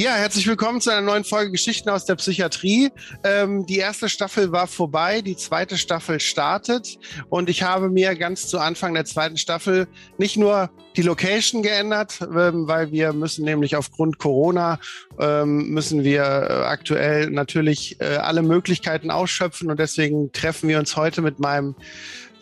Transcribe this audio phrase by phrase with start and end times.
[0.00, 2.88] Ja, herzlich willkommen zu einer neuen Folge Geschichten aus der Psychiatrie.
[3.22, 6.98] Ähm, die erste Staffel war vorbei, die zweite Staffel startet
[7.28, 12.18] und ich habe mir ganz zu Anfang der zweiten Staffel nicht nur die Location geändert,
[12.22, 14.80] ähm, weil wir müssen nämlich aufgrund Corona
[15.18, 20.96] ähm, müssen wir äh, aktuell natürlich äh, alle Möglichkeiten ausschöpfen und deswegen treffen wir uns
[20.96, 21.74] heute mit meinem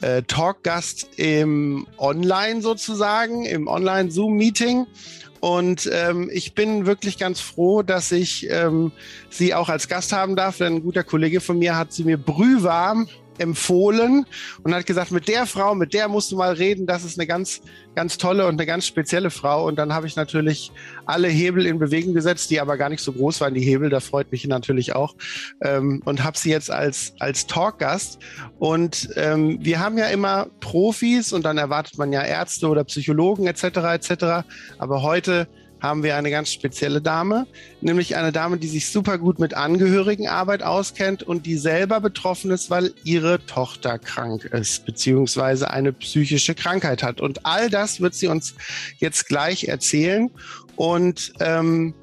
[0.00, 4.86] äh, Talkgast im Online sozusagen, im Online-Zoom-Meeting.
[5.40, 8.92] Und ähm, ich bin wirklich ganz froh, dass ich ähm,
[9.30, 12.18] sie auch als Gast haben darf, denn ein guter Kollege von mir hat sie mir
[12.18, 14.26] brühwarm empfohlen
[14.62, 17.26] und hat gesagt, mit der Frau, mit der musst du mal reden, das ist eine
[17.26, 17.60] ganz,
[17.94, 19.66] ganz tolle und eine ganz spezielle Frau.
[19.66, 20.72] Und dann habe ich natürlich
[21.06, 24.06] alle Hebel in Bewegung gesetzt, die aber gar nicht so groß waren, die Hebel, das
[24.06, 25.14] freut mich natürlich auch.
[25.62, 28.18] Ähm, und habe sie jetzt als, als Talkgast.
[28.58, 33.46] Und ähm, wir haben ja immer Profis und dann erwartet man ja Ärzte oder Psychologen
[33.46, 33.64] etc.
[33.64, 34.48] etc.
[34.78, 35.48] Aber heute
[35.80, 37.46] haben wir eine ganz spezielle Dame,
[37.80, 42.70] nämlich eine Dame, die sich super gut mit Angehörigenarbeit auskennt und die selber betroffen ist,
[42.70, 47.20] weil ihre Tochter krank ist, beziehungsweise eine psychische Krankheit hat.
[47.20, 48.54] Und all das wird sie uns
[48.98, 50.30] jetzt gleich erzählen.
[50.76, 51.94] Und ähm,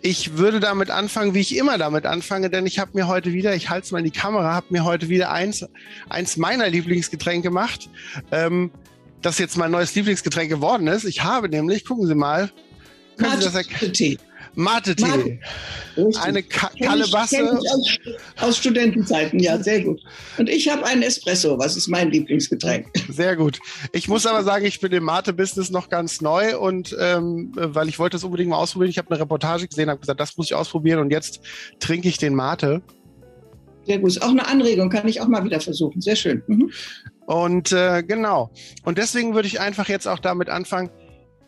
[0.00, 3.54] ich würde damit anfangen, wie ich immer damit anfange, denn ich habe mir heute wieder,
[3.54, 5.66] ich halte es mal in die Kamera, habe mir heute wieder eins,
[6.08, 7.90] eins meiner Lieblingsgetränke gemacht,
[8.30, 8.70] ähm,
[9.22, 11.04] das jetzt mein neues Lieblingsgetränk geworden ist.
[11.04, 12.50] Ich habe nämlich, gucken Sie mal,
[13.18, 14.18] das erkennen?
[14.58, 15.38] Mate-Tee.
[16.20, 17.36] Eine Ka Kalebasse.
[17.36, 17.98] Ich aus,
[18.40, 20.00] aus, Studentenzeiten, ja, sehr gut.
[20.36, 22.86] Und ich habe einen Espresso, was ist mein Lieblingsgetränk.
[23.08, 23.60] Sehr gut.
[23.92, 28.00] Ich muss aber sagen, ich bin im Mate-Business noch ganz neu und ähm, weil ich
[28.00, 28.90] wollte es unbedingt mal ausprobieren.
[28.90, 31.40] Ich habe eine Reportage gesehen, habe gesagt, das muss ich ausprobieren und jetzt
[31.78, 32.82] trinke ich den Mate.
[33.86, 34.10] Sehr gut.
[34.10, 36.00] Ist auch eine Anregung, kann ich auch mal wieder versuchen.
[36.00, 36.42] Sehr schön.
[36.48, 36.72] Mhm.
[37.26, 38.50] Und äh, genau.
[38.84, 40.90] Und deswegen würde ich einfach jetzt auch damit anfangen,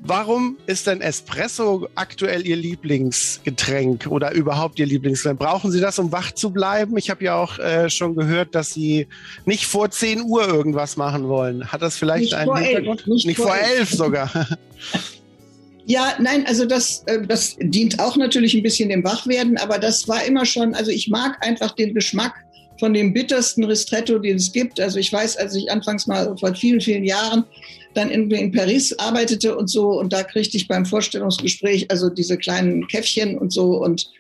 [0.03, 5.39] Warum ist denn Espresso aktuell Ihr Lieblingsgetränk oder überhaupt Ihr Lieblingsgetränk?
[5.39, 6.97] Brauchen Sie das, um wach zu bleiben?
[6.97, 9.07] Ich habe ja auch äh, schon gehört, dass Sie
[9.45, 11.71] nicht vor 10 Uhr irgendwas machen wollen.
[11.71, 13.01] Hat das vielleicht nicht einen Hintergrund?
[13.01, 14.31] Elf, nicht, nicht, vor 11 sogar.
[15.87, 20.07] Ja, nein, also das, äh, das dient auch natürlich ein bisschen dem Wachwerden, aber das
[20.07, 22.35] war immer schon, also ich mag einfach den Geschmack
[22.81, 24.81] von dem bittersten Ristretto, den es gibt.
[24.81, 27.45] Also ich weiß, als ich anfangs mal vor vielen, vielen Jahren
[27.95, 30.01] dann in, in Paris arbeitete und so.
[30.01, 33.83] Und da kriegte ich beim Vorstellungsgespräch also diese kleinen Käffchen und so.
[33.83, 34.11] Und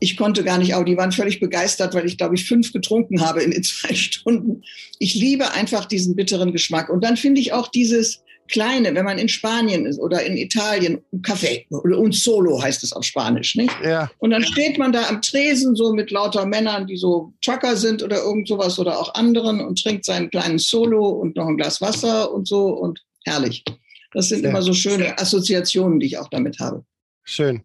[0.00, 3.20] ich konnte gar nicht, aber die waren völlig begeistert, weil ich, glaube ich, fünf getrunken
[3.20, 4.62] habe in den zwei Stunden.
[4.98, 6.90] Ich liebe einfach diesen bitteren Geschmack.
[6.90, 11.02] Und dann finde ich auch dieses, kleine, wenn man in Spanien ist oder in Italien,
[11.22, 13.74] Kaffee oder un solo heißt es auf Spanisch, nicht?
[13.82, 14.10] Ja.
[14.18, 18.02] Und dann steht man da am Tresen so mit lauter Männern, die so Trucker sind
[18.02, 21.80] oder irgend sowas oder auch anderen und trinkt seinen kleinen Solo und noch ein Glas
[21.80, 23.64] Wasser und so und herrlich.
[24.12, 24.50] Das sind Sehr.
[24.50, 26.84] immer so schöne Assoziationen, die ich auch damit habe.
[27.24, 27.62] Schön.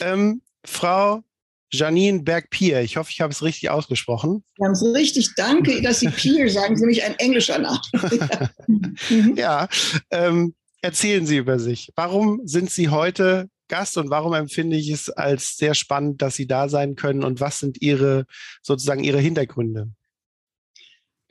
[0.00, 1.22] Ähm, Frau
[1.70, 2.80] Janine Berg-Pier.
[2.80, 4.44] Ich hoffe, ich habe es richtig ausgesprochen.
[4.56, 5.34] Sie haben es richtig.
[5.36, 6.76] Danke, dass Sie Pier sagen.
[6.76, 7.80] Sie nämlich ein englischer Name.
[9.36, 9.68] ja,
[10.10, 11.92] ähm, erzählen Sie über sich.
[11.94, 16.46] Warum sind Sie heute Gast und warum empfinde ich es als sehr spannend, dass Sie
[16.46, 18.24] da sein können und was sind Ihre
[18.62, 19.90] sozusagen Ihre Hintergründe?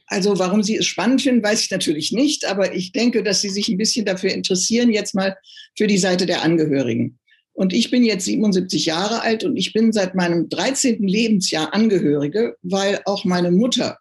[0.06, 3.50] Also warum Sie es spannend finden, weiß ich natürlich nicht, aber ich denke, dass Sie
[3.50, 5.36] sich ein bisschen dafür interessieren, jetzt mal
[5.76, 7.20] für die Seite der Angehörigen.
[7.57, 11.01] Und ich bin jetzt 77 Jahre alt und ich bin seit meinem 13.
[11.07, 13.97] Lebensjahr Angehörige, weil auch meine Mutter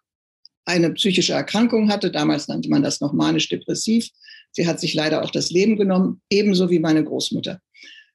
[0.65, 2.11] eine psychische Erkrankung hatte.
[2.11, 4.09] Damals nannte man das noch manisch-depressiv.
[4.51, 7.59] Sie hat sich leider auch das Leben genommen, ebenso wie meine Großmutter.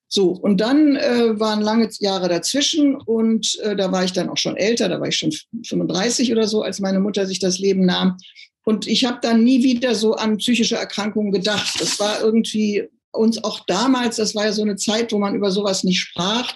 [0.06, 4.36] So, und dann äh, waren lange Jahre dazwischen und äh, da war ich dann auch
[4.36, 5.32] schon älter, da war ich schon
[5.66, 8.16] 35 oder so, als meine Mutter sich das Leben nahm.
[8.64, 11.81] Und ich habe dann nie wieder so an psychische Erkrankungen gedacht.
[11.81, 15.50] Das war irgendwie uns auch damals, das war ja so eine Zeit, wo man über
[15.50, 16.53] sowas nicht sprach,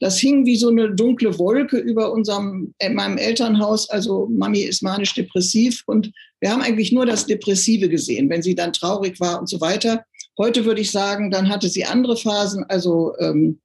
[0.00, 3.90] das hing wie so eine dunkle Wolke über unserem, in meinem Elternhaus.
[3.90, 8.72] Also Mami ist manisch-depressiv und wir haben eigentlich nur das Depressive gesehen, wenn sie dann
[8.72, 10.04] traurig war und so weiter.
[10.38, 13.58] Heute würde ich sagen, dann hatte sie andere Phasen, also ähm,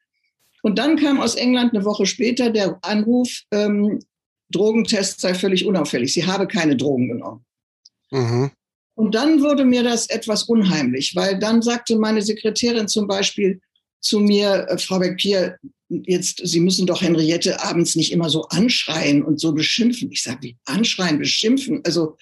[0.64, 4.00] Und dann kam aus England eine Woche später der Anruf, ähm,
[4.50, 6.14] Drogentest sei völlig unauffällig.
[6.14, 7.46] Sie habe keine Drogen genommen.
[8.12, 8.52] Mhm.
[8.96, 13.60] Und dann wurde mir das etwas unheimlich, weil dann sagte meine Sekretärin zum Beispiel
[14.00, 15.58] zu mir, äh, Frau Beck-Pier,
[16.06, 20.12] jetzt, Sie müssen doch Henriette abends nicht immer so anschreien und so beschimpfen.
[20.12, 21.82] Ich sage, wie anschreien, beschimpfen?
[21.86, 22.18] Also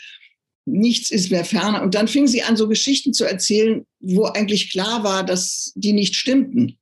[0.66, 1.82] nichts ist mehr ferner.
[1.82, 5.94] Und dann fing sie an, so Geschichten zu erzählen, wo eigentlich klar war, dass die
[5.94, 6.78] nicht stimmten.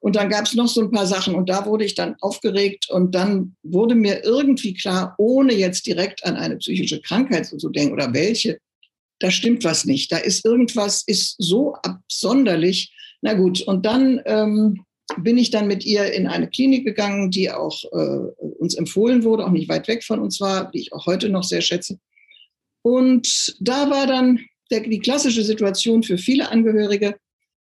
[0.00, 2.88] Und dann gab es noch so ein paar Sachen und da wurde ich dann aufgeregt
[2.88, 7.94] und dann wurde mir irgendwie klar, ohne jetzt direkt an eine psychische Krankheit zu denken
[7.94, 8.58] oder welche,
[9.18, 10.12] da stimmt was nicht.
[10.12, 12.94] Da ist irgendwas, ist so absonderlich.
[13.22, 14.84] Na gut, und dann ähm,
[15.16, 19.46] bin ich dann mit ihr in eine Klinik gegangen, die auch äh, uns empfohlen wurde,
[19.46, 21.98] auch nicht weit weg von uns war, die ich auch heute noch sehr schätze.
[22.82, 24.40] Und da war dann
[24.70, 27.16] der, die klassische Situation für viele Angehörige.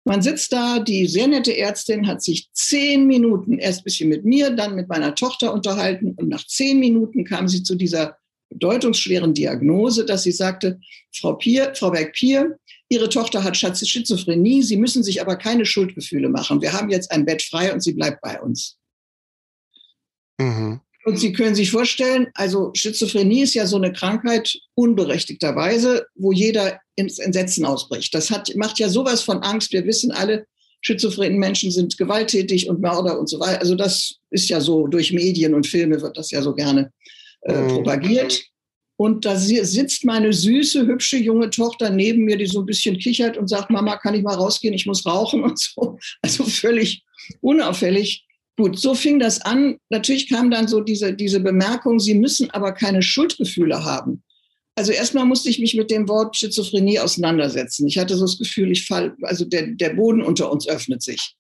[0.05, 4.25] Man sitzt da, die sehr nette Ärztin hat sich zehn Minuten erst ein bisschen mit
[4.25, 8.17] mir, dann mit meiner Tochter unterhalten und nach zehn Minuten kam sie zu dieser
[8.51, 10.81] bedeutungsschweren Diagnose, dass sie sagte,
[11.13, 12.59] Frau, Pier, Frau Berg-Pier,
[12.91, 16.63] Ihre Tochter hat Schizophrenie, Sie müssen sich aber keine Schuldgefühle machen.
[16.63, 18.77] Wir haben jetzt ein Bett frei und sie bleibt bei uns.
[20.41, 20.81] Mhm.
[21.05, 26.81] Und Sie können sich vorstellen, also Schizophrenie ist ja so eine Krankheit unberechtigterweise, wo jeder
[26.97, 28.15] ins Entsetzen ausbricht.
[28.15, 29.73] Das hat, macht ja sowas von Angst.
[29.73, 30.47] Wir wissen alle,
[30.81, 33.61] schizophrenen Menschen sind gewalttätig und Mörder und so weiter.
[33.61, 36.93] Also das ist ja so, durch Medien und Filme wird das ja so gerne
[37.43, 37.69] äh, mhm.
[37.69, 38.43] propagiert.
[39.01, 43.37] Und da sitzt meine süße, hübsche junge Tochter neben mir, die so ein bisschen kichert
[43.37, 45.99] und sagt, Mama, kann ich mal rausgehen, ich muss rauchen und so.
[46.21, 47.05] Also völlig
[47.41, 48.27] unauffällig.
[48.57, 49.79] Gut, so fing das an.
[49.89, 54.25] Natürlich kam dann so diese, diese Bemerkung, Sie müssen aber keine Schuldgefühle haben.
[54.75, 57.87] Also erstmal musste ich mich mit dem Wort Schizophrenie auseinandersetzen.
[57.87, 61.37] Ich hatte so das Gefühl, ich fall, also der, der Boden unter uns öffnet sich.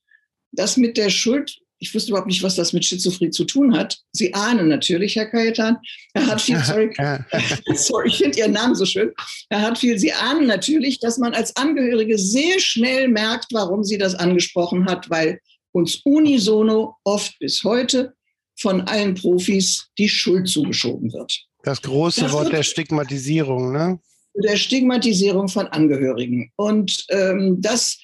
[0.53, 3.99] Das mit der Schuld, ich wusste überhaupt nicht, was das mit Schizophrenie zu tun hat.
[4.13, 5.79] Sie ahnen natürlich, Herr Kajetan.
[6.15, 6.93] Er hat viel, sorry,
[7.75, 9.13] sorry, ich finde Ihren Namen so schön.
[9.49, 13.99] Er hat viel, Sie ahnen natürlich, dass man als Angehörige sehr schnell merkt, warum sie
[13.99, 15.41] das angesprochen hat, weil
[15.73, 18.15] uns unisono oft bis heute
[18.57, 21.45] von allen Profis die Schuld zugeschoben wird.
[21.63, 24.01] Das große das Wort der Stigmatisierung, ne?
[24.35, 26.51] Der Stigmatisierung von Angehörigen.
[26.57, 27.99] Und ähm, das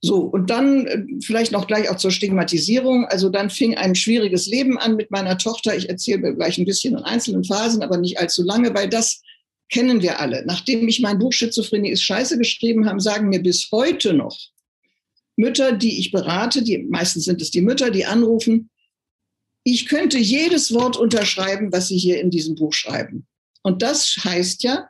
[0.00, 3.06] so, und dann äh, vielleicht noch gleich auch zur Stigmatisierung.
[3.06, 5.76] Also dann fing ein schwieriges Leben an mit meiner Tochter.
[5.76, 9.22] Ich erzähle gleich ein bisschen in einzelnen Phasen, aber nicht allzu lange, weil das
[9.70, 10.44] kennen wir alle.
[10.46, 14.38] Nachdem ich mein Buch Schizophrenie ist scheiße geschrieben habe, sagen mir bis heute noch
[15.36, 18.70] Mütter, die ich berate, die meistens sind es die Mütter, die anrufen,
[19.64, 23.26] ich könnte jedes Wort unterschreiben, was Sie hier in diesem Buch schreiben.
[23.62, 24.88] Und das heißt ja,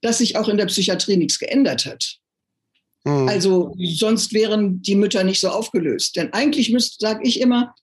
[0.00, 2.20] dass sich auch in der Psychiatrie nichts geändert hat.
[3.04, 3.28] Mhm.
[3.28, 6.16] Also sonst wären die Mütter nicht so aufgelöst.
[6.16, 7.74] Denn eigentlich müsste, sage ich immer,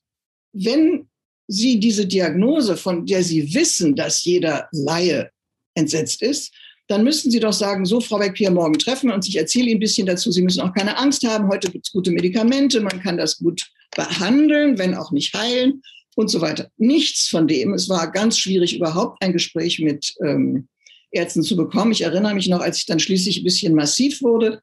[0.53, 1.07] wenn
[1.47, 5.31] Sie diese Diagnose, von der Sie wissen, dass jeder Laie
[5.75, 6.53] entsetzt ist,
[6.87, 9.77] dann müssten Sie doch sagen, so, Frau Beck, wir morgen treffen und ich erzähle Ihnen
[9.77, 10.31] ein bisschen dazu.
[10.31, 11.49] Sie müssen auch keine Angst haben.
[11.49, 12.81] Heute gibt es gute Medikamente.
[12.81, 15.81] Man kann das gut behandeln, wenn auch nicht heilen
[16.15, 16.69] und so weiter.
[16.77, 17.73] Nichts von dem.
[17.73, 20.67] Es war ganz schwierig, überhaupt ein Gespräch mit ähm,
[21.11, 21.91] Ärzten zu bekommen.
[21.91, 24.61] Ich erinnere mich noch, als ich dann schließlich ein bisschen massiv wurde,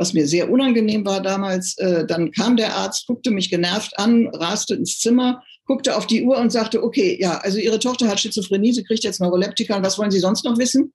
[0.00, 4.28] was mir sehr unangenehm war damals, äh, dann kam der Arzt, guckte mich genervt an,
[4.28, 8.18] raste ins Zimmer, guckte auf die Uhr und sagte, okay, ja, also Ihre Tochter hat
[8.18, 10.94] Schizophrenie, sie kriegt jetzt Neuroleptika und was wollen Sie sonst noch wissen?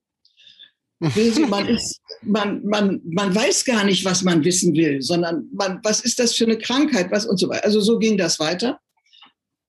[1.50, 6.00] man, ist, man, man, man weiß gar nicht, was man wissen will, sondern man, was
[6.00, 7.63] ist das für eine Krankheit, was und so weiter.
[7.63, 8.79] Also so ging das weiter.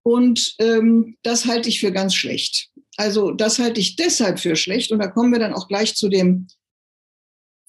[0.02, 2.70] Und ähm, das halte ich für ganz schlecht.
[2.96, 4.92] Also das halte ich deshalb für schlecht.
[4.92, 6.46] Und da kommen wir dann auch gleich zu dem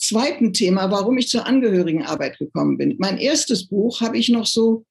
[0.07, 2.95] zweiten Thema, warum ich zur Angehörigenarbeit gekommen bin.
[2.97, 4.85] Mein erstes Buch habe ich noch so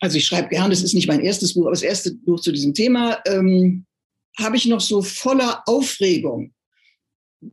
[0.00, 2.52] also ich schreibe gern, das ist nicht mein erstes Buch, aber das erste Buch zu
[2.52, 3.84] diesem Thema, ähm,
[4.38, 6.54] habe ich noch so voller Aufregung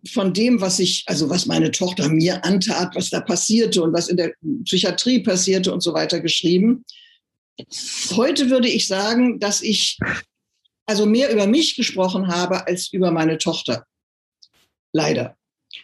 [0.09, 4.07] von dem, was ich, also was meine Tochter mir antat, was da passierte und was
[4.07, 6.85] in der Psychiatrie passierte und so weiter geschrieben.
[8.15, 9.97] Heute würde ich sagen, dass ich
[10.85, 13.85] also mehr über mich gesprochen habe als über meine Tochter.
[14.93, 15.36] Leider.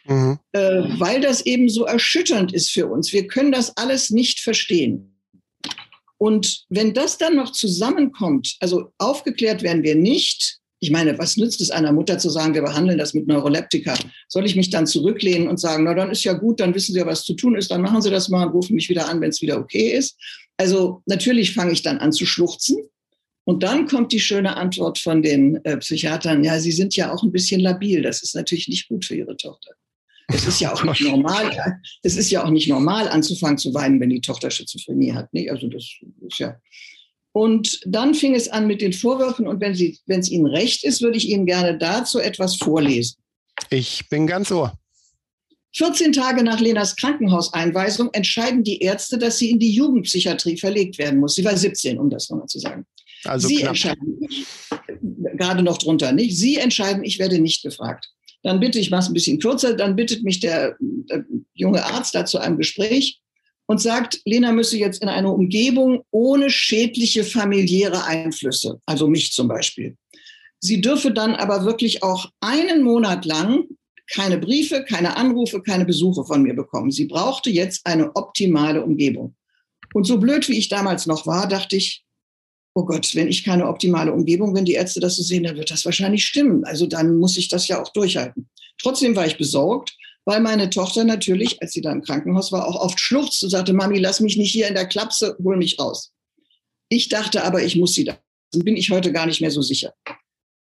[0.06, 0.40] Mhm.
[0.52, 3.14] Äh, weil das eben so erschütternd ist für uns.
[3.14, 5.14] Wir können das alles nicht verstehen.
[6.18, 11.62] Und wenn das dann noch zusammenkommt, also aufgeklärt werden wir nicht, ich meine, was nützt
[11.62, 13.98] es einer Mutter zu sagen, wir behandeln das mit Neuroleptika?
[14.28, 17.00] Soll ich mich dann zurücklehnen und sagen, na dann ist ja gut, dann wissen Sie
[17.00, 19.22] ja, was zu tun ist, dann machen Sie das mal und rufen mich wieder an,
[19.22, 20.18] wenn es wieder okay ist.
[20.58, 22.78] Also natürlich fange ich dann an zu schluchzen.
[23.46, 27.24] Und dann kommt die schöne Antwort von den äh, Psychiatern, ja, Sie sind ja auch
[27.24, 28.02] ein bisschen labil.
[28.02, 29.72] Das ist natürlich nicht gut für Ihre Tochter.
[30.28, 31.82] Es ist ja auch nicht normal.
[32.02, 35.34] Es ist ja auch nicht normal, anzufangen zu weinen, wenn die Tochter Schizophrenie hat.
[35.34, 35.52] Nicht?
[35.52, 35.84] Also das
[36.28, 36.56] ist ja.
[37.32, 39.48] Und dann fing es an mit den Vorwürfen.
[39.48, 43.18] Und wenn, Sie, wenn es Ihnen recht ist, würde ich Ihnen gerne dazu etwas vorlesen.
[43.70, 44.78] Ich bin ganz ohr.
[45.76, 51.20] 14 Tage nach Lenas Krankenhauseinweisung entscheiden die Ärzte, dass sie in die Jugendpsychiatrie verlegt werden
[51.20, 51.34] muss.
[51.34, 52.86] Sie war 17, um das nochmal zu sagen.
[53.24, 53.70] Also sie knapp.
[53.70, 54.20] entscheiden,
[55.36, 56.38] gerade noch drunter nicht.
[56.38, 58.12] Sie entscheiden, ich werde nicht gefragt.
[58.44, 62.14] Dann bitte, ich mache es ein bisschen kürzer, dann bittet mich der, der junge Arzt
[62.14, 63.20] da zu einem Gespräch
[63.66, 69.48] und sagt, Lena müsse jetzt in eine Umgebung ohne schädliche familiäre Einflüsse, also mich zum
[69.48, 69.96] Beispiel.
[70.60, 73.66] Sie dürfe dann aber wirklich auch einen Monat lang
[74.12, 76.92] keine Briefe, keine Anrufe, keine Besuche von mir bekommen.
[76.92, 79.36] Sie brauchte jetzt eine optimale Umgebung.
[79.94, 82.04] Und so blöd wie ich damals noch war, dachte ich,
[82.76, 85.72] oh Gott, wenn ich keine optimale Umgebung, wenn die Ärzte das so sehen, dann wird
[85.72, 86.64] das wahrscheinlich stimmen.
[86.66, 88.50] Also dann muss ich das ja auch durchhalten.
[88.82, 92.80] Trotzdem war ich besorgt, weil meine Tochter natürlich, als sie da im Krankenhaus war, auch
[92.80, 96.12] oft schluchzte und sagte, Mami, lass mich nicht hier in der Klapse, hol mich raus.
[96.90, 98.18] Ich dachte aber, ich muss sie da.
[98.56, 99.94] Bin ich heute gar nicht mehr so sicher.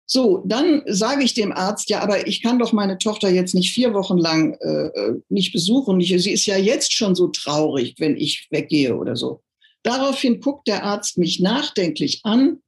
[0.07, 3.73] So, dann sage ich dem Arzt, ja, aber ich kann doch meine Tochter jetzt nicht
[3.73, 6.01] vier Wochen lang äh, äh nicht besuchen.
[6.01, 9.41] sie ist ja jetzt schon so traurig, wenn ich weggehe oder so.
[9.83, 12.61] Daraufhin guckt der Arzt mich nachdenklich an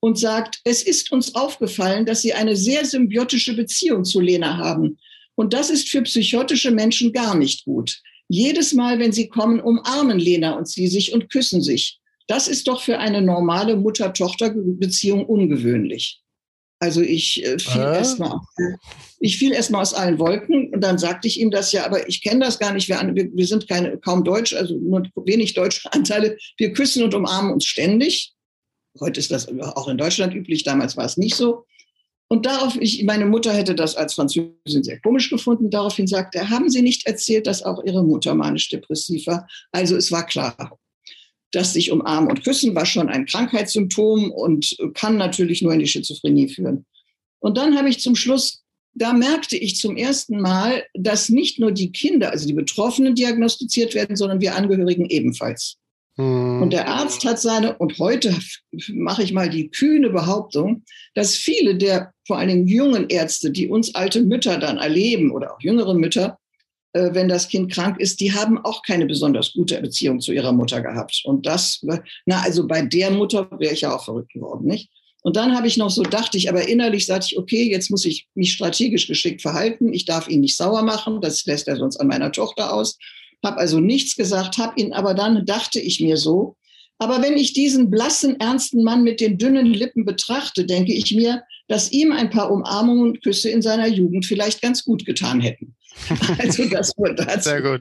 [0.00, 4.98] und sagt, es ist uns aufgefallen, dass Sie eine sehr symbiotische Beziehung zu Lena haben.
[5.34, 8.00] Und das ist für psychotische Menschen gar nicht gut.
[8.28, 11.98] Jedes Mal, wenn sie kommen, umarmen Lena und sie sich und küssen sich.
[12.26, 16.20] Das ist doch für eine normale Mutter-Tochter-Beziehung ungewöhnlich.
[16.80, 17.96] Also ich äh, fiel äh?
[17.96, 18.38] erstmal
[19.20, 22.22] ich fiel erstmal aus allen Wolken und dann sagte ich ihm das ja, aber ich
[22.22, 22.88] kenne das gar nicht.
[22.88, 23.00] Wir,
[23.32, 26.36] wir, sind keine, kaum Deutsch, also nur wenig deutsche Anteile.
[26.56, 28.32] Wir küssen und umarmen uns ständig.
[29.00, 31.64] Heute ist das auch in Deutschland üblich, damals war es nicht so.
[32.30, 35.70] Und darauf, ich, meine Mutter hätte das als Französin sehr komisch gefunden.
[35.70, 39.48] Daraufhin sagte er, haben Sie nicht erzählt, dass auch Ihre Mutter manisch-depressiv war?
[39.72, 40.78] Also es war klar
[41.52, 45.86] das sich umarmen und küssen war schon ein Krankheitssymptom und kann natürlich nur in die
[45.86, 46.84] Schizophrenie führen.
[47.40, 48.62] Und dann habe ich zum Schluss,
[48.94, 53.94] da merkte ich zum ersten Mal, dass nicht nur die Kinder, also die Betroffenen diagnostiziert
[53.94, 55.76] werden, sondern wir Angehörigen ebenfalls.
[56.16, 56.62] Hm.
[56.62, 58.36] Und der Arzt hat seine, und heute
[58.88, 60.82] mache ich mal die kühne Behauptung,
[61.14, 65.54] dass viele der vor allen Dingen jungen Ärzte, die uns alte Mütter dann erleben oder
[65.54, 66.38] auch jüngere Mütter,
[67.12, 70.80] wenn das Kind krank ist, die haben auch keine besonders gute Beziehung zu ihrer Mutter
[70.80, 71.22] gehabt.
[71.24, 71.80] Und das,
[72.26, 74.90] na, also bei der Mutter wäre ich ja auch verrückt geworden, nicht?
[75.22, 78.04] Und dann habe ich noch so, dachte ich, aber innerlich sagte ich, okay, jetzt muss
[78.04, 79.92] ich mich strategisch geschickt verhalten.
[79.92, 82.96] Ich darf ihn nicht sauer machen, das lässt er sonst an meiner Tochter aus.
[83.44, 86.56] Habe also nichts gesagt, habe ihn, aber dann dachte ich mir so,
[86.98, 91.44] aber wenn ich diesen blassen, ernsten Mann mit den dünnen Lippen betrachte, denke ich mir,
[91.68, 95.76] dass ihm ein paar Umarmungen und Küsse in seiner Jugend vielleicht ganz gut getan hätten.
[96.38, 97.48] Also das wurde dazu.
[97.48, 97.80] Sehr gut.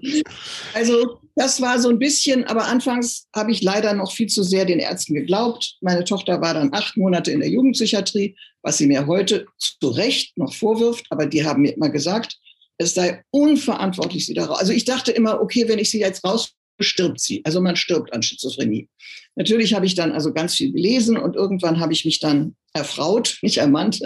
[0.74, 4.66] Also das war so ein bisschen, aber anfangs habe ich leider noch viel zu sehr
[4.66, 5.78] den Ärzten geglaubt.
[5.82, 10.38] Meine Tochter war dann acht Monate in der Jugendpsychiatrie, was sie mir heute zu Recht
[10.38, 12.38] noch vorwirft, aber die haben mir immer gesagt,
[12.78, 14.60] es sei unverantwortlich, sie da raus.
[14.60, 17.42] Also ich dachte immer, okay, wenn ich sie jetzt raus stirbt sie.
[17.44, 18.90] Also man stirbt an Schizophrenie.
[19.38, 23.38] Natürlich habe ich dann also ganz viel gelesen und irgendwann habe ich mich dann erfraut,
[23.44, 24.02] nicht ermannt,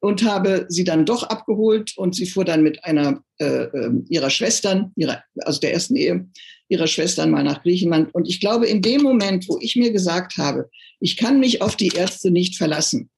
[0.00, 4.28] und habe sie dann doch abgeholt und sie fuhr dann mit einer äh, ähm, ihrer
[4.28, 6.26] Schwestern, ihrer, also der ersten Ehe,
[6.68, 8.12] ihrer Schwestern mal nach Griechenland.
[8.12, 11.76] Und ich glaube, in dem Moment, wo ich mir gesagt habe, ich kann mich auf
[11.76, 13.08] die Ärzte nicht verlassen,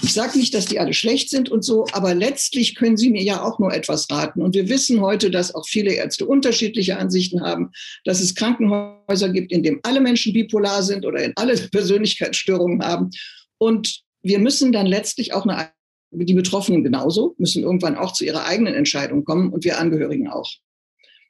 [0.00, 3.22] ich sage nicht, dass die alle schlecht sind und so, aber letztlich können sie mir
[3.22, 4.40] ja auch nur etwas raten.
[4.40, 7.72] Und wir wissen heute, dass auch viele Ärzte unterschiedliche Ansichten haben,
[8.04, 13.10] dass es Krankenhäuser gibt, in denen alle Menschen bipolar sind oder in alle Persönlichkeitsstörungen haben.
[13.58, 15.70] Und wir müssen dann letztlich auch eine,
[16.10, 20.50] die Betroffenen genauso, müssen irgendwann auch zu ihrer eigenen Entscheidung kommen und wir Angehörigen auch.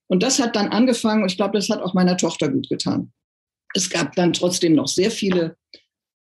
[0.06, 3.12] Und das hat dann angefangen, und ich glaube, das hat auch meiner Tochter gut getan.
[3.74, 5.56] Es gab dann trotzdem noch sehr viele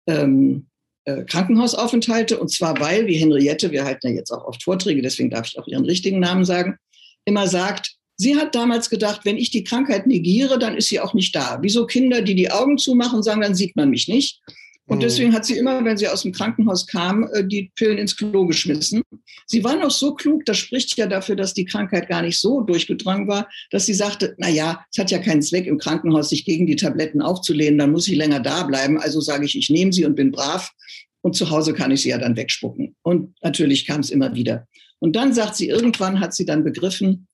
[0.07, 0.68] ähm,
[1.09, 2.39] äh, Krankenhausaufenthalte.
[2.39, 5.59] Und zwar, weil, wie Henriette, wir halten ja jetzt auch oft Vorträge, deswegen darf ich
[5.59, 6.77] auch ihren richtigen Namen sagen,
[7.25, 11.15] immer sagt, sie hat damals gedacht, wenn ich die Krankheit negiere, dann ist sie auch
[11.15, 11.61] nicht da.
[11.63, 14.41] Wie so Kinder, die die Augen zumachen sagen, dann sieht man mich nicht.
[14.89, 15.01] Und mhm.
[15.03, 18.47] deswegen hat sie immer, wenn sie aus dem Krankenhaus kam, äh, die Pillen ins Klo
[18.47, 19.03] geschmissen.
[19.47, 22.63] Sie war noch so klug, das spricht ja dafür, dass die Krankheit gar nicht so
[22.63, 26.45] durchgedrungen war, dass sie sagte, na ja, es hat ja keinen Zweck im Krankenhaus, sich
[26.45, 28.99] gegen die Tabletten aufzulehnen, dann muss ich länger da bleiben.
[28.99, 30.73] Also sage ich, ich nehme sie und bin brav.
[31.21, 32.97] Und zu Hause kann ich sie ja dann wegspucken.
[33.03, 34.67] Und natürlich kam es immer wieder.
[35.01, 37.27] Und dann sagt sie, irgendwann hat sie dann begriffen,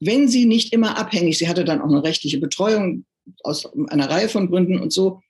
[0.00, 3.04] wenn sie nicht immer abhängig, sie hatte dann auch eine rechtliche Betreuung
[3.42, 5.22] aus einer Reihe von Gründen und so,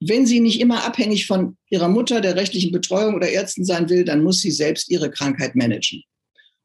[0.00, 4.04] wenn sie nicht immer abhängig von ihrer Mutter, der rechtlichen Betreuung oder Ärzten sein will,
[4.04, 6.02] dann muss sie selbst ihre Krankheit managen.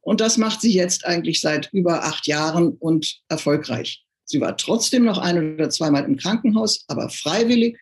[0.02, 4.04] Und das macht sie jetzt eigentlich seit über acht Jahren und erfolgreich.
[4.24, 7.78] Sie war trotzdem noch ein oder zweimal im Krankenhaus, aber freiwillig.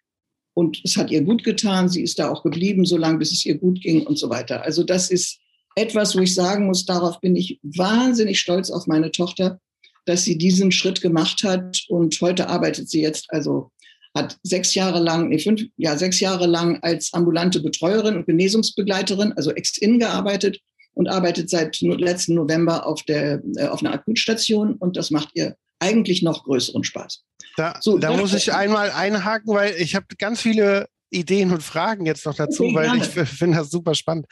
[0.55, 1.89] Und es hat ihr gut getan.
[1.89, 4.63] Sie ist da auch geblieben, so lange, bis es ihr gut ging und so weiter.
[4.63, 5.39] Also das ist
[5.75, 9.59] etwas, wo ich sagen muss, darauf bin ich wahnsinnig stolz auf meine Tochter,
[10.05, 11.83] dass sie diesen Schritt gemacht hat.
[11.89, 13.71] Und heute arbeitet sie jetzt also
[14.15, 19.33] hat sechs Jahre lang, nee, fünf, ja, sechs Jahre lang als ambulante Betreuerin und Genesungsbegleiterin,
[19.33, 20.59] also Ex-In gearbeitet
[20.93, 25.55] und arbeitet seit letzten November auf der, äh, auf einer Akutstation und das macht ihr
[25.79, 27.23] eigentlich noch größeren Spaß.
[27.57, 32.05] Da, so, da muss ich einmal einhaken, weil ich habe ganz viele Ideen und Fragen
[32.05, 34.25] jetzt noch dazu, okay, weil ich finde das super spannend.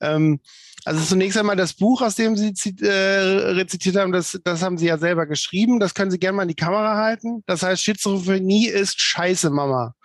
[0.00, 0.40] Ähm,
[0.86, 4.86] also zunächst einmal das Buch, aus dem Sie äh, rezitiert haben, das, das haben Sie
[4.86, 5.80] ja selber geschrieben.
[5.80, 7.42] Das können Sie gerne mal in die Kamera halten.
[7.46, 9.96] Das heißt, Schizophrenie ist Scheiße, Mama.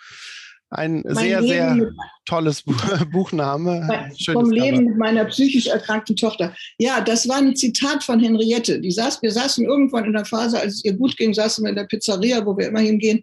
[0.71, 1.91] Ein mein sehr, Leben sehr
[2.25, 4.09] tolles Buch, Buchname.
[4.25, 4.89] Vom Leben Cover.
[4.89, 6.55] mit meiner psychisch erkrankten Tochter.
[6.79, 8.79] Ja, das war ein Zitat von Henriette.
[8.79, 11.69] Die saß, wir saßen irgendwann in der Phase, als es ihr gut ging, saßen wir
[11.69, 13.21] in der Pizzeria, wo wir immer hingehen.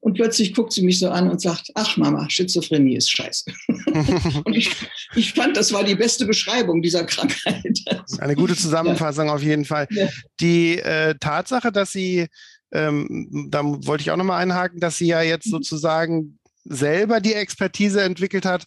[0.00, 3.44] Und plötzlich guckt sie mich so an und sagt, ach Mama, Schizophrenie ist scheiße.
[4.44, 4.70] und ich,
[5.14, 7.78] ich fand, das war die beste Beschreibung dieser Krankheit.
[8.18, 9.34] Eine gute Zusammenfassung ja.
[9.34, 9.86] auf jeden Fall.
[9.90, 10.08] Ja.
[10.40, 12.28] Die äh, Tatsache, dass sie,
[12.72, 15.50] ähm, da wollte ich auch nochmal einhaken, dass sie ja jetzt mhm.
[15.50, 18.64] sozusagen selber die Expertise entwickelt hat,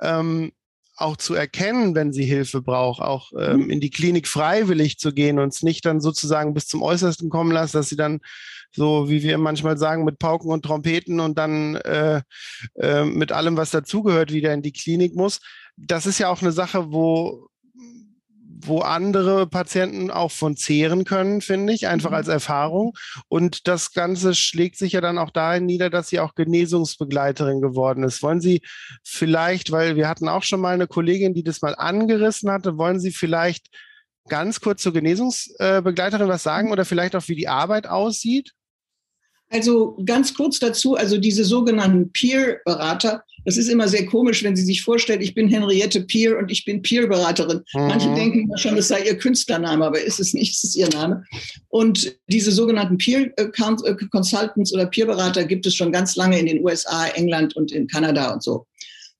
[0.00, 0.52] ähm,
[0.94, 3.70] auch zu erkennen, wenn sie Hilfe braucht, auch ähm, mhm.
[3.70, 7.50] in die Klinik freiwillig zu gehen und es nicht dann sozusagen bis zum Äußersten kommen
[7.50, 8.20] lassen, dass sie dann
[8.72, 12.22] so wie wir manchmal sagen, mit Pauken und Trompeten und dann äh,
[12.74, 15.40] äh, mit allem, was dazugehört, wieder in die Klinik muss.
[15.76, 17.50] Das ist ja auch eine Sache, wo
[18.62, 22.16] wo andere Patienten auch von zehren können, finde ich, einfach mhm.
[22.16, 22.92] als Erfahrung.
[23.28, 28.04] Und das Ganze schlägt sich ja dann auch dahin nieder, dass sie auch Genesungsbegleiterin geworden
[28.04, 28.22] ist.
[28.22, 28.62] Wollen Sie
[29.02, 33.00] vielleicht, weil wir hatten auch schon mal eine Kollegin, die das mal angerissen hatte, wollen
[33.00, 33.68] Sie vielleicht
[34.28, 38.52] ganz kurz zur Genesungsbegleiterin was sagen oder vielleicht auch, wie die Arbeit aussieht?
[39.52, 44.64] Also ganz kurz dazu, also diese sogenannten Peer-Berater, das ist immer sehr komisch, wenn Sie
[44.64, 47.62] sich vorstellen, ich bin Henriette Peer und ich bin Peer-Beraterin.
[47.74, 47.80] Mhm.
[47.88, 51.24] Manche denken schon, das sei Ihr Künstlername, aber ist es nicht, es ist Ihr Name.
[51.68, 57.56] Und diese sogenannten Peer-Consultants oder Peer-Berater gibt es schon ganz lange in den USA, England
[57.56, 58.66] und in Kanada und so.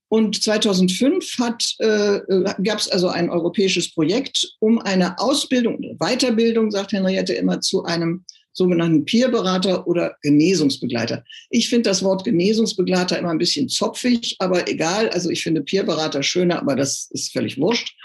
[0.08, 1.38] Und 2005
[1.78, 2.20] äh,
[2.64, 8.24] gab es also ein europäisches Projekt, um eine Ausbildung, Weiterbildung, sagt Henriette immer, zu einem
[8.60, 11.24] sogenannten Peerberater oder Genesungsbegleiter.
[11.48, 15.08] Ich finde das Wort Genesungsbegleiter immer ein bisschen zopfig, aber egal.
[15.08, 17.96] Also ich finde Peerberater schöner, aber das ist völlig wurscht.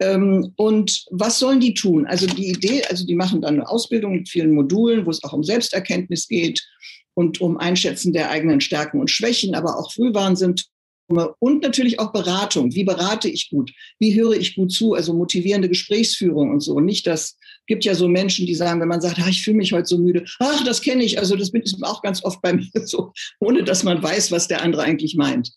[0.00, 2.06] Ähm, und was sollen die tun?
[2.06, 5.34] Also die Idee, also die machen dann eine Ausbildung mit vielen Modulen, wo es auch
[5.34, 6.66] um Selbsterkenntnis geht
[7.12, 12.74] und um Einschätzen der eigenen Stärken und Schwächen, aber auch Frühwarnsymptome und natürlich auch Beratung.
[12.74, 13.72] Wie berate ich gut?
[13.98, 14.94] Wie höre ich gut zu?
[14.94, 16.80] Also motivierende Gesprächsführung und so.
[16.80, 17.36] Nicht das
[17.68, 19.98] gibt ja so Menschen, die sagen, wenn man sagt, ah, ich fühle mich heute so
[19.98, 21.18] müde, ach, das kenne ich.
[21.18, 24.48] Also das bin ich auch ganz oft bei mir so, ohne dass man weiß, was
[24.48, 25.52] der andere eigentlich meint.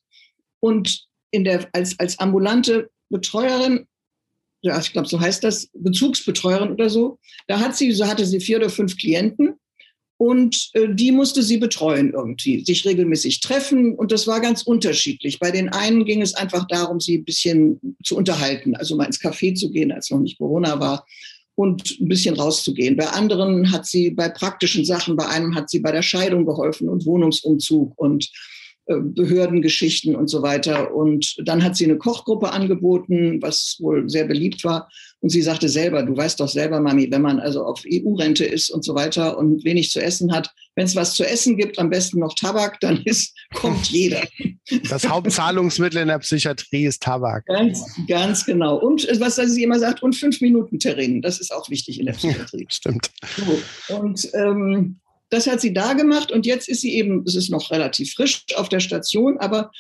[0.60, 3.88] Und in der, als, als ambulante Betreuerin,
[4.62, 8.40] ja, ich glaube, so heißt das, Bezugsbetreuerin oder so, da hat sie, so hatte sie
[8.40, 9.56] vier oder fünf Klienten
[10.18, 13.96] und äh, die musste sie betreuen irgendwie, sich regelmäßig treffen.
[13.96, 15.40] Und das war ganz unterschiedlich.
[15.40, 19.20] Bei den einen ging es einfach darum, sie ein bisschen zu unterhalten, also mal ins
[19.20, 21.06] Café zu gehen, als noch nicht Corona war
[21.62, 22.98] und ein bisschen rauszugehen.
[22.98, 26.90] Bei anderen hat sie bei praktischen Sachen, bei einem hat sie bei der Scheidung geholfen
[26.90, 28.30] und Wohnungsumzug und
[28.88, 30.94] äh, Behördengeschichten und so weiter.
[30.96, 34.90] Und dann hat sie eine Kochgruppe angeboten, was wohl sehr beliebt war.
[35.20, 38.72] Und sie sagte selber, du weißt doch selber, Mami, wenn man also auf EU-Rente ist
[38.72, 40.50] und so weiter und wenig zu essen hat,
[40.82, 44.24] wenn es was zu essen gibt, am besten noch Tabak, dann ist, kommt jeder.
[44.90, 47.46] Das Hauptzahlungsmittel in der Psychiatrie ist Tabak.
[47.46, 48.78] Ganz, ganz genau.
[48.78, 52.08] Und äh, was sie immer sagt, und fünf Minuten Terrin, das ist auch wichtig in
[52.08, 52.66] der Psychiatrie.
[52.68, 53.12] Stimmt.
[53.38, 57.52] So, und ähm, Das hat sie da gemacht und jetzt ist sie eben, es ist
[57.52, 59.72] noch relativ frisch auf der Station, aber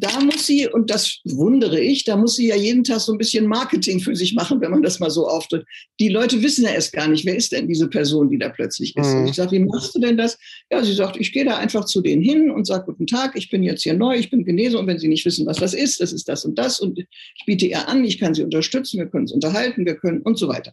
[0.00, 3.18] da muss sie, und das wundere ich, da muss sie ja jeden Tag so ein
[3.18, 5.64] bisschen Marketing für sich machen, wenn man das mal so auftritt.
[5.98, 8.96] Die Leute wissen ja erst gar nicht, wer ist denn diese Person, die da plötzlich
[8.96, 9.14] ist.
[9.14, 9.26] Mhm.
[9.26, 10.38] Ich sage, wie machst du denn das?
[10.70, 13.50] Ja, sie sagt, ich gehe da einfach zu denen hin und sage, guten Tag, ich
[13.50, 16.00] bin jetzt hier neu, ich bin Genese und wenn Sie nicht wissen, was das ist,
[16.00, 19.06] das ist das und das und ich biete ihr an, ich kann Sie unterstützen, wir
[19.06, 20.72] können uns unterhalten, wir können und so weiter.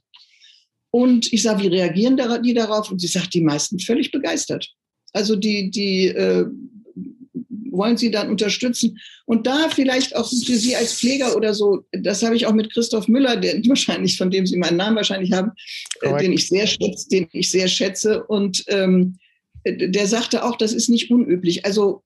[0.92, 2.90] Und ich sage, wie reagieren die darauf?
[2.90, 4.66] Und sie sagt, die meisten völlig begeistert.
[5.12, 6.46] Also die, die äh,
[7.72, 9.00] wollen sie dann unterstützen.
[9.26, 12.72] Und da vielleicht auch für Sie als Pfleger oder so, das habe ich auch mit
[12.74, 15.52] Christoph Müller, der wahrscheinlich, von dem Sie meinen Namen wahrscheinlich haben,
[16.02, 18.24] äh, den ich sehr schätze, den ich sehr schätze.
[18.24, 19.18] Und ähm,
[19.66, 21.66] der sagte auch, das ist nicht unüblich.
[21.66, 22.04] Also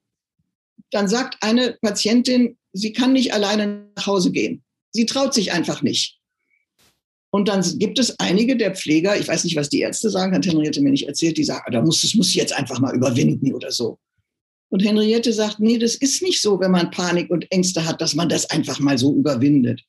[0.91, 4.63] dann sagt eine Patientin, sie kann nicht alleine nach Hause gehen.
[4.91, 6.19] Sie traut sich einfach nicht.
[7.31, 10.47] Und dann gibt es einige der Pfleger, ich weiß nicht, was die Ärzte sagen, hat
[10.47, 13.53] Henriette mir nicht erzählt, die sagen, da muss, das muss ich jetzt einfach mal überwinden
[13.53, 13.99] oder so.
[14.69, 18.15] Und Henriette sagt, nee, das ist nicht so, wenn man Panik und Ängste hat, dass
[18.15, 19.81] man das einfach mal so überwindet.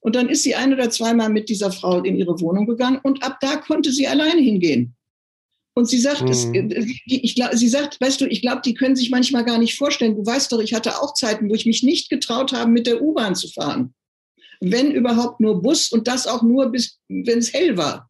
[0.00, 3.22] Und dann ist sie ein oder zweimal mit dieser Frau in ihre Wohnung gegangen und
[3.24, 4.94] ab da konnte sie alleine hingehen.
[5.74, 6.28] Und sie sagt, mhm.
[6.28, 6.48] es,
[7.04, 10.16] ich glaub, sie sagt, weißt du, ich glaube, die können sich manchmal gar nicht vorstellen.
[10.16, 13.02] Du weißt doch, ich hatte auch Zeiten, wo ich mich nicht getraut habe, mit der
[13.02, 13.92] U-Bahn zu fahren.
[14.60, 18.08] Wenn überhaupt nur Bus und das auch nur bis, wenn es hell war.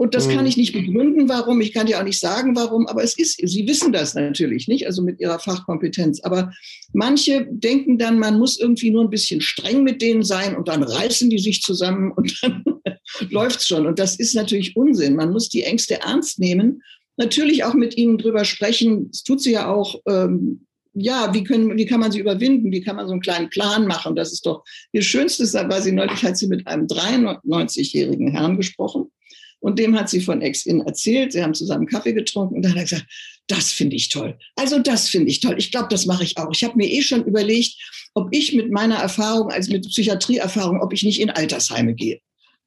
[0.00, 0.46] Und das kann mhm.
[0.46, 1.60] ich nicht begründen, warum.
[1.60, 2.86] Ich kann dir auch nicht sagen, warum.
[2.86, 6.20] Aber es ist, Sie wissen das natürlich nicht, also mit Ihrer Fachkompetenz.
[6.20, 6.52] Aber
[6.92, 10.84] manche denken dann, man muss irgendwie nur ein bisschen streng mit denen sein und dann
[10.84, 12.62] reißen die sich zusammen und dann
[13.30, 13.88] läuft's schon.
[13.88, 15.16] Und das ist natürlich Unsinn.
[15.16, 16.80] Man muss die Ängste ernst nehmen.
[17.16, 19.10] Natürlich auch mit ihnen drüber sprechen.
[19.10, 19.96] Das tut sie ja auch.
[20.06, 22.70] Ähm, ja, wie, können, wie kann man sie überwinden?
[22.70, 24.14] Wie kann man so einen kleinen Plan machen?
[24.14, 25.52] Das ist doch ihr Schönstes.
[25.52, 29.10] Da war sie neulich, hat sie mit einem 93-jährigen Herrn gesprochen
[29.60, 31.32] und dem hat sie von Ex-In erzählt.
[31.32, 33.06] Sie haben zusammen Kaffee getrunken und dann hat er gesagt,
[33.48, 34.38] das finde ich toll.
[34.56, 35.56] Also das finde ich toll.
[35.58, 36.50] Ich glaube, das mache ich auch.
[36.52, 37.76] Ich habe mir eh schon überlegt,
[38.14, 42.20] ob ich mit meiner Erfahrung, also mit Psychiatrieerfahrung, ob ich nicht in Altersheime gehe.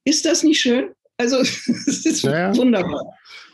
[0.04, 0.90] Ist das nicht schön?
[1.16, 2.54] Also es ist naja.
[2.56, 3.04] wunderbar.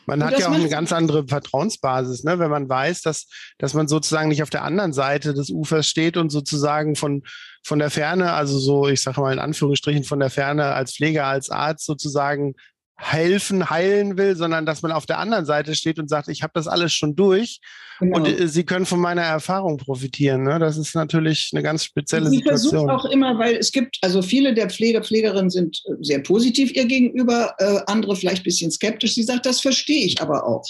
[0.07, 2.39] Man hat ja auch eine ganz andere Vertrauensbasis, ne?
[2.39, 3.27] wenn man weiß, dass,
[3.59, 7.25] dass man sozusagen nicht auf der anderen Seite des Ufers steht und sozusagen von,
[7.63, 11.27] von der Ferne, also so, ich sage mal in Anführungsstrichen von der Ferne als Pfleger,
[11.27, 12.55] als Arzt sozusagen
[13.01, 16.53] helfen, heilen will, sondern dass man auf der anderen Seite steht und sagt, ich habe
[16.55, 17.61] das alles schon durch
[18.01, 18.19] genau.
[18.19, 20.43] und äh, sie können von meiner Erfahrung profitieren.
[20.43, 20.59] Ne?
[20.59, 22.71] Das ist natürlich eine ganz spezielle sie Situation.
[22.71, 26.19] Sie versucht auch immer, weil es gibt, also viele der Pfleger, Pflegerinnen sind äh, sehr
[26.19, 29.15] positiv ihr gegenüber, äh, andere vielleicht ein bisschen skeptisch.
[29.15, 30.65] Sie sagt, das verstehe ich aber auch.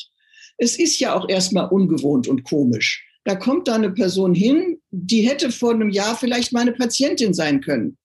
[0.59, 3.07] Es ist ja auch erstmal ungewohnt und komisch.
[3.25, 7.63] Da kommt da eine Person hin, die hätte vor einem Jahr vielleicht meine Patientin sein
[7.63, 7.97] können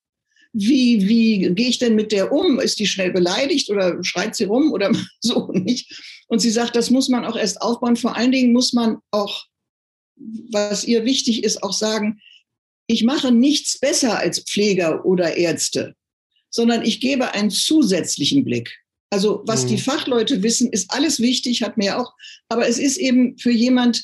[0.53, 2.59] wie, wie gehe ich denn mit der um?
[2.59, 5.99] Ist die schnell beleidigt oder schreit sie rum oder so nicht?
[6.27, 7.95] Und sie sagt, das muss man auch erst aufbauen.
[7.95, 9.45] Vor allen Dingen muss man auch,
[10.51, 12.21] was ihr wichtig ist, auch sagen,
[12.87, 15.95] ich mache nichts besser als Pfleger oder Ärzte,
[16.49, 18.77] sondern ich gebe einen zusätzlichen Blick.
[19.09, 19.69] Also was mhm.
[19.69, 22.13] die Fachleute wissen, ist alles wichtig, hat mir auch,
[22.49, 24.03] aber es ist eben für jemand,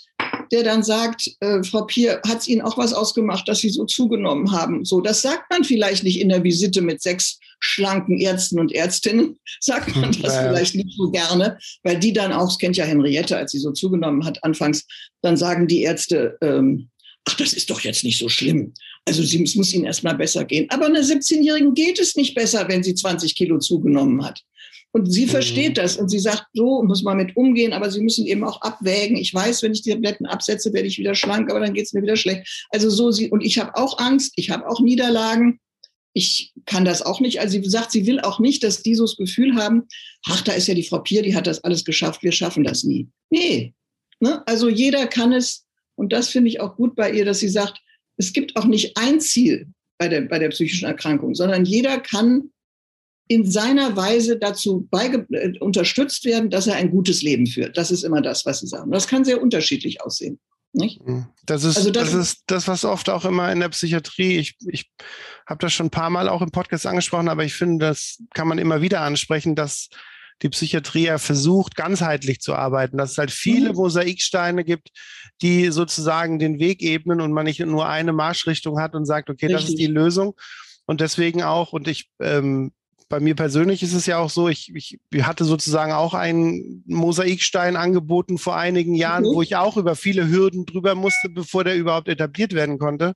[0.51, 3.85] der dann sagt, äh, Frau Pier, hat es Ihnen auch was ausgemacht, dass Sie so
[3.85, 4.85] zugenommen haben?
[4.85, 9.37] So, das sagt man vielleicht nicht in der Visite mit sechs schlanken Ärzten und Ärztinnen,
[9.59, 10.49] sagt man das ja.
[10.49, 13.71] vielleicht nicht so gerne, weil die dann auch, das kennt ja Henriette, als sie so
[13.71, 14.85] zugenommen hat anfangs,
[15.21, 16.89] dann sagen die Ärzte, ähm,
[17.25, 18.73] ach, das ist doch jetzt nicht so schlimm.
[19.05, 20.67] Also sie, es muss ihnen erstmal besser gehen.
[20.69, 24.41] Aber einer 17-Jährigen geht es nicht besser, wenn sie 20 Kilo zugenommen hat.
[24.91, 25.29] Und sie mhm.
[25.29, 28.61] versteht das und sie sagt, so muss man mit umgehen, aber sie müssen eben auch
[28.61, 29.17] abwägen.
[29.17, 31.93] Ich weiß, wenn ich die Tabletten absetze, werde ich wieder schlank, aber dann geht es
[31.93, 32.65] mir wieder schlecht.
[32.71, 35.59] Also so sie, und ich habe auch Angst, ich habe auch Niederlagen.
[36.13, 37.39] Ich kann das auch nicht.
[37.39, 39.87] Also sie sagt, sie will auch nicht, dass die so das Gefühl haben,
[40.25, 42.83] ach, da ist ja die Frau Pier, die hat das alles geschafft, wir schaffen das
[42.83, 43.07] nie.
[43.29, 43.73] Nee.
[44.19, 44.45] Ne?
[44.47, 47.79] Also jeder kann es, und das finde ich auch gut bei ihr, dass sie sagt,
[48.17, 49.67] es gibt auch nicht ein Ziel
[49.99, 52.49] bei der, bei der psychischen Erkrankung, sondern jeder kann
[53.29, 57.77] in seiner Weise dazu äh, unterstützt werden, dass er ein gutes Leben führt.
[57.77, 58.91] Das ist immer das, was Sie sagen.
[58.91, 60.39] Das kann sehr unterschiedlich aussehen.
[60.73, 61.05] Nicht?
[61.05, 61.27] Mhm.
[61.45, 64.55] Das ist, also das, das, ist das, was oft auch immer in der Psychiatrie, ich,
[64.67, 64.91] ich
[65.47, 68.47] habe das schon ein paar Mal auch im Podcast angesprochen, aber ich finde, das kann
[68.47, 69.89] man immer wieder ansprechen, dass
[70.41, 73.75] die Psychiatrie ja versucht, ganzheitlich zu arbeiten, dass es halt viele mhm.
[73.75, 74.89] Mosaiksteine gibt,
[75.43, 79.45] die sozusagen den Weg ebnen und man nicht nur eine Marschrichtung hat und sagt, okay,
[79.45, 79.61] Richtig.
[79.61, 80.35] das ist die Lösung.
[80.85, 82.71] Und deswegen auch, und ich ähm,
[83.09, 87.75] bei mir persönlich ist es ja auch so, ich, ich hatte sozusagen auch einen Mosaikstein
[87.75, 89.33] angeboten vor einigen Jahren, mhm.
[89.33, 93.13] wo ich auch über viele Hürden drüber musste, bevor der überhaupt etabliert werden konnte.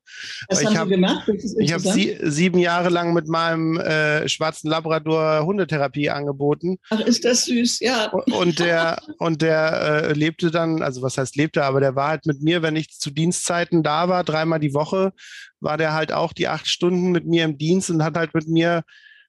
[0.50, 1.32] Was ich haben hab, Sie gemacht?
[1.60, 6.78] Ich habe sie, sieben Jahre lang mit meinem äh, schwarzen Labrador Hundetherapie angeboten.
[6.90, 8.12] Ach, ist das süß, ja.
[8.12, 12.26] Und der, und der äh, lebte dann, also was heißt lebte, aber der war halt
[12.26, 15.14] mit mir, wenn ich zu Dienstzeiten da war, dreimal die Woche,
[15.60, 18.48] war der halt auch die acht Stunden mit mir im Dienst und hat halt mit
[18.48, 18.84] mir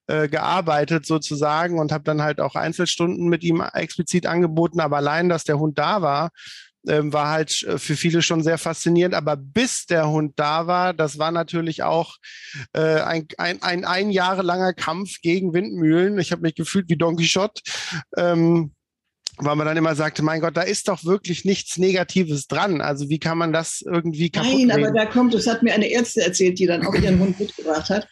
[0.07, 4.79] äh, gearbeitet sozusagen und habe dann halt auch Einzelstunden mit ihm explizit angeboten.
[4.79, 6.29] Aber allein, dass der Hund da war,
[6.87, 9.15] ähm, war halt äh, für viele schon sehr faszinierend.
[9.15, 12.17] Aber bis der Hund da war, das war natürlich auch
[12.73, 16.19] äh, ein, ein, ein, ein jahrelanger Kampf gegen Windmühlen.
[16.19, 17.61] Ich habe mich gefühlt wie Don Quixote.
[18.17, 18.71] Ähm,
[19.37, 22.79] weil man dann immer sagte, mein Gott, da ist doch wirklich nichts Negatives dran.
[22.79, 25.91] Also wie kann man das irgendwie kaputt Nein, aber da kommt, das hat mir eine
[25.91, 28.07] Ärztin erzählt, die dann auch ihren Hund mitgebracht hat.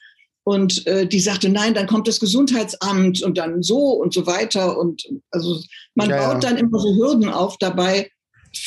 [0.45, 4.77] Und äh, die sagte, nein, dann kommt das Gesundheitsamt und dann so und so weiter.
[4.77, 5.59] Und also
[5.95, 6.49] man ja, baut ja.
[6.49, 8.09] dann immer so Hürden auf dabei.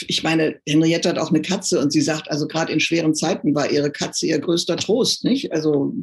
[0.08, 3.54] Ich meine, Henriette hat auch eine Katze und sie sagt, also gerade in schweren Zeiten
[3.54, 5.52] war ihre Katze ihr größter Trost, nicht?
[5.52, 5.94] Also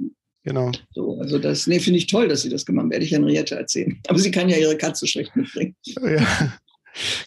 [0.46, 0.72] Genau.
[0.94, 3.56] So, also das, nee, finde ich toll, dass sie das gemacht haben, werde ich Henriette
[3.56, 3.98] erzählen.
[4.08, 5.76] Aber sie kann ja ihre Katze schlecht mitbringen.
[5.86, 6.54] Ja.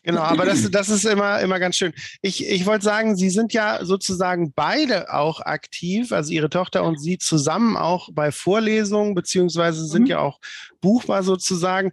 [0.02, 1.92] Genau, aber das, das ist immer, immer ganz schön.
[2.22, 7.00] Ich, ich wollte sagen, Sie sind ja sozusagen beide auch aktiv, also Ihre Tochter und
[7.00, 10.08] Sie zusammen auch bei Vorlesungen, beziehungsweise sind mhm.
[10.08, 10.40] ja auch
[10.80, 11.92] buchbar sozusagen.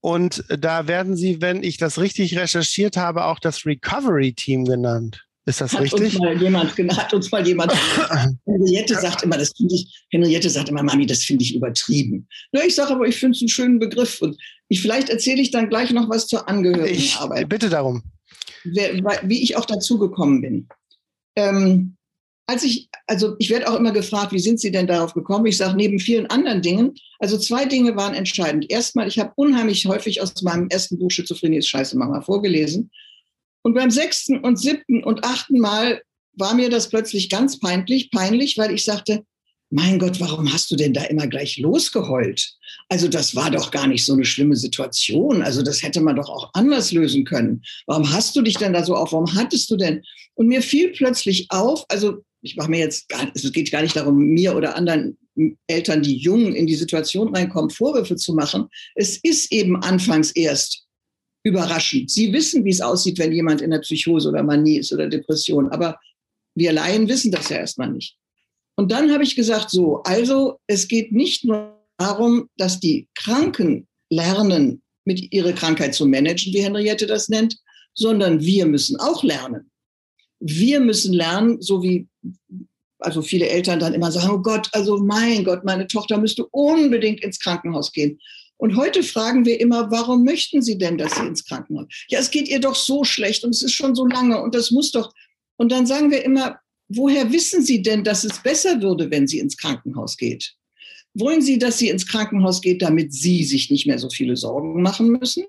[0.00, 5.26] Und da werden Sie, wenn ich das richtig recherchiert habe, auch das Recovery-Team genannt.
[5.46, 6.14] Ist das hat richtig?
[6.14, 7.72] Uns mal jemand, hat uns mal jemand.
[8.46, 12.28] Henriette sagt immer, das finde ich, Henriette sagt immer, Mami, das finde ich übertrieben.
[12.52, 14.20] Ja, ich sage aber, ich finde es einen schönen Begriff.
[14.20, 14.36] Und
[14.68, 17.42] ich, vielleicht erzähle ich dann gleich noch was zur Angehörigenarbeit.
[17.42, 18.02] Ich bitte darum.
[18.64, 20.68] Wie ich auch dazu gekommen bin.
[21.36, 21.96] Ähm,
[22.46, 25.46] als ich, also ich werde auch immer gefragt, wie sind Sie denn darauf gekommen?
[25.46, 28.70] Ich sage, neben vielen anderen Dingen, also zwei Dinge waren entscheidend.
[28.70, 32.90] Erstmal, ich habe unheimlich häufig aus meinem ersten Buch Schizophrenie ist Scheiße Mama vorgelesen.
[33.62, 36.02] Und beim sechsten und siebten und achten Mal
[36.34, 39.24] war mir das plötzlich ganz peinlich, peinlich, weil ich sagte,
[39.72, 42.54] mein Gott, warum hast du denn da immer gleich losgeheult?
[42.88, 45.42] Also das war doch gar nicht so eine schlimme Situation.
[45.42, 47.62] Also das hätte man doch auch anders lösen können.
[47.86, 49.12] Warum hast du dich denn da so auf?
[49.12, 50.02] Warum hattest du denn?
[50.34, 53.94] Und mir fiel plötzlich auf, also ich mache mir jetzt gar, es geht gar nicht
[53.94, 55.16] darum, mir oder anderen
[55.68, 58.66] Eltern, die jung in die Situation reinkommen, Vorwürfe zu machen.
[58.94, 60.86] Es ist eben anfangs erst
[61.42, 62.10] überraschend.
[62.10, 65.70] Sie wissen, wie es aussieht, wenn jemand in der Psychose oder Manie ist oder Depression.
[65.70, 65.98] Aber
[66.54, 68.16] wir Laien wissen das ja erstmal nicht.
[68.76, 73.86] Und dann habe ich gesagt, so, also es geht nicht nur darum, dass die Kranken
[74.10, 77.56] lernen, mit ihrer Krankheit zu managen, wie Henriette das nennt,
[77.94, 79.70] sondern wir müssen auch lernen.
[80.40, 82.08] Wir müssen lernen, so wie
[83.00, 87.22] also viele Eltern dann immer sagen, oh Gott, also mein Gott, meine Tochter müsste unbedingt
[87.22, 88.18] ins Krankenhaus gehen.
[88.60, 91.86] Und heute fragen wir immer, warum möchten Sie denn, dass sie ins Krankenhaus?
[92.08, 94.70] Ja, es geht ihr doch so schlecht und es ist schon so lange und das
[94.70, 95.14] muss doch.
[95.56, 99.38] Und dann sagen wir immer, woher wissen Sie denn, dass es besser würde, wenn sie
[99.38, 100.56] ins Krankenhaus geht?
[101.14, 104.82] Wollen Sie, dass sie ins Krankenhaus geht, damit Sie sich nicht mehr so viele Sorgen
[104.82, 105.44] machen müssen?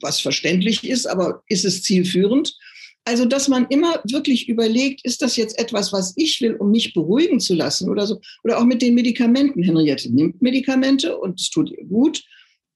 [0.00, 2.56] Was verständlich ist, aber ist es zielführend?
[3.04, 6.92] Also, dass man immer wirklich überlegt, ist das jetzt etwas, was ich will, um mich
[6.92, 8.20] beruhigen zu lassen oder so?
[8.44, 9.62] Oder auch mit den Medikamenten.
[9.62, 12.22] Henriette nimmt Medikamente und es tut ihr gut.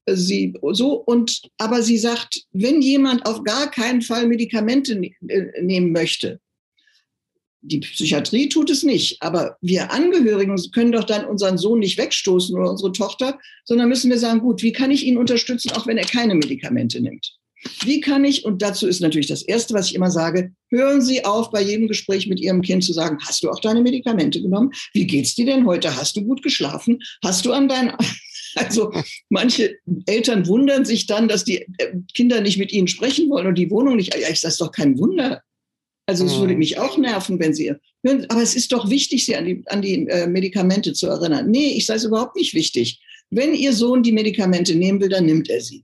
[0.09, 5.61] Sie so und aber sie sagt, wenn jemand auf gar keinen Fall Medikamente ne, äh,
[5.61, 6.41] nehmen möchte,
[7.63, 12.53] die Psychiatrie tut es nicht, aber wir Angehörigen können doch dann unseren Sohn nicht wegstoßen
[12.57, 15.97] oder unsere Tochter, sondern müssen wir sagen, gut, wie kann ich ihn unterstützen, auch wenn
[15.97, 17.37] er keine Medikamente nimmt?
[17.83, 21.25] Wie kann ich, und dazu ist natürlich das Erste, was ich immer sage, hören Sie
[21.25, 24.71] auf, bei jedem Gespräch mit Ihrem Kind zu sagen, hast du auch deine Medikamente genommen?
[24.93, 25.95] Wie geht's dir denn heute?
[25.95, 26.99] Hast du gut geschlafen?
[27.23, 27.93] Hast du an deinen...
[28.55, 28.93] Also
[29.29, 33.57] manche Eltern wundern sich dann, dass die äh, Kinder nicht mit ihnen sprechen wollen und
[33.57, 34.13] die Wohnung nicht.
[34.15, 35.41] Ja, ich sage, doch kein Wunder.
[36.05, 36.59] Also es würde mhm.
[36.59, 37.71] mich auch nerven, wenn sie
[38.03, 38.25] hören.
[38.29, 41.49] Aber es ist doch wichtig, sie an die, an die äh, Medikamente zu erinnern.
[41.49, 43.01] Nee, ich sage es überhaupt nicht wichtig.
[43.29, 45.83] Wenn Ihr Sohn die Medikamente nehmen will, dann nimmt er sie.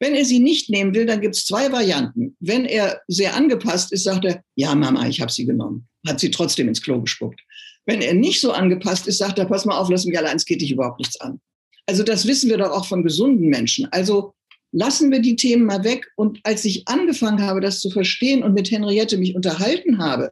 [0.00, 2.36] Wenn er sie nicht nehmen will, dann gibt es zwei Varianten.
[2.40, 5.88] Wenn er sehr angepasst ist, sagt er, ja, Mama, ich habe sie genommen.
[6.06, 7.40] Hat sie trotzdem ins Klo gespuckt.
[7.84, 10.44] Wenn er nicht so angepasst ist, sagt er, pass mal auf, lass mich allein, es
[10.44, 11.40] geht dich überhaupt nichts an.
[11.86, 13.88] Also das wissen wir doch auch von gesunden Menschen.
[13.90, 14.34] Also
[14.72, 16.06] lassen wir die Themen mal weg.
[16.16, 20.30] Und als ich angefangen habe, das zu verstehen und mit Henriette mich unterhalten habe,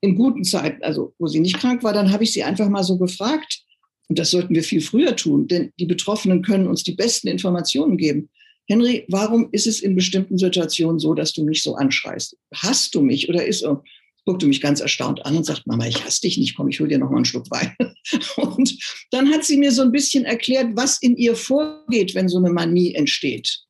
[0.00, 2.84] in guten Zeiten, also wo sie nicht krank war, dann habe ich sie einfach mal
[2.84, 3.62] so gefragt.
[4.08, 7.96] Und das sollten wir viel früher tun, denn die Betroffenen können uns die besten Informationen
[7.96, 8.30] geben.
[8.68, 12.36] Henry, warum ist es in bestimmten Situationen so, dass du mich so anschreist?
[12.54, 13.82] Hast du mich oder ist so?
[14.28, 16.88] guckte mich ganz erstaunt an und sagt, Mama, ich hasse dich nicht, komm, ich hol
[16.88, 17.74] dir noch mal einen Schluck Wein.
[18.36, 18.76] Und
[19.10, 22.50] dann hat sie mir so ein bisschen erklärt, was in ihr vorgeht, wenn so eine
[22.50, 23.60] Manie entsteht.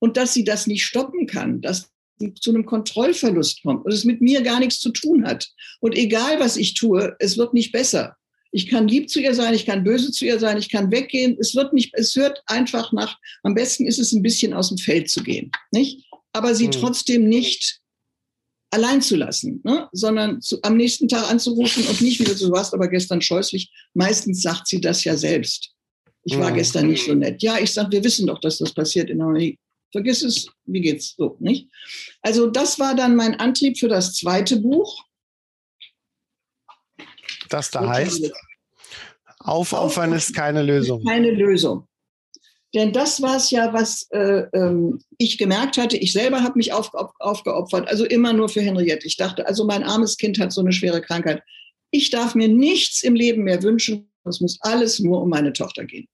[0.00, 1.92] Und dass sie das nicht stoppen kann, dass
[2.40, 5.48] zu einem Kontrollverlust kommt und es mit mir gar nichts zu tun hat.
[5.78, 8.16] Und egal, was ich tue, es wird nicht besser.
[8.50, 11.36] Ich kann lieb zu ihr sein, ich kann böse zu ihr sein, ich kann weggehen.
[11.38, 14.78] Es wird nicht, es hört einfach nach, am besten ist es ein bisschen aus dem
[14.78, 16.06] Feld zu gehen, nicht?
[16.32, 16.72] Aber sie mhm.
[16.72, 17.80] trotzdem nicht
[18.70, 19.88] allein zu lassen, ne?
[19.92, 23.70] sondern zu, am nächsten Tag anzurufen und nicht wieder, du warst aber gestern scheußlich.
[23.94, 25.72] Meistens sagt sie das ja selbst.
[26.24, 26.56] Ich war mhm.
[26.56, 27.42] gestern nicht so nett.
[27.42, 29.58] Ja, ich sage, wir wissen doch, dass das passiert in Harmonie.
[29.92, 31.68] Vergiss es, wie geht's so, nicht?
[32.20, 35.02] Also das war dann mein Antrieb für das zweite Buch.
[37.48, 38.30] Das da heißt,
[39.40, 41.04] aufopfern ist keine Lösung.
[41.04, 41.86] Keine Lösung.
[42.74, 45.96] Denn das war es ja, was äh, ähm, ich gemerkt hatte.
[45.96, 49.06] Ich selber habe mich auf, auf, aufgeopfert, also immer nur für Henriette.
[49.06, 51.42] Ich dachte, also mein armes Kind hat so eine schwere Krankheit.
[51.90, 54.10] Ich darf mir nichts im Leben mehr wünschen.
[54.24, 56.08] Es muss alles nur um meine Tochter gehen.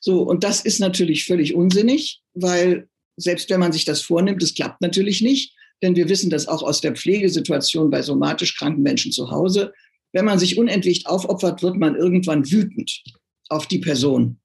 [0.00, 4.54] So, und das ist natürlich völlig unsinnig, weil selbst wenn man sich das vornimmt, es
[4.54, 5.54] klappt natürlich nicht.
[5.82, 9.72] Denn wir wissen das auch aus der Pflegesituation bei somatisch kranken Menschen zu Hause.
[10.12, 13.02] Wenn man sich unentwegt aufopfert, wird man irgendwann wütend
[13.48, 14.40] auf die Person,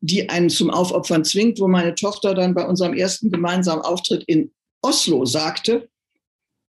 [0.00, 4.52] die einen zum Aufopfern zwingt, wo meine Tochter dann bei unserem ersten gemeinsamen Auftritt in
[4.82, 5.88] Oslo sagte,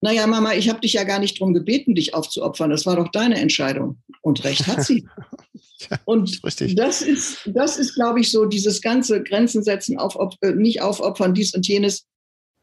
[0.02, 2.70] naja, Mama, ich habe dich ja gar nicht darum gebeten, dich aufzuopfern.
[2.70, 4.02] Das war doch deine Entscheidung.
[4.22, 5.06] Und recht hat sie.
[6.06, 6.42] Und
[6.78, 11.34] das ist, das ist, glaube ich, so dieses ganze Grenzen setzen, auf, äh, nicht aufopfern,
[11.34, 12.06] dies und jenes.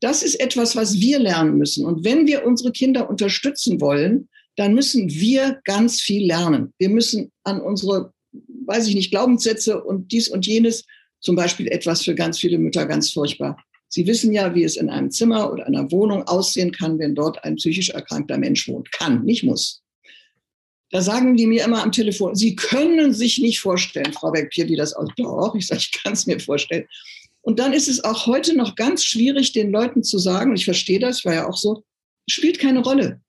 [0.00, 1.86] Das ist etwas, was wir lernen müssen.
[1.86, 6.72] Und wenn wir unsere Kinder unterstützen wollen, dann müssen wir ganz viel lernen.
[6.78, 10.84] Wir müssen an unsere, weiß ich nicht, Glaubenssätze und dies und jenes,
[11.20, 13.62] zum Beispiel etwas für ganz viele Mütter ganz furchtbar.
[13.88, 17.42] Sie wissen ja, wie es in einem Zimmer oder einer Wohnung aussehen kann, wenn dort
[17.44, 18.90] ein psychisch erkrankter Mensch wohnt.
[18.92, 19.82] Kann, nicht muss.
[20.90, 24.76] Da sagen die mir immer am Telefon, Sie können sich nicht vorstellen, Frau Beck-Pier, wie
[24.76, 26.86] das auch Doch, ich sage, ich kann es mir vorstellen.
[27.42, 30.64] Und dann ist es auch heute noch ganz schwierig, den Leuten zu sagen, und ich
[30.64, 31.84] verstehe das, war ja auch so,
[32.28, 33.20] spielt keine Rolle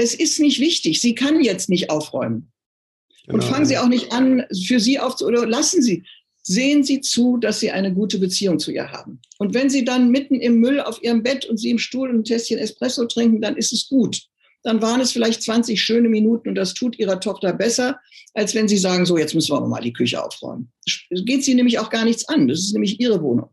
[0.00, 1.00] es ist nicht wichtig.
[1.00, 2.50] Sie kann jetzt nicht aufräumen.
[3.26, 3.34] Genau.
[3.34, 6.04] Und fangen Sie auch nicht an, für Sie auf oder lassen Sie.
[6.42, 9.20] Sehen Sie zu, dass Sie eine gute Beziehung zu ihr haben.
[9.38, 12.24] Und wenn Sie dann mitten im Müll auf Ihrem Bett und Sie im Stuhl ein
[12.24, 14.22] Tässchen Espresso trinken, dann ist es gut.
[14.62, 18.00] Dann waren es vielleicht 20 schöne Minuten und das tut Ihrer Tochter besser,
[18.32, 20.72] als wenn Sie sagen, so, jetzt müssen wir mal die Küche aufräumen.
[20.86, 22.48] Es geht Sie nämlich auch gar nichts an.
[22.48, 23.50] Das ist nämlich Ihre Wohnung.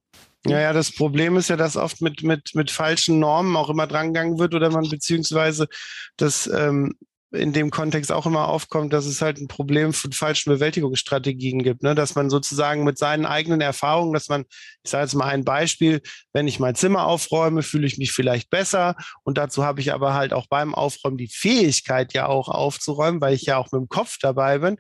[0.47, 3.87] Ja, ja, das Problem ist ja, dass oft mit, mit, mit falschen Normen auch immer
[3.87, 5.67] drangegangen wird oder man beziehungsweise
[6.15, 6.95] das ähm,
[7.31, 11.83] in dem Kontext auch immer aufkommt, dass es halt ein Problem von falschen Bewältigungsstrategien gibt,
[11.83, 11.93] ne?
[11.93, 14.45] dass man sozusagen mit seinen eigenen Erfahrungen, dass man,
[14.83, 18.49] ich sage jetzt mal ein Beispiel, wenn ich mein Zimmer aufräume, fühle ich mich vielleicht
[18.49, 23.19] besser und dazu habe ich aber halt auch beim Aufräumen die Fähigkeit ja auch aufzuräumen,
[23.19, 24.77] weil ich ja auch mit dem Kopf dabei bin.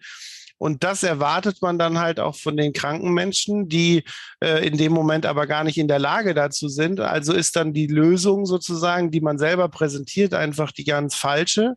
[0.57, 4.03] Und das erwartet man dann halt auch von den kranken Menschen, die
[4.43, 6.99] äh, in dem Moment aber gar nicht in der Lage dazu sind.
[6.99, 11.75] Also ist dann die Lösung sozusagen, die man selber präsentiert, einfach die ganz falsche.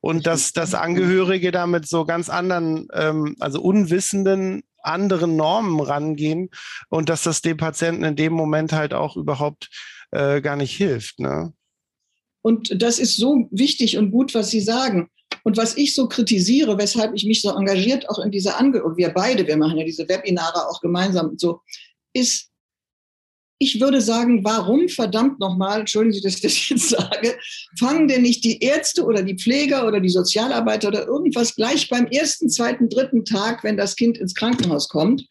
[0.00, 6.48] Und dass das Angehörige damit so ganz anderen, ähm, also unwissenden anderen Normen rangehen
[6.88, 9.68] und dass das dem Patienten in dem Moment halt auch überhaupt
[10.10, 11.20] äh, gar nicht hilft.
[11.20, 11.52] Ne?
[12.42, 15.10] Und das ist so wichtig und gut, was Sie sagen.
[15.44, 18.96] Und was ich so kritisiere, weshalb ich mich so engagiert auch in diese Ange und
[18.96, 21.60] wir beide, wir machen ja diese Webinare auch gemeinsam und so,
[22.12, 22.48] ist,
[23.62, 27.38] ich würde sagen, warum verdammt nochmal, entschuldigen Sie, dass ich das jetzt sage,
[27.78, 32.06] fangen denn nicht die Ärzte oder die Pfleger oder die Sozialarbeiter oder irgendwas gleich beim
[32.06, 35.26] ersten, zweiten, dritten Tag, wenn das Kind ins Krankenhaus kommt,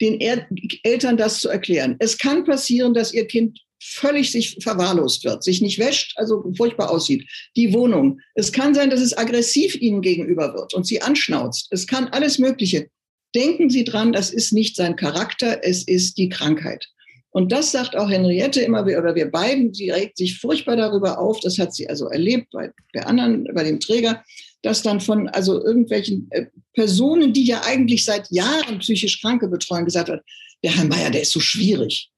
[0.00, 1.96] den Eltern das zu erklären.
[1.98, 6.90] Es kann passieren, dass ihr Kind völlig sich verwahrlost wird, sich nicht wäscht, also furchtbar
[6.90, 7.28] aussieht.
[7.56, 8.20] Die Wohnung.
[8.34, 11.68] Es kann sein, dass es aggressiv ihnen gegenüber wird und sie anschnauzt.
[11.70, 12.88] Es kann alles Mögliche.
[13.34, 16.88] Denken Sie dran, das ist nicht sein Charakter, es ist die Krankheit.
[17.30, 21.40] Und das sagt auch Henriette immer, oder wir beiden, sie regt sich furchtbar darüber auf,
[21.40, 24.22] das hat sie also erlebt bei der anderen, bei dem Träger,
[24.60, 29.86] dass dann von also irgendwelchen äh, Personen, die ja eigentlich seit Jahren psychisch Kranke betreuen,
[29.86, 30.20] gesagt hat,
[30.62, 32.11] der Herr Meier, der ist so schwierig.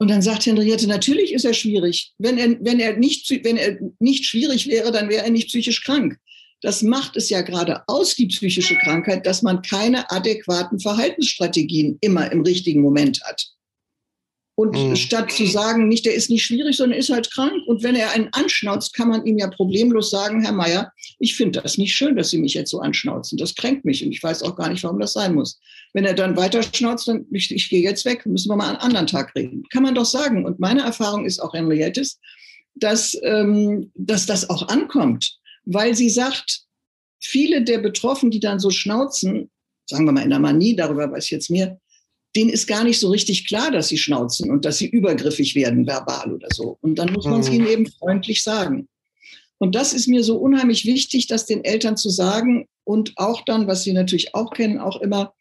[0.00, 2.14] Und dann sagt Henriette, natürlich ist er schwierig.
[2.16, 5.84] Wenn er, wenn er, nicht, wenn er nicht schwierig wäre, dann wäre er nicht psychisch
[5.84, 6.16] krank.
[6.62, 12.32] Das macht es ja gerade aus, die psychische Krankheit, dass man keine adäquaten Verhaltensstrategien immer
[12.32, 13.46] im richtigen Moment hat.
[14.54, 14.96] Und mhm.
[14.96, 17.62] statt zu sagen, nicht, der ist nicht schwierig, sondern ist halt krank.
[17.66, 21.60] Und wenn er einen anschnauzt, kann man ihm ja problemlos sagen, Herr Meier, ich finde
[21.60, 23.36] das nicht schön, dass Sie mich jetzt so anschnauzen.
[23.36, 25.60] Das kränkt mich und ich weiß auch gar nicht, warum das sein muss.
[25.92, 28.76] Wenn er dann weiter schnauzt, dann ich, ich gehe jetzt weg, müssen wir mal einen
[28.76, 29.64] anderen Tag reden.
[29.70, 30.44] Kann man doch sagen.
[30.44, 32.18] Und meine Erfahrung ist auch Henriettes,
[32.74, 35.38] dass, ähm, dass das auch ankommt.
[35.64, 36.62] weil sie sagt,
[37.20, 39.50] viele der Betroffenen, die dann so schnauzen,
[39.88, 41.78] sagen wir mal in der Manie, darüber weiß ich jetzt mehr,
[42.36, 45.86] denen ist gar nicht so richtig klar, dass sie schnauzen und dass sie übergriffig werden,
[45.86, 46.78] verbal oder so.
[46.80, 47.56] Und dann muss man es mhm.
[47.56, 48.88] ihnen eben freundlich sagen.
[49.58, 53.66] Und das ist mir so unheimlich wichtig, das den Eltern zu sagen und auch dann,
[53.66, 55.34] was sie natürlich auch kennen, auch immer,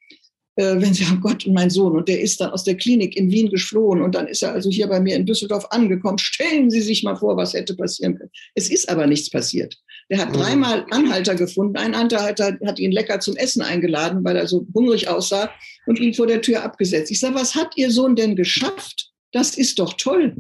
[0.60, 3.32] wenn sie sagen, Gott und mein Sohn, und der ist dann aus der Klinik in
[3.32, 6.18] Wien geflohen und dann ist er also hier bei mir in Düsseldorf angekommen.
[6.18, 8.32] Stellen Sie sich mal vor, was hätte passieren können.
[8.56, 9.78] Es ist aber nichts passiert.
[10.10, 10.34] Der hat mhm.
[10.34, 11.78] dreimal Anhalter gefunden.
[11.78, 15.50] Ein Anhalter hat ihn lecker zum Essen eingeladen, weil er so hungrig aussah
[15.86, 17.12] und ihn vor der Tür abgesetzt.
[17.12, 19.12] Ich sage, was hat Ihr Sohn denn geschafft?
[19.32, 20.36] Das ist doch toll.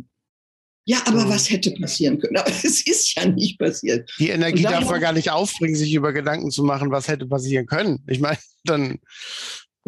[0.86, 1.30] Ja, aber mhm.
[1.30, 2.38] was hätte passieren können?
[2.38, 4.09] Aber es ist ja nicht passiert.
[4.20, 7.67] Die Energie darf man gar nicht aufbringen, sich über Gedanken zu machen, was hätte passieren
[7.67, 8.03] können.
[8.07, 8.97] Ich meine, dann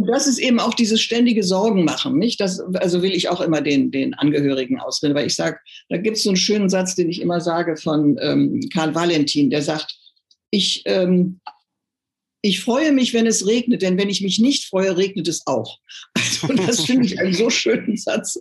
[0.07, 2.39] das ist eben auch dieses ständige Sorgen machen, nicht?
[2.39, 5.57] Das, also will ich auch immer den, den Angehörigen ausreden, weil ich sage,
[5.89, 9.49] da gibt es so einen schönen Satz, den ich immer sage von ähm, Karl Valentin,
[9.49, 9.95] der sagt,
[10.49, 11.39] ich, ähm,
[12.43, 15.77] ich freue mich, wenn es regnet, denn wenn ich mich nicht freue, regnet es auch.
[16.43, 18.39] Also das finde ich einen so schönen Satz.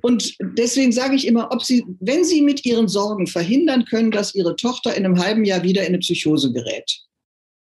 [0.00, 4.34] Und deswegen sage ich immer, ob Sie, wenn Sie mit Ihren Sorgen verhindern können, dass
[4.34, 7.02] Ihre Tochter in einem halben Jahr wieder in eine Psychose gerät,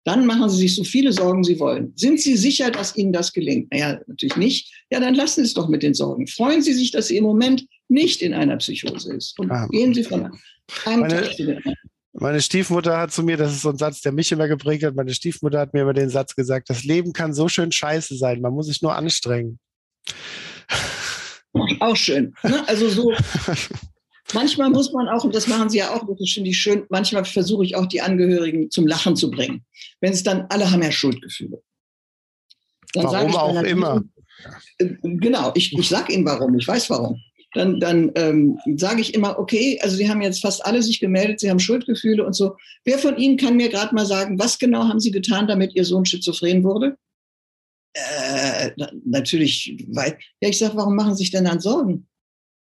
[0.06, 1.92] dann machen Sie sich so viele Sorgen Sie wollen.
[1.96, 3.72] Sind Sie sicher, dass Ihnen das gelingt?
[3.72, 4.72] Naja, natürlich nicht.
[4.88, 6.28] Ja, dann lassen Sie es doch mit den Sorgen.
[6.28, 9.36] Freuen Sie sich, dass sie im Moment nicht in einer Psychose ist.
[9.40, 9.66] Und ah.
[9.66, 10.30] gehen Sie von
[10.84, 11.60] einem meine, Tag zu dem
[12.12, 14.94] Meine Stiefmutter hat zu mir, das ist so ein Satz, der mich immer geprägt hat,
[14.94, 18.40] meine Stiefmutter hat mir immer den Satz gesagt, das Leben kann so schön scheiße sein,
[18.40, 19.58] man muss sich nur anstrengen.
[21.80, 22.32] Auch schön.
[22.44, 22.62] Ne?
[22.68, 23.12] Also so,
[24.34, 27.24] Manchmal muss man auch, und das machen Sie ja auch, das finde ich schön, manchmal
[27.24, 29.64] versuche ich auch die Angehörigen zum Lachen zu bringen.
[30.00, 31.62] Wenn es dann, alle haben ja Schuldgefühle.
[32.92, 34.02] Dann warum ich auch immer.
[34.78, 37.20] Äh, genau, ich, ich sage Ihnen warum, ich weiß warum.
[37.54, 41.40] Dann, dann ähm, sage ich immer, okay, also Sie haben jetzt fast alle sich gemeldet,
[41.40, 42.56] Sie haben Schuldgefühle und so.
[42.84, 45.84] Wer von Ihnen kann mir gerade mal sagen, was genau haben Sie getan, damit Ihr
[45.84, 46.98] Sohn schizophren wurde?
[47.94, 48.72] Äh,
[49.04, 52.06] natürlich, weil, ja, ich sage, warum machen Sie sich denn dann Sorgen?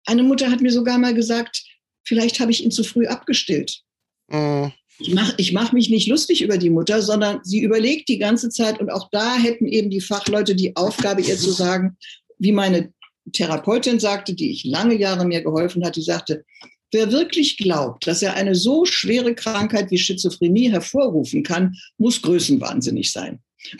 [0.08, 1.64] Eine Mutter hat mir sogar mal gesagt,
[2.05, 3.82] vielleicht habe ich ihn zu früh abgestillt.
[4.30, 4.72] Mhm.
[4.99, 8.49] Ich mache ich mach mich nicht lustig über die Mutter, sondern sie überlegt die ganze
[8.49, 11.97] Zeit und auch da hätten eben die Fachleute die Aufgabe, ihr zu sagen,
[12.39, 12.93] wie meine
[13.34, 16.45] Therapeutin sagte, die ich lange Jahre mir geholfen hat, die sagte,
[16.91, 23.12] wer wirklich glaubt, dass er eine so schwere Krankheit wie Schizophrenie hervorrufen kann, muss größenwahnsinnig
[23.12, 23.39] sein.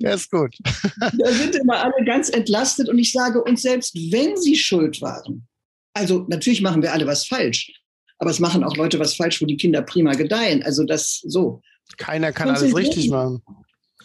[0.00, 0.56] Der ist gut.
[1.00, 5.46] Da sind immer alle ganz entlastet und ich sage, und selbst wenn sie schuld waren,
[5.94, 7.72] also natürlich machen wir alle was falsch,
[8.18, 10.62] aber es machen auch Leute was falsch, wo die Kinder prima gedeihen.
[10.62, 11.62] Also das so.
[11.96, 13.42] Keiner kann alles richtig machen.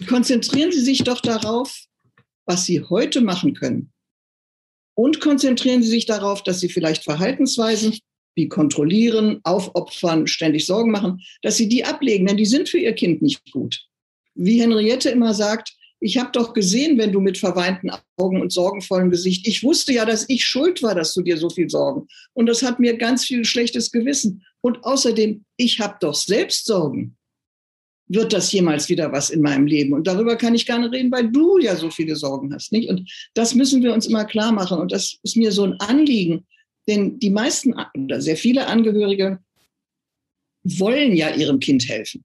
[0.08, 1.74] Konzentrieren Sie sich doch darauf,
[2.46, 3.92] was Sie heute machen können.
[4.94, 8.00] Und konzentrieren Sie sich darauf, dass Sie vielleicht Verhaltensweisen
[8.36, 12.94] wie kontrollieren, aufopfern, ständig Sorgen machen, dass sie die ablegen, denn die sind für ihr
[12.94, 13.86] Kind nicht gut.
[14.36, 19.10] Wie Henriette immer sagt, ich habe doch gesehen, wenn du mit verweinten Augen und sorgenvollem
[19.10, 22.08] Gesicht, ich wusste ja, dass ich schuld war, dass du dir so viel Sorgen.
[22.34, 24.44] Und das hat mir ganz viel schlechtes Gewissen.
[24.62, 27.18] Und außerdem, ich habe doch selbst Sorgen.
[28.08, 29.94] Wird das jemals wieder was in meinem Leben?
[29.94, 32.88] Und darüber kann ich nicht reden, weil du ja so viele Sorgen hast, nicht?
[32.88, 34.78] Und das müssen wir uns immer klar machen.
[34.78, 36.46] Und das ist mir so ein Anliegen,
[36.88, 39.40] denn die meisten oder sehr viele Angehörige
[40.64, 42.24] wollen ja ihrem Kind helfen.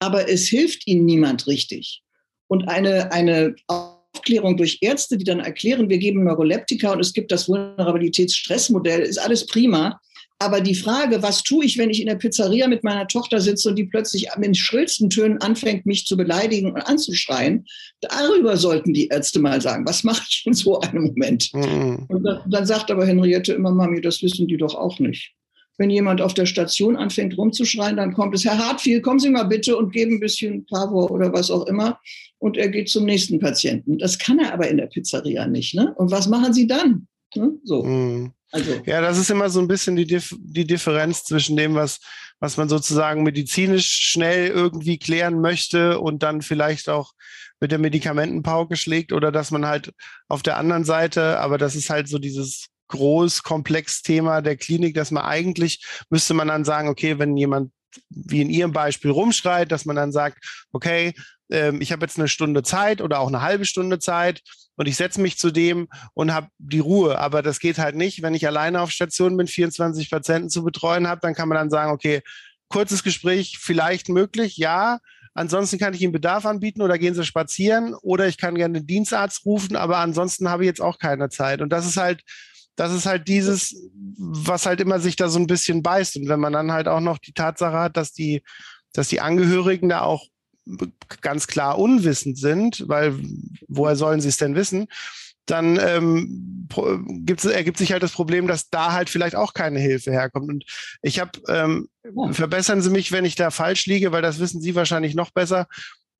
[0.00, 2.02] Aber es hilft ihnen niemand richtig.
[2.48, 7.32] Und eine, eine Aufklärung durch Ärzte, die dann erklären, wir geben Neuroleptika und es gibt
[7.32, 10.00] das Vulnerabilitätsstressmodell, ist alles prima.
[10.40, 13.68] Aber die Frage, was tue ich, wenn ich in der Pizzeria mit meiner Tochter sitze
[13.68, 17.64] und die plötzlich mit schrillsten Tönen anfängt, mich zu beleidigen und anzuschreien,
[18.00, 21.50] darüber sollten die Ärzte mal sagen, was mache ich in so einem Moment?
[21.54, 22.04] Mhm.
[22.08, 25.32] Und dann, dann sagt aber Henriette immer, Mami, das wissen die doch auch nicht.
[25.76, 29.44] Wenn jemand auf der Station anfängt rumzuschreien, dann kommt es, Herr Hartfield, kommen Sie mal
[29.44, 31.98] bitte und geben ein bisschen Pavor oder was auch immer.
[32.38, 33.98] Und er geht zum nächsten Patienten.
[33.98, 35.74] Das kann er aber in der Pizzeria nicht.
[35.74, 35.92] Ne?
[35.96, 37.08] Und was machen Sie dann?
[37.36, 37.52] Ne?
[37.64, 37.82] So.
[37.82, 38.32] Mhm.
[38.52, 38.80] Also.
[38.86, 41.98] Ja, das ist immer so ein bisschen die, Dif die Differenz zwischen dem, was,
[42.38, 47.12] was man sozusagen medizinisch schnell irgendwie klären möchte und dann vielleicht auch
[47.60, 49.92] mit der Medikamentenpauke schlägt oder dass man halt
[50.28, 54.94] auf der anderen Seite, aber das ist halt so dieses groß komplex Thema der Klinik,
[54.94, 57.72] dass man eigentlich müsste man dann sagen, okay, wenn jemand
[58.10, 61.14] wie in Ihrem Beispiel rumschreit, dass man dann sagt, okay,
[61.50, 64.42] ähm, ich habe jetzt eine Stunde Zeit oder auch eine halbe Stunde Zeit
[64.76, 67.18] und ich setze mich zu dem und habe die Ruhe.
[67.18, 71.08] Aber das geht halt nicht, wenn ich alleine auf Station bin, 24 Patienten zu betreuen
[71.08, 72.22] habe, dann kann man dann sagen, okay,
[72.68, 74.98] kurzes Gespräch vielleicht möglich, ja.
[75.36, 78.86] Ansonsten kann ich Ihnen Bedarf anbieten oder gehen Sie spazieren oder ich kann gerne den
[78.86, 81.60] Dienstarzt rufen, aber ansonsten habe ich jetzt auch keine Zeit.
[81.60, 82.22] Und das ist halt
[82.76, 83.74] das ist halt dieses,
[84.16, 86.16] was halt immer sich da so ein bisschen beißt.
[86.16, 88.42] Und wenn man dann halt auch noch die Tatsache hat, dass die,
[88.92, 90.26] dass die Angehörigen da auch
[91.20, 93.14] ganz klar unwissend sind, weil
[93.68, 94.86] woher sollen sie es denn wissen?
[95.46, 100.48] Dann ähm, ergibt sich halt das Problem, dass da halt vielleicht auch keine Hilfe herkommt.
[100.48, 100.64] Und
[101.02, 102.32] ich habe, ähm, ja.
[102.32, 105.66] verbessern Sie mich, wenn ich da falsch liege, weil das wissen Sie wahrscheinlich noch besser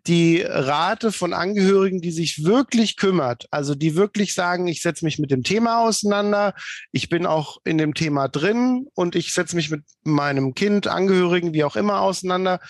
[0.06, 5.18] die Rate von Angehörigen, die sich wirklich kümmert, also die wirklich sagen, ich setze mich
[5.18, 6.54] mit dem Thema auseinander,
[6.92, 11.54] ich bin auch in dem Thema drin und ich setze mich mit meinem Kind, Angehörigen,
[11.54, 12.60] wie auch immer auseinander,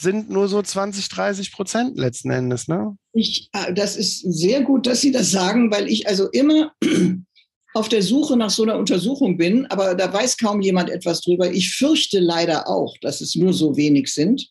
[0.00, 2.68] sind nur so 20, 30 Prozent letzten Endes.
[2.68, 2.96] Ne?
[3.12, 6.72] Ich, äh, das ist sehr gut, dass Sie das sagen, weil ich also immer
[7.74, 11.50] auf der Suche nach so einer Untersuchung bin, aber da weiß kaum jemand etwas drüber.
[11.50, 14.50] Ich fürchte leider auch, dass es nur so wenig sind.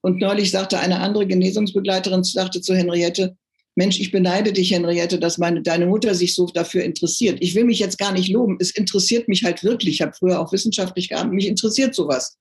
[0.00, 3.36] Und neulich sagte eine andere Genesungsbegleiterin, sagte zu Henriette,
[3.76, 7.38] Mensch, ich beneide dich, Henriette, dass meine, deine Mutter sich so dafür interessiert.
[7.40, 8.56] Ich will mich jetzt gar nicht loben.
[8.60, 9.94] Es interessiert mich halt wirklich.
[9.94, 11.34] Ich habe früher auch wissenschaftlich gearbeitet.
[11.34, 12.36] Mich interessiert sowas.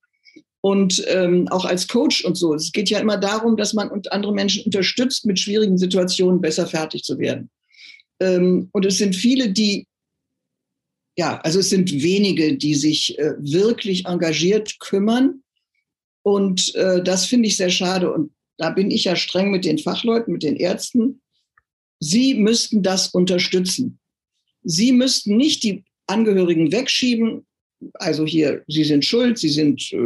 [0.66, 2.54] Und ähm, auch als Coach und so.
[2.54, 7.04] Es geht ja immer darum, dass man andere Menschen unterstützt, mit schwierigen Situationen besser fertig
[7.04, 7.50] zu werden.
[8.22, 9.88] Ähm, und es sind viele, die,
[11.18, 15.44] ja, also es sind wenige, die sich äh, wirklich engagiert kümmern
[16.24, 18.12] und äh, das finde ich sehr schade.
[18.12, 21.22] Und da bin ich ja streng mit den Fachleuten, mit den Ärzten.
[22.00, 24.00] Sie müssten das unterstützen.
[24.64, 27.46] Sie müssten nicht die Angehörigen wegschieben.
[27.96, 29.98] Also hier, sie sind schuld, sie sind äh,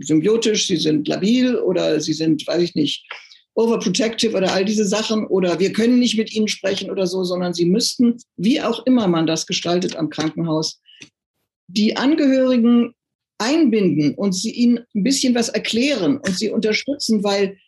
[0.00, 3.06] symbiotisch, sie sind labil oder sie sind, weiß ich nicht,
[3.54, 7.54] overprotective oder all diese Sachen oder wir können nicht mit ihnen sprechen oder so, sondern
[7.54, 10.80] sie müssten, wie auch immer man das gestaltet am Krankenhaus,
[11.68, 12.94] die Angehörigen
[13.38, 17.58] einbinden und sie ihnen ein bisschen was erklären und sie unterstützen, weil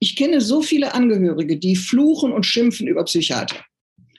[0.00, 3.64] ich kenne so viele Angehörige, die fluchen und schimpfen über Psychiater.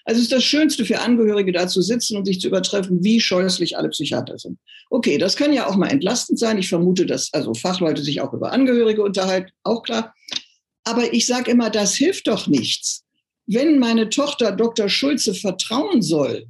[0.05, 3.21] Also es ist das Schönste für Angehörige, da zu sitzen und sich zu übertreffen, wie
[3.21, 4.59] scheußlich alle Psychiater sind.
[4.89, 6.57] Okay, das kann ja auch mal entlastend sein.
[6.57, 10.13] Ich vermute, dass also Fachleute sich auch über Angehörige unterhalten, auch klar.
[10.83, 13.03] Aber ich sage immer, das hilft doch nichts.
[13.45, 14.89] Wenn meine Tochter Dr.
[14.89, 16.47] Schulze vertrauen soll,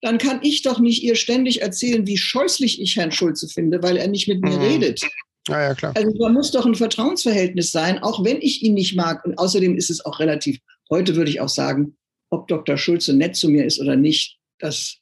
[0.00, 3.96] dann kann ich doch nicht ihr ständig erzählen, wie scheußlich ich Herrn Schulze finde, weil
[3.96, 4.62] er nicht mit mir mhm.
[4.62, 5.00] redet.
[5.48, 5.92] Ja, ja, klar.
[5.96, 9.24] Also da muss doch ein Vertrauensverhältnis sein, auch wenn ich ihn nicht mag.
[9.24, 10.58] Und außerdem ist es auch relativ,
[10.90, 11.96] heute würde ich auch sagen,
[12.30, 12.76] ob Dr.
[12.76, 14.98] Schulze nett zu mir ist oder nicht, das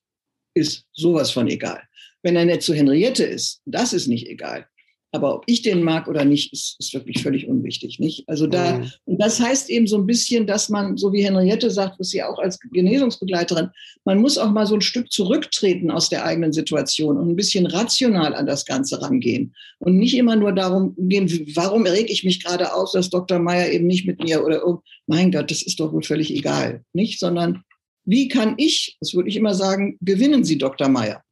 [0.55, 1.83] ist sowas von egal.
[2.23, 4.67] Wenn er nett zu Henriette ist, das ist nicht egal.
[5.15, 8.29] Aber ob ich den mag oder nicht, ist, ist wirklich völlig unwichtig, nicht?
[8.29, 8.91] Also da, mhm.
[9.05, 12.25] und das heißt eben so ein bisschen, dass man, so wie Henriette sagt, was sie
[12.25, 13.69] auch als Genesungsbegleiterin,
[14.05, 17.67] man muss auch mal so ein Stück zurücktreten aus der eigenen Situation und ein bisschen
[17.67, 19.55] rational an das Ganze rangehen.
[19.79, 23.39] Und nicht immer nur darum gehen, warum reg ich mich gerade aus, dass Dr.
[23.39, 26.83] Meyer eben nicht mit mir oder, oh, mein Gott, das ist doch wohl völlig egal,
[26.93, 27.21] nicht?
[27.21, 27.63] Sondern
[28.05, 30.89] wie kann ich, das würde ich immer sagen, gewinnen Sie Dr.
[30.89, 31.24] Meyer?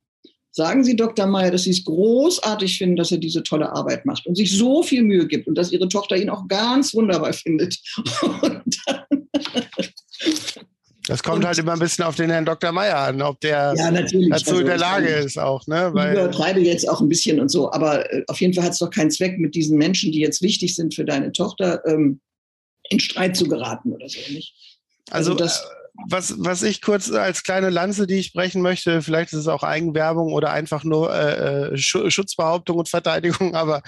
[0.54, 1.26] Sagen Sie Dr.
[1.26, 4.82] Meyer, dass Sie es großartig finden, dass er diese tolle Arbeit macht und sich so
[4.82, 7.78] viel Mühe gibt und dass Ihre Tochter ihn auch ganz wunderbar findet.
[11.08, 12.70] das kommt und, halt immer ein bisschen auf den Herrn Dr.
[12.70, 15.66] Meyer an, ob der ja, dazu also, in der Lage ist auch.
[15.66, 15.88] Ne?
[15.94, 18.72] Weil, ich übertreibe jetzt auch ein bisschen und so, aber äh, auf jeden Fall hat
[18.72, 22.20] es doch keinen Zweck, mit diesen Menschen, die jetzt wichtig sind für deine Tochter, ähm,
[22.90, 24.54] in Streit zu geraten oder so, nicht?
[25.10, 29.02] Also, also das, äh, was, was ich kurz als kleine Lanze, die ich brechen möchte,
[29.02, 33.82] vielleicht ist es auch Eigenwerbung oder einfach nur äh, äh Schutzbehauptung und Verteidigung, aber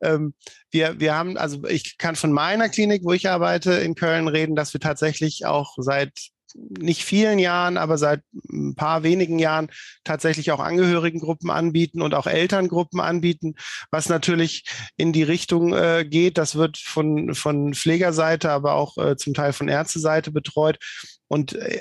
[0.00, 0.34] ähm,
[0.70, 4.56] wir, wir haben, also ich kann von meiner Klinik, wo ich arbeite in Köln reden,
[4.56, 6.12] dass wir tatsächlich auch seit
[6.54, 9.70] nicht vielen Jahren, aber seit ein paar wenigen Jahren
[10.04, 13.54] tatsächlich auch Angehörigengruppen anbieten und auch Elterngruppen anbieten,
[13.90, 14.64] was natürlich
[14.96, 16.38] in die Richtung äh, geht.
[16.38, 20.78] Das wird von, von Pflegerseite, aber auch äh, zum Teil von Ärzteseite betreut.
[21.30, 21.80] Und äh,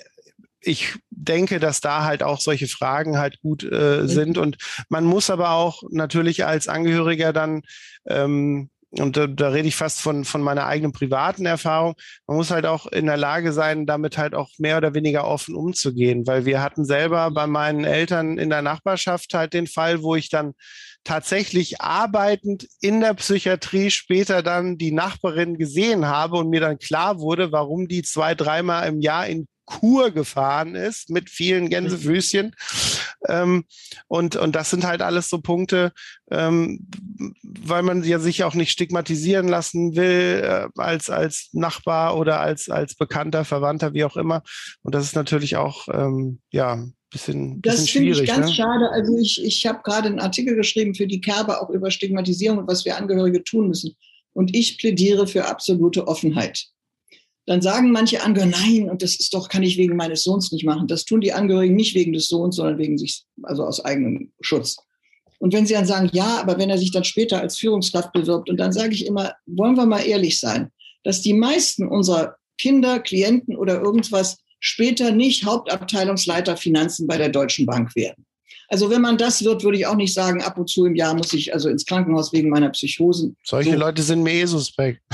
[0.62, 4.08] ich denke, dass da halt auch solche Fragen halt gut äh, mhm.
[4.08, 4.38] sind.
[4.38, 4.58] Und
[4.90, 7.64] man muss aber auch natürlich als Angehöriger dann
[8.06, 11.94] ähm, und da, da rede ich fast von, von meiner eigenen privaten Erfahrung,
[12.26, 15.54] man muss halt auch in der Lage sein, damit halt auch mehr oder weniger offen
[15.54, 20.16] umzugehen, weil wir hatten selber bei meinen Eltern in der Nachbarschaft halt den Fall, wo
[20.16, 20.54] ich dann
[21.04, 27.20] tatsächlich arbeitend in der Psychiatrie später dann die Nachbarin gesehen habe und mir dann klar
[27.20, 32.56] wurde, warum die zwei, dreimal im Jahr in Kur gefahren ist mit vielen Gänsefüßchen.
[33.28, 33.66] Ähm,
[34.08, 35.92] und, und das sind halt alles so Punkte,
[36.32, 36.88] ähm,
[37.44, 42.70] weil man ja sich auch nicht stigmatisieren lassen will äh, als, als Nachbar oder als,
[42.70, 44.42] als Bekannter, Verwandter, wie auch immer.
[44.82, 48.54] Und das ist natürlich auch, ähm, ja, bisschen, bisschen das finde ich ganz ne?
[48.54, 48.90] schade.
[48.92, 52.68] Also ich, ich habe gerade einen Artikel geschrieben für die Kerbe auch über Stigmatisierung und
[52.68, 53.96] was wir Angehörige tun müssen.
[54.34, 56.70] Und ich plädiere für absolute Offenheit
[57.50, 60.66] dann sagen manche Angehörige, nein, und das ist doch, kann ich wegen meines Sohns nicht
[60.66, 60.88] machen.
[60.88, 64.78] Das tun die Angehörigen nicht wegen des Sohns, sondern wegen sich, also aus eigenem Schutz.
[65.40, 68.52] Und wenn sie dann sagen, ja, aber wenn er sich dann später als Führungskraft bewirbt,
[68.52, 70.70] und dann sage ich immer, wollen wir mal ehrlich sein,
[71.04, 77.66] dass die meisten unserer Kinder, Klienten oder irgendwas später nicht Hauptabteilungsleiter Finanzen bei der Deutschen
[77.66, 78.26] Bank werden.
[78.70, 81.16] Also wenn man das wird, würde ich auch nicht sagen, ab und zu im Jahr
[81.16, 83.36] muss ich also ins Krankenhaus wegen meiner Psychosen.
[83.44, 83.78] Solche so.
[83.78, 85.02] Leute sind mir eh suspekt.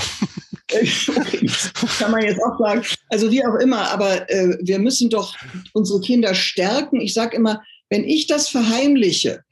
[1.99, 2.83] Kann man jetzt auch sagen.
[3.09, 5.35] Also wie auch immer, aber äh, wir müssen doch
[5.73, 6.99] unsere Kinder stärken.
[6.99, 9.43] Ich sage immer, wenn ich das verheimliche,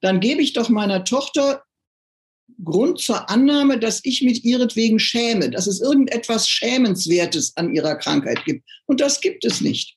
[0.00, 1.62] dann gebe ich doch meiner Tochter
[2.64, 8.44] Grund zur Annahme, dass ich mit ihretwegen schäme, dass es irgendetwas Schämenswertes an ihrer Krankheit
[8.44, 8.64] gibt.
[8.86, 9.96] Und das gibt es nicht.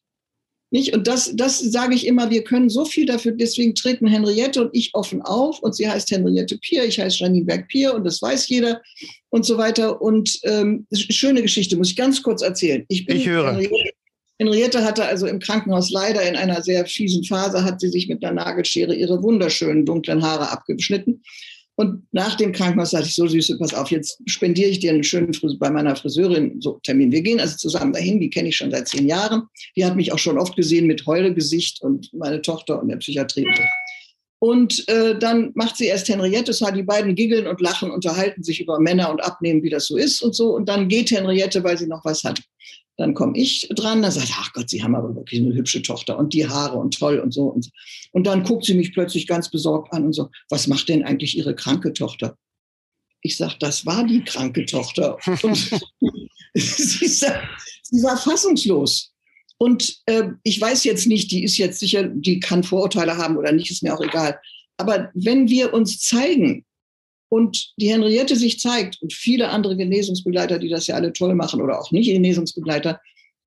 [0.73, 0.93] Nicht?
[0.95, 4.71] Und das, das sage ich immer, wir können so viel dafür, deswegen treten Henriette und
[4.73, 8.49] ich offen auf und sie heißt Henriette Pier, ich heiße Janine Berg-Pier und das weiß
[8.49, 8.81] jeder
[9.29, 10.01] und so weiter.
[10.01, 12.85] Und ähm, schöne Geschichte, muss ich ganz kurz erzählen.
[12.87, 13.51] Ich, ich höre.
[13.51, 13.93] Henriette,
[14.39, 18.23] Henriette hatte also im Krankenhaus leider in einer sehr fiesen Phase, hat sie sich mit
[18.23, 21.21] einer Nagelschere ihre wunderschönen dunklen Haare abgeschnitten.
[21.75, 25.03] Und nach dem Krankenhaus sagte ich, so Süße, pass auf, jetzt spendiere ich dir einen
[25.03, 27.11] schönen Friseur bei meiner Friseurin, so Termin.
[27.11, 29.43] Wir gehen also zusammen dahin, die kenne ich schon seit zehn Jahren.
[29.75, 33.47] Die hat mich auch schon oft gesehen mit Heulegesicht und meine Tochter und der Psychiatrie.
[34.37, 38.79] Und äh, dann macht sie erst Henriette, die beiden giggeln und lachen, unterhalten sich über
[38.79, 40.53] Männer und Abnehmen, wie das so ist und so.
[40.53, 42.41] Und dann geht Henriette, weil sie noch was hat.
[42.97, 46.17] Dann komme ich dran, dann sagt, ach Gott, Sie haben aber wirklich eine hübsche Tochter
[46.17, 47.45] und die Haare und toll und so.
[47.45, 47.69] Und,
[48.11, 51.35] und dann guckt sie mich plötzlich ganz besorgt an und so, was macht denn eigentlich
[51.37, 52.37] Ihre kranke Tochter?
[53.21, 55.17] Ich sage, das war die kranke Tochter.
[55.43, 55.81] Und
[56.55, 57.41] sie, sah,
[57.81, 59.13] sie war fassungslos.
[59.57, 63.53] Und äh, ich weiß jetzt nicht, die ist jetzt sicher, die kann Vorurteile haben oder
[63.53, 64.37] nicht, ist mir auch egal.
[64.75, 66.65] Aber wenn wir uns zeigen,
[67.33, 71.63] und die Henriette sich zeigt und viele andere Genesungsbegleiter, die das ja alle toll machen
[71.63, 73.01] oder auch nicht Genesungsbegleiter,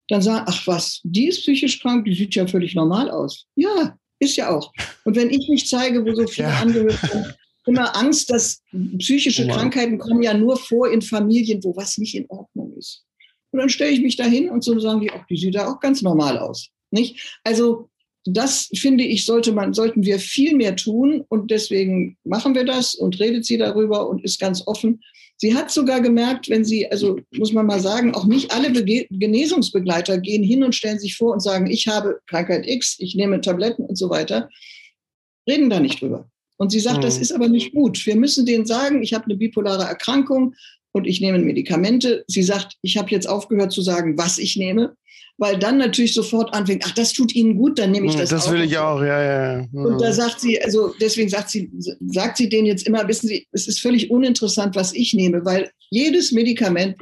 [0.08, 3.46] dann sagen, ach was, die ist psychisch krank, die sieht ja völlig normal aus.
[3.54, 4.72] Ja, ist ja auch.
[5.04, 6.58] Und wenn ich mich zeige, wo so viele ja.
[6.58, 8.60] Angehörige immer Angst, dass
[8.98, 13.04] psychische oh Krankheiten kommen ja nur vor in Familien, wo was nicht in Ordnung ist.
[13.52, 15.78] Und dann stelle ich mich dahin und so sagen die, ach, die sieht da auch
[15.78, 16.70] ganz normal aus.
[16.90, 17.38] Nicht?
[17.44, 17.88] Also
[18.26, 22.94] das finde ich, sollte man, sollten wir viel mehr tun und deswegen machen wir das
[22.94, 25.00] und redet sie darüber und ist ganz offen.
[25.36, 29.06] Sie hat sogar gemerkt, wenn sie, also muss man mal sagen, auch nicht alle Bege
[29.10, 33.40] Genesungsbegleiter gehen hin und stellen sich vor und sagen, ich habe Krankheit X, ich nehme
[33.40, 34.48] Tabletten und so weiter,
[35.48, 36.30] reden da nicht drüber.
[36.56, 37.02] Und sie sagt, mhm.
[37.02, 38.06] das ist aber nicht gut.
[38.06, 40.54] Wir müssen denen sagen, ich habe eine bipolare Erkrankung
[40.92, 42.24] und ich nehme Medikamente.
[42.28, 44.96] Sie sagt, ich habe jetzt aufgehört zu sagen, was ich nehme
[45.38, 48.30] weil dann natürlich sofort anfängt, ach, das tut Ihnen gut, dann nehme ich hm, das.
[48.30, 49.66] Das will ich auch, ja, ja.
[49.72, 50.14] Und da hm.
[50.14, 51.70] sagt sie, also deswegen sagt sie,
[52.08, 55.70] sagt sie denen jetzt immer, wissen Sie, es ist völlig uninteressant, was ich nehme, weil
[55.90, 56.98] jedes Medikament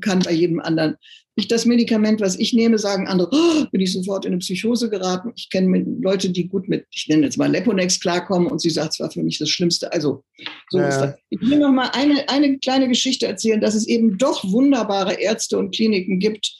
[0.00, 0.96] kann bei jedem anderen.
[1.36, 4.90] Nicht das Medikament, was ich nehme, sagen andere, oh, bin ich sofort in eine Psychose
[4.90, 5.32] geraten.
[5.36, 8.94] Ich kenne Leute, die gut mit, ich nenne jetzt mal Leponex klarkommen und sie sagt,
[8.94, 9.92] es war für mich das Schlimmste.
[9.92, 10.24] Also,
[10.70, 10.88] so ja.
[10.88, 11.14] ist das.
[11.30, 15.58] Ich will noch mal eine, eine kleine Geschichte erzählen, dass es eben doch wunderbare Ärzte
[15.58, 16.56] und Kliniken gibt,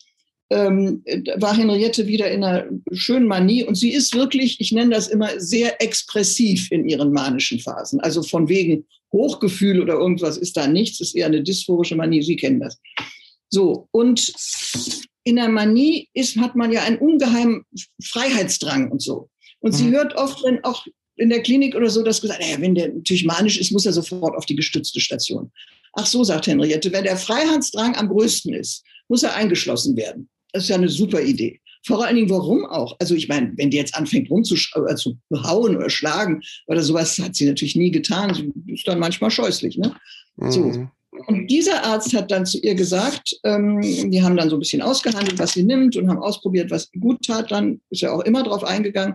[0.51, 1.05] ähm,
[1.37, 5.39] war Henriette wieder in einer schönen Manie und sie ist wirklich, ich nenne das immer,
[5.39, 8.01] sehr expressiv in ihren manischen Phasen.
[8.01, 12.37] Also von wegen Hochgefühl oder irgendwas ist da nichts, ist eher eine dysphorische Manie, Sie
[12.37, 12.79] kennen das.
[13.51, 14.33] So, und
[15.25, 17.65] in der Manie ist, hat man ja einen ungeheimen
[18.03, 19.29] Freiheitsdrang und so.
[19.61, 19.77] Und mhm.
[19.77, 20.87] sie hört oft, wenn auch
[21.17, 23.93] in der Klinik oder so, dass gesagt, naja, wenn der natürlich manisch ist, muss er
[23.93, 25.51] sofort auf die gestützte Station.
[25.95, 30.29] Ach so, sagt Henriette, wenn der Freiheitsdrang am größten ist, muss er eingeschlossen werden.
[30.53, 31.61] Das ist ja eine super Idee.
[31.87, 32.97] Vor allen Dingen, warum auch?
[32.99, 37.47] Also ich meine, wenn die jetzt anfängt rumzuhauen äh, oder schlagen oder sowas, hat sie
[37.47, 38.35] natürlich nie getan.
[38.35, 39.79] Sie ist dann manchmal scheußlich.
[39.79, 39.95] Ne?
[40.37, 40.51] Mhm.
[40.51, 40.89] So.
[41.27, 44.83] Und dieser Arzt hat dann zu ihr gesagt, ähm, die haben dann so ein bisschen
[44.83, 47.51] ausgehandelt, was sie nimmt und haben ausprobiert, was gut tat.
[47.51, 49.15] Dann ist er auch immer drauf eingegangen.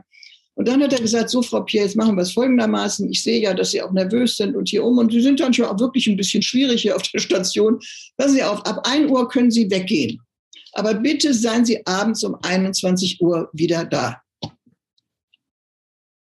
[0.56, 3.10] Und dann hat er gesagt, so Frau Pierre, jetzt machen wir es folgendermaßen.
[3.10, 4.98] Ich sehe ja, dass Sie auch nervös sind und hier um.
[5.00, 7.80] Und Sie sind dann schon auch wirklich ein bisschen schwierig hier auf der Station.
[8.18, 10.20] Passen Sie auf, ab 1 Uhr können Sie weggehen.
[10.74, 14.22] Aber bitte seien Sie abends um 21 Uhr wieder da.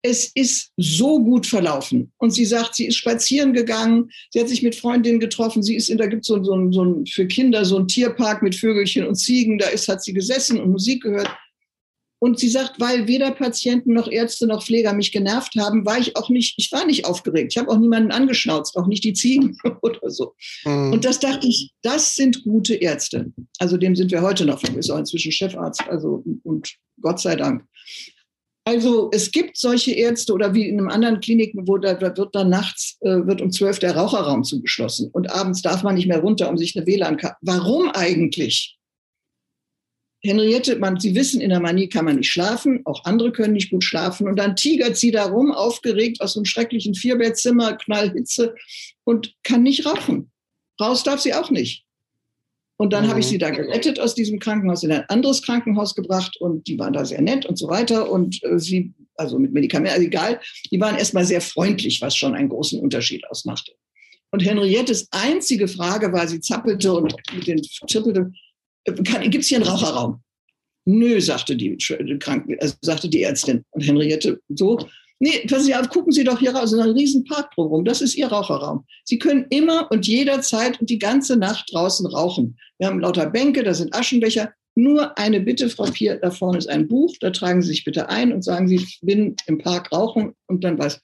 [0.05, 2.11] Es ist so gut verlaufen.
[2.17, 5.89] Und sie sagt, sie ist spazieren gegangen, sie hat sich mit Freundinnen getroffen, sie ist
[5.89, 9.57] in, da gibt so, so, so für Kinder so ein Tierpark mit Vögelchen und Ziegen,
[9.57, 11.29] da ist, hat sie gesessen und Musik gehört.
[12.24, 16.15] Und sie sagt, weil weder Patienten noch Ärzte noch Pfleger mich genervt haben, war ich
[16.15, 17.51] auch nicht, ich war nicht aufgeregt.
[17.51, 20.34] Ich habe auch niemanden angeschnauzt, auch nicht die Ziegen oder so.
[20.63, 20.93] Mhm.
[20.93, 23.34] Und das dachte ich, das sind gute Ärzte.
[23.59, 27.65] Also dem sind wir heute noch, ist auch inzwischen Chefarzt, also und Gott sei Dank.
[28.63, 32.49] Also es gibt solche Ärzte oder wie in einem anderen Kliniken, wo da wird dann
[32.49, 36.49] nachts äh, wird um zwölf der Raucherraum zugeschlossen und abends darf man nicht mehr runter,
[36.49, 37.36] um sich eine WLAN-Karte.
[37.41, 38.78] Warum eigentlich?
[40.26, 43.71] Henriette, man, Sie wissen, in der Manie kann man nicht schlafen, auch andere können nicht
[43.71, 44.28] gut schlafen.
[44.28, 48.55] Und dann tigert sie da rum, aufgeregt aus einem schrecklichen Vierbettzimmer, Knallhitze
[49.03, 50.32] und kann nicht rauchen.
[50.80, 51.84] Raus darf sie auch nicht.
[52.78, 53.09] Und dann mhm.
[53.09, 53.30] habe ich mhm.
[53.32, 57.03] sie da gerettet aus diesem Krankenhaus in ein anderes Krankenhaus gebracht und die waren da
[57.03, 58.09] sehr nett und so weiter.
[58.09, 60.39] Und äh, sie, also mit Medikamenten, also egal,
[60.71, 63.74] die waren erstmal sehr freundlich, was schon einen großen Unterschied ausmachte.
[64.32, 68.32] Und Henriettes einzige Frage war, sie zappelte und mit den zirpelte,
[68.86, 70.21] gibt es hier einen Raucherraum?
[70.86, 71.77] Nö, sagte die,
[72.19, 73.63] Kranken, also sagte die Ärztin.
[73.71, 74.77] Und Henriette so,
[75.19, 78.01] nee, passen Sie auf, gucken Sie doch hier raus, ist ein riesen Park drumherum, das
[78.01, 78.86] ist Ihr Raucherraum.
[79.05, 82.57] Sie können immer und jederzeit und die ganze Nacht draußen rauchen.
[82.77, 84.53] Wir haben lauter Bänke, da sind Aschenbecher.
[84.75, 88.09] Nur eine Bitte, Frau Pier, da vorne ist ein Buch, da tragen Sie sich bitte
[88.09, 90.99] ein und sagen Sie, ich bin im Park rauchen und dann was.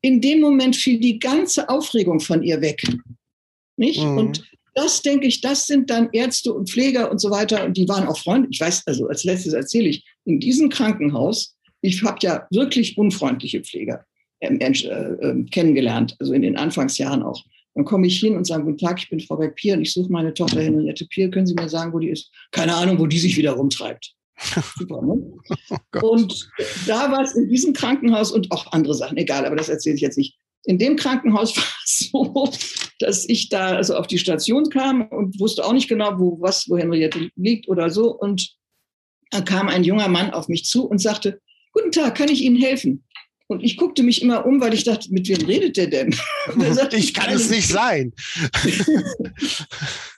[0.00, 2.82] In dem Moment fiel die ganze Aufregung von ihr weg.
[3.76, 4.02] Nicht?
[4.02, 4.18] Mhm.
[4.18, 7.64] Und das denke ich, das sind dann Ärzte und Pfleger und so weiter.
[7.64, 8.56] Und die waren auch freundlich.
[8.56, 13.60] Ich weiß, also als letztes erzähle ich, in diesem Krankenhaus, ich habe ja wirklich unfreundliche
[13.62, 14.04] Pfleger
[14.40, 17.44] äh, äh, kennengelernt, also in den Anfangsjahren auch.
[17.74, 20.12] Dann komme ich hin und sage, guten Tag, ich bin Frau Beck-Pier und ich suche
[20.12, 21.30] meine Tochter Henriette Pier.
[21.30, 22.30] Können Sie mir sagen, wo die ist?
[22.50, 24.14] Keine Ahnung, wo die sich wieder rumtreibt.
[24.78, 25.32] Super, ne?
[26.02, 26.50] Oh und
[26.86, 30.02] da war es in diesem Krankenhaus und auch andere Sachen, egal, aber das erzähle ich
[30.02, 30.36] jetzt nicht.
[30.64, 32.52] In dem Krankenhaus war es so,
[32.98, 36.68] dass ich da also auf die Station kam und wusste auch nicht genau, wo was,
[36.68, 38.12] wo Henriette liegt oder so.
[38.16, 38.54] Und
[39.30, 41.40] da kam ein junger Mann auf mich zu und sagte,
[41.72, 43.02] Guten Tag, kann ich Ihnen helfen?
[43.48, 46.14] Und ich guckte mich immer um, weil ich dachte, mit wem redet der denn?
[46.72, 48.12] Sagte, ich kann es nicht sein.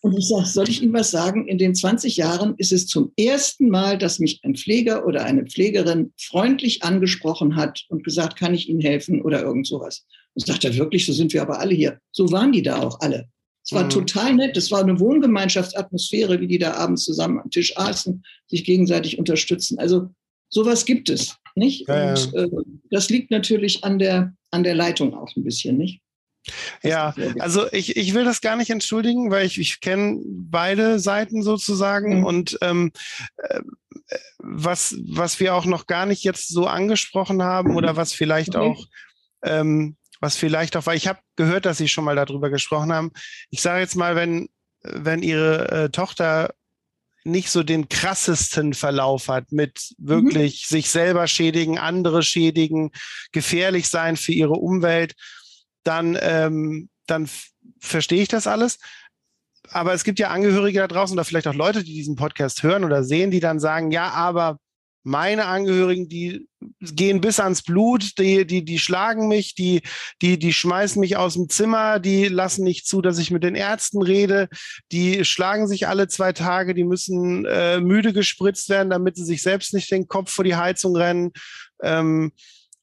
[0.03, 1.49] und ich sage, soll ich Ihnen was sagen?
[1.49, 5.47] In den 20 Jahren ist es zum ersten Mal, dass mich ein Pfleger oder eine
[5.47, 10.07] Pflegerin freundlich angesprochen hat und gesagt, kann ich Ihnen helfen oder irgend sowas.
[10.35, 11.99] Und sagt er wirklich, so sind wir aber alle hier.
[12.12, 13.28] So waren die da auch alle.
[13.64, 13.91] Es war mhm.
[13.91, 14.57] total nett.
[14.57, 19.78] Es war eine Wohngemeinschaftsatmosphäre, wie die da abends zusammen am Tisch aßen, sich gegenseitig unterstützen.
[19.78, 20.11] Also
[20.51, 21.89] sowas gibt es, nicht?
[21.89, 22.49] Ja, Und äh,
[22.91, 26.01] das liegt natürlich an der, an der Leitung auch ein bisschen, nicht?
[26.82, 31.43] Ja, also ich, ich will das gar nicht entschuldigen, weil ich, ich kenne beide Seiten
[31.43, 32.24] sozusagen mhm.
[32.24, 32.93] und ähm,
[33.39, 33.61] äh,
[34.39, 38.87] was, was wir auch noch gar nicht jetzt so angesprochen haben oder was vielleicht auch
[39.43, 43.12] ähm, was vielleicht auch, weil ich habe gehört, dass Sie schon mal darüber gesprochen haben.
[43.51, 44.49] Ich sage jetzt mal, wenn,
[44.83, 46.51] wenn Ihre äh, Tochter
[47.25, 50.75] nicht so den krassesten Verlauf hat mit wirklich mhm.
[50.75, 52.91] sich selber schädigen, andere schädigen,
[53.33, 55.15] gefährlich sein für ihre Umwelt,
[55.85, 57.29] dann, ähm, dann
[57.81, 58.79] verstehe ich das alles.
[59.71, 62.85] Aber es gibt ja Angehörige da draußen oder vielleicht auch Leute, die diesen Podcast hören
[62.85, 64.59] oder sehen, die dann sagen, ja, aber
[65.05, 66.49] meine Angehörigen, die
[66.81, 69.83] gehen bis ans Blut, die, die, die schlagen mich, die,
[70.23, 73.55] die, die schmeißen mich aus dem Zimmer, die lassen nicht zu, dass ich mit den
[73.55, 74.49] Ärzten rede,
[74.91, 79.43] die schlagen sich alle zwei Tage, die müssen äh, müde gespritzt werden, damit sie sich
[79.43, 81.33] selbst nicht den Kopf vor die Heizung rennen.
[81.83, 82.33] Ähm,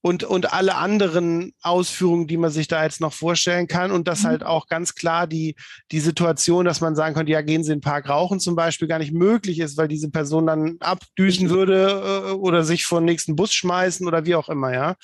[0.02, 3.92] und, und alle anderen Ausführungen, die man sich da jetzt noch vorstellen kann.
[3.92, 4.28] Und das mhm.
[4.28, 5.56] halt auch ganz klar die,
[5.92, 8.88] die Situation, dass man sagen könnte, ja, gehen Sie in den Park rauchen zum Beispiel,
[8.88, 13.06] gar nicht möglich ist, weil diese Person dann abdüsen würde äh, oder sich vor den
[13.06, 14.96] nächsten Bus schmeißen oder wie auch immer, ja.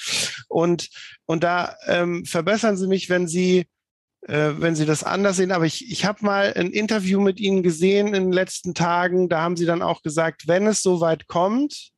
[0.48, 0.90] Und,
[1.26, 3.68] und da ähm, verbessern Sie mich, wenn Sie
[4.22, 5.52] äh, wenn Sie das anders sehen.
[5.52, 9.30] Aber ich, ich habe mal ein Interview mit Ihnen gesehen in den letzten Tagen.
[9.30, 11.92] Da haben Sie dann auch gesagt, wenn es so weit kommt,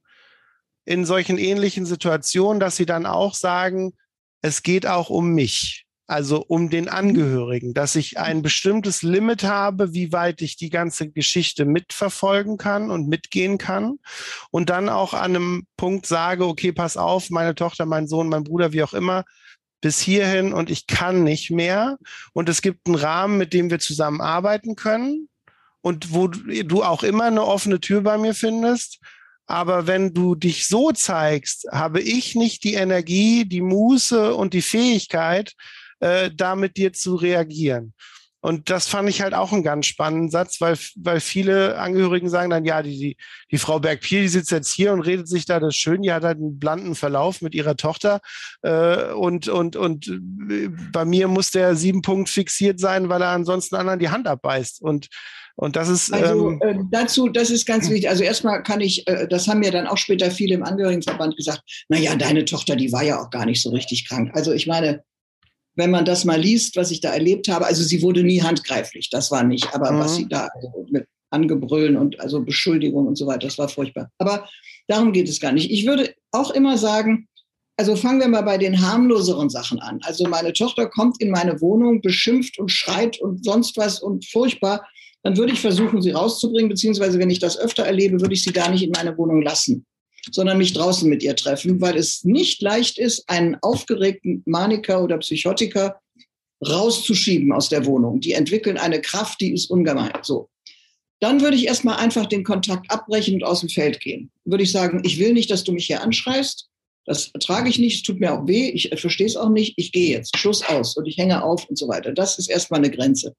[0.90, 3.94] in solchen ähnlichen Situationen, dass sie dann auch sagen,
[4.42, 9.94] es geht auch um mich, also um den Angehörigen, dass ich ein bestimmtes Limit habe,
[9.94, 14.00] wie weit ich die ganze Geschichte mitverfolgen kann und mitgehen kann
[14.50, 18.44] und dann auch an einem Punkt sage, okay, pass auf, meine Tochter, mein Sohn, mein
[18.44, 19.26] Bruder, wie auch immer,
[19.82, 22.00] bis hierhin und ich kann nicht mehr.
[22.34, 25.30] Und es gibt einen Rahmen, mit dem wir zusammenarbeiten können
[25.82, 29.00] und wo du auch immer eine offene Tür bei mir findest.
[29.50, 34.62] Aber wenn du dich so zeigst, habe ich nicht die Energie, die Muße und die
[34.62, 35.54] Fähigkeit,
[36.02, 37.96] äh, da mit dir zu reagieren.
[38.42, 42.52] Und das fand ich halt auch einen ganz spannenden Satz, weil, weil viele Angehörigen sagen
[42.52, 43.18] dann, ja, die, die,
[43.50, 46.24] die Frau Berg-Pier, die sitzt jetzt hier und redet sich da das schön, die hat
[46.24, 48.22] halt einen blanden Verlauf mit ihrer Tochter.
[48.62, 53.30] Äh, und, und, und äh, bei mir muss der sieben Punkt fixiert sein, weil er
[53.30, 54.80] ansonsten anderen die Hand abbeißt.
[54.84, 55.08] Und
[55.60, 56.14] und das ist.
[56.14, 58.10] Also ähm, äh, dazu, das ist ganz wichtig.
[58.10, 61.62] Also erstmal kann ich, äh, das haben mir dann auch später viele im Angehörigenverband gesagt,
[61.90, 64.32] naja, deine Tochter, die war ja auch gar nicht so richtig krank.
[64.34, 65.04] Also ich meine,
[65.76, 69.10] wenn man das mal liest, was ich da erlebt habe, also sie wurde nie handgreiflich,
[69.10, 70.00] das war nicht, aber mhm.
[70.00, 74.10] was sie da also mit Angebrüllen und also Beschuldigungen und so weiter, das war furchtbar.
[74.18, 74.48] Aber
[74.88, 75.70] darum geht es gar nicht.
[75.70, 77.28] Ich würde auch immer sagen,
[77.76, 80.00] also fangen wir mal bei den harmloseren Sachen an.
[80.04, 84.86] Also meine Tochter kommt in meine Wohnung, beschimpft und schreit und sonst was und furchtbar.
[85.24, 88.54] Dann würde ich versuchen, sie rauszubringen, beziehungsweise wenn ich das öfter erlebe, würde ich sie
[88.54, 89.86] gar nicht in meine Wohnung lassen,
[90.32, 95.18] sondern mich draußen mit ihr treffen, weil es nicht leicht ist, einen aufgeregten Maniker oder
[95.18, 96.00] Psychotiker
[96.68, 98.20] rauszuschieben aus der Wohnung.
[98.20, 100.12] Die entwickeln eine Kraft, die ist ungemein.
[100.24, 100.50] So.
[101.20, 104.32] Dann würde ich erstmal einfach den Kontakt abbrechen und aus dem Feld gehen.
[104.46, 106.70] Würde ich sagen, ich will nicht, dass du mich hier anschreist.
[107.06, 109.92] Das ertrage ich nicht, es tut mir auch weh, ich verstehe es auch nicht, ich
[109.92, 112.14] gehe jetzt, Schluss aus und ich hänge auf und so weiter.
[112.14, 113.36] Das ist erstmal eine Grenze.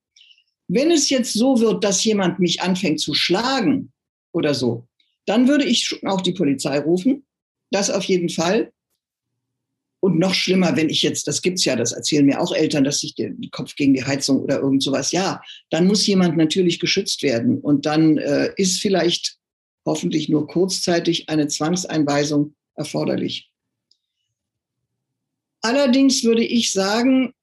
[0.73, 3.91] Wenn es jetzt so wird, dass jemand mich anfängt zu schlagen
[4.31, 4.87] oder so,
[5.27, 7.27] dann würde ich auch die Polizei rufen.
[7.73, 8.73] Das auf jeden Fall.
[9.99, 13.01] Und noch schlimmer, wenn ich jetzt, das gibt's ja, das erzählen mir auch Eltern, dass
[13.01, 17.25] sich der Kopf gegen die Heizung oder irgend sowas, ja, dann muss jemand natürlich geschützt
[17.25, 17.59] werden.
[17.59, 19.39] Und dann äh, ist vielleicht
[19.85, 23.51] hoffentlich nur kurzzeitig eine Zwangseinweisung erforderlich.
[25.63, 27.35] Allerdings würde ich sagen,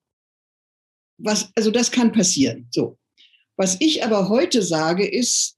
[1.18, 2.68] was, also das kann passieren.
[2.72, 2.97] So.
[3.58, 5.58] Was ich aber heute sage, ist,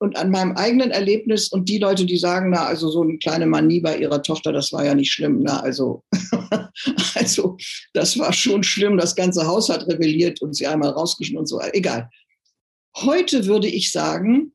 [0.00, 3.44] und an meinem eigenen Erlebnis und die Leute, die sagen, na, also so eine kleine
[3.44, 5.40] Manie bei ihrer Tochter, das war ja nicht schlimm.
[5.42, 6.02] Na, also,
[7.14, 7.58] also,
[7.92, 8.96] das war schon schlimm.
[8.96, 11.60] Das ganze Haus hat rebelliert und sie einmal rausgeschnitten und so.
[11.72, 12.08] Egal.
[12.96, 14.54] Heute würde ich sagen,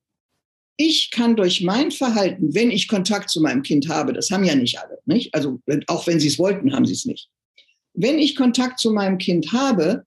[0.78, 4.56] ich kann durch mein Verhalten, wenn ich Kontakt zu meinem Kind habe, das haben ja
[4.56, 5.34] nicht alle, nicht?
[5.36, 7.30] Also, auch wenn sie es wollten, haben sie es nicht.
[7.94, 10.06] Wenn ich Kontakt zu meinem Kind habe,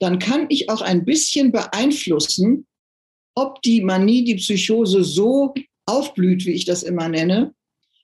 [0.00, 2.66] dann kann ich auch ein bisschen beeinflussen,
[3.34, 5.54] ob die Manie, die Psychose so
[5.86, 7.54] aufblüht, wie ich das immer nenne,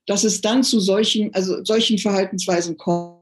[0.07, 3.17] dass es dann zu solchen, also solchen Verhaltensweisen kommt.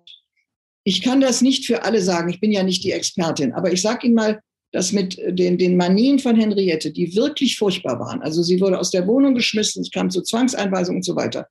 [0.85, 3.81] Ich kann das nicht für alle sagen, ich bin ja nicht die Expertin, aber ich
[3.81, 4.41] sage Ihnen mal,
[4.73, 8.91] dass mit den, den Manien von Henriette, die wirklich furchtbar waren, also sie wurde aus
[8.91, 11.47] der Wohnung geschmissen, es kam zu Zwangseinweisungen und so weiter,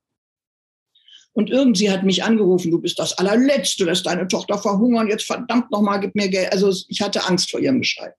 [1.34, 5.70] und irgendwie hat mich angerufen, du bist das allerletzte, lässt deine Tochter verhungern, jetzt verdammt
[5.70, 6.52] nochmal, gib mir Geld.
[6.52, 8.12] Also ich hatte Angst vor ihrem Geschrei.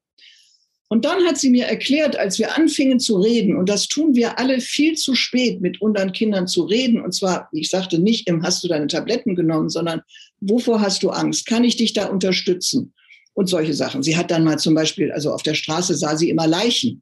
[0.88, 4.38] Und dann hat sie mir erklärt, als wir anfingen zu reden, und das tun wir
[4.38, 8.44] alle viel zu spät, mit unseren Kindern zu reden, und zwar, ich sagte nicht, im
[8.44, 10.02] hast du deine Tabletten genommen, sondern
[10.42, 11.48] wovor hast du Angst?
[11.48, 12.94] Kann ich dich da unterstützen?
[13.34, 14.02] Und solche Sachen.
[14.02, 17.02] Sie hat dann mal zum Beispiel, also auf der Straße sah sie immer Leichen.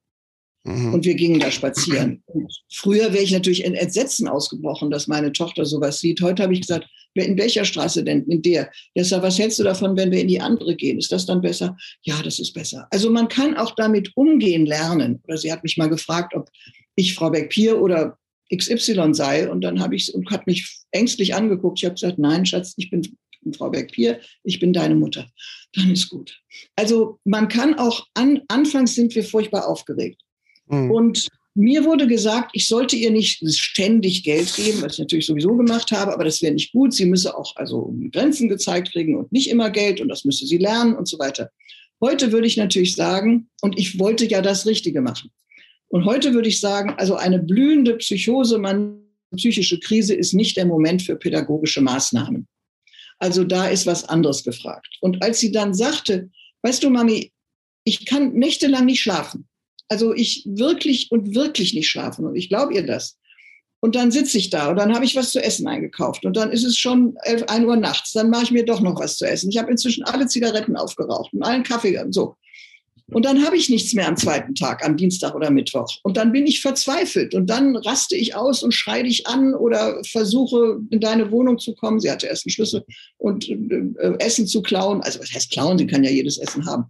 [0.64, 0.94] Mhm.
[0.94, 2.24] Und wir gingen da spazieren.
[2.26, 6.22] Und früher wäre ich natürlich in Entsetzen ausgebrochen, dass meine Tochter sowas sieht.
[6.22, 8.24] Heute habe ich gesagt, in welcher Straße denn?
[8.26, 8.72] In der.
[8.96, 10.98] Deshalb, was hältst du davon, wenn wir in die andere gehen?
[10.98, 11.78] Ist das dann besser?
[12.02, 12.88] Ja, das ist besser.
[12.92, 15.20] Also man kann auch damit umgehen lernen.
[15.28, 16.50] Oder sie hat mich mal gefragt, ob
[16.96, 18.18] ich Frau Beck-Pier oder
[18.56, 19.50] XY sei.
[19.50, 21.80] Und dann habe ich und hat mich ängstlich angeguckt.
[21.80, 23.18] Ich habe gesagt, nein, Schatz, ich bin
[23.58, 25.28] Frau Beck-Pier, ich bin deine Mutter.
[25.74, 26.40] Dann ist gut.
[26.76, 30.23] Also man kann auch an, anfangs sind wir furchtbar aufgeregt.
[30.68, 30.92] Mhm.
[30.92, 35.56] Und mir wurde gesagt, ich sollte ihr nicht ständig Geld geben, was ich natürlich sowieso
[35.56, 36.94] gemacht habe, aber das wäre nicht gut.
[36.94, 40.58] Sie müsse auch also Grenzen gezeigt kriegen und nicht immer Geld und das müsse sie
[40.58, 41.52] lernen und so weiter.
[42.02, 45.32] Heute würde ich natürlich sagen, und ich wollte ja das Richtige machen.
[45.90, 49.00] Und heute würde ich sagen, also eine blühende Psychose, man,
[49.38, 52.48] psychische Krise ist nicht der Moment für pädagogische Maßnahmen.
[53.20, 54.98] Also da ist was anderes gefragt.
[55.02, 56.30] Und als sie dann sagte,
[56.64, 57.32] weißt du, Mami,
[57.84, 59.48] ich kann nächtelang nicht schlafen.
[59.90, 63.18] Also ich wirklich und wirklich nicht schlafen und ich glaube ihr das.
[63.80, 66.52] Und dann sitze ich da und dann habe ich was zu essen eingekauft und dann
[66.52, 68.14] ist es schon 11, 1 Uhr nachts.
[68.14, 69.50] Dann mache ich mir doch noch was zu essen.
[69.50, 72.38] Ich habe inzwischen alle Zigaretten aufgeraucht und allen Kaffee und so.
[73.12, 76.00] Und dann habe ich nichts mehr am zweiten Tag, am Dienstag oder Mittwoch.
[76.04, 80.02] Und dann bin ich verzweifelt und dann raste ich aus und schreie dich an oder
[80.06, 82.00] versuche in deine Wohnung zu kommen.
[82.00, 82.86] Sie hatte erst einen Schlüssel
[83.18, 85.02] und äh, Essen zu klauen.
[85.02, 85.78] Also was heißt klauen?
[85.78, 86.86] Sie kann ja jedes Essen haben.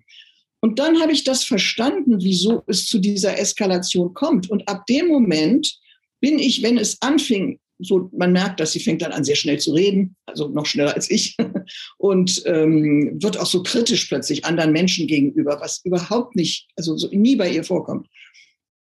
[0.63, 4.49] Und dann habe ich das verstanden, wieso es zu dieser Eskalation kommt.
[4.49, 5.77] Und ab dem Moment
[6.21, 9.59] bin ich, wenn es anfing, so man merkt, dass sie fängt dann an, sehr schnell
[9.59, 11.35] zu reden, also noch schneller als ich,
[11.97, 17.09] und ähm, wird auch so kritisch plötzlich anderen Menschen gegenüber, was überhaupt nicht, also so
[17.09, 18.07] nie bei ihr vorkommt.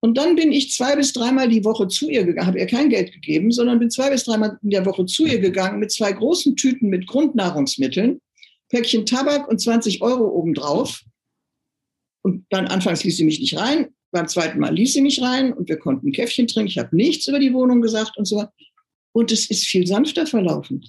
[0.00, 2.88] Und dann bin ich zwei bis dreimal die Woche zu ihr gegangen, habe ihr kein
[2.88, 6.12] Geld gegeben, sondern bin zwei bis dreimal in der Woche zu ihr gegangen mit zwei
[6.12, 8.22] großen Tüten mit Grundnahrungsmitteln,
[8.70, 11.02] Päckchen Tabak und 20 Euro obendrauf
[12.28, 13.88] und dann anfangs ließ sie mich nicht rein.
[14.10, 16.68] Beim zweiten Mal ließ sie mich rein und wir konnten ein Käffchen trinken.
[16.68, 18.44] Ich habe nichts über die Wohnung gesagt und so.
[19.12, 20.84] Und es ist viel sanfter verlaufen.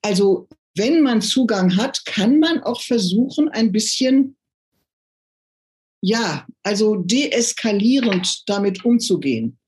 [0.00, 4.36] Also wenn man Zugang hat, kann man auch versuchen, ein bisschen,
[6.00, 9.58] ja, also deeskalierend damit umzugehen.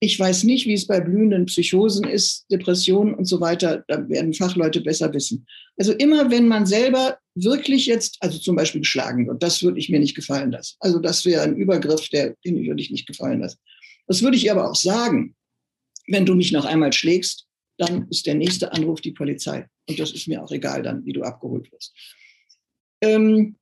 [0.00, 3.84] Ich weiß nicht, wie es bei blühenden Psychosen ist, Depressionen und so weiter.
[3.88, 5.46] Da werden Fachleute besser wissen.
[5.76, 9.90] Also immer, wenn man selber wirklich jetzt, also zum Beispiel geschlagen wird, das würde ich
[9.90, 10.76] mir nicht gefallen lassen.
[10.80, 13.58] Also das wäre ein Übergriff, der, den würde ich nicht gefallen lassen.
[14.06, 15.36] Das würde ich aber auch sagen.
[16.08, 17.46] Wenn du mich noch einmal schlägst,
[17.78, 19.68] dann ist der nächste Anruf die Polizei.
[19.88, 21.92] Und das ist mir auch egal dann, wie du abgeholt wirst.
[23.02, 23.56] Ähm,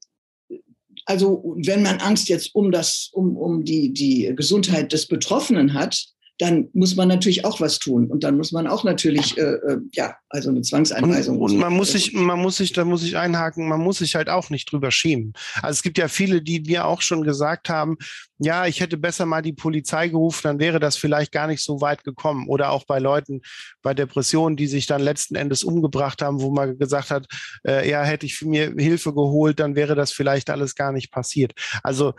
[1.06, 6.13] also wenn man Angst jetzt um das, um, um die, die Gesundheit des Betroffenen hat,
[6.38, 8.10] dann muss man natürlich auch was tun.
[8.10, 11.38] Und dann muss man auch natürlich, äh, äh, ja, also eine Zwangseinweisung.
[11.40, 14.16] Und, und man muss sich, man muss sich, da muss ich einhaken, man muss sich
[14.16, 15.32] halt auch nicht drüber schämen.
[15.62, 17.96] Also es gibt ja viele, die mir auch schon gesagt haben,
[18.38, 21.80] ja, ich hätte besser mal die Polizei gerufen, dann wäre das vielleicht gar nicht so
[21.80, 22.48] weit gekommen.
[22.48, 23.40] Oder auch bei Leuten
[23.80, 27.26] bei Depressionen, die sich dann letzten Endes umgebracht haben, wo man gesagt hat,
[27.64, 31.12] äh, ja, hätte ich für mir Hilfe geholt, dann wäre das vielleicht alles gar nicht
[31.12, 31.52] passiert.
[31.84, 32.14] Also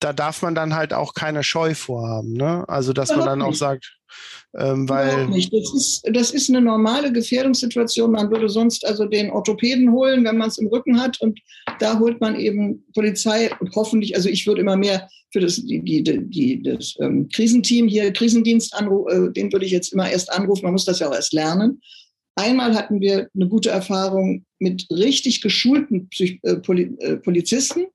[0.00, 2.34] da darf man dann halt auch keine Scheu vorhaben.
[2.34, 2.68] Ne?
[2.68, 3.56] Also, dass Überhaupt man dann nicht.
[3.56, 3.96] auch sagt,
[4.56, 5.26] ähm, weil.
[5.28, 5.52] Nicht.
[5.52, 8.12] Das, ist, das ist eine normale Gefährdungssituation.
[8.12, 11.20] Man würde sonst also den Orthopäden holen, wenn man es im Rücken hat.
[11.20, 11.40] Und
[11.78, 15.82] da holt man eben Polizei und hoffentlich, also ich würde immer mehr für das, die,
[15.82, 20.32] die, die, das ähm, Krisenteam hier, Krisendienst, anrufen, äh, den würde ich jetzt immer erst
[20.32, 20.64] anrufen.
[20.64, 21.80] Man muss das ja auch erst lernen.
[22.36, 27.86] Einmal hatten wir eine gute Erfahrung mit richtig geschulten Psych äh, Poli äh, Polizisten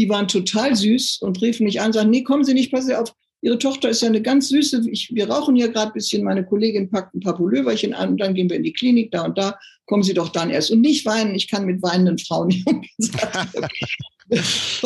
[0.00, 2.86] die waren total süß und riefen mich an und sagten, nee, kommen Sie nicht, passen
[2.88, 5.92] Sie auf, Ihre Tochter ist ja eine ganz süße, ich, wir rauchen hier gerade ein
[5.94, 9.10] bisschen, meine Kollegin packt ein paar Pulloverchen an und dann gehen wir in die Klinik,
[9.10, 10.70] da und da, kommen Sie doch dann erst.
[10.70, 12.64] Und nicht weinen, ich kann mit weinenden Frauen nicht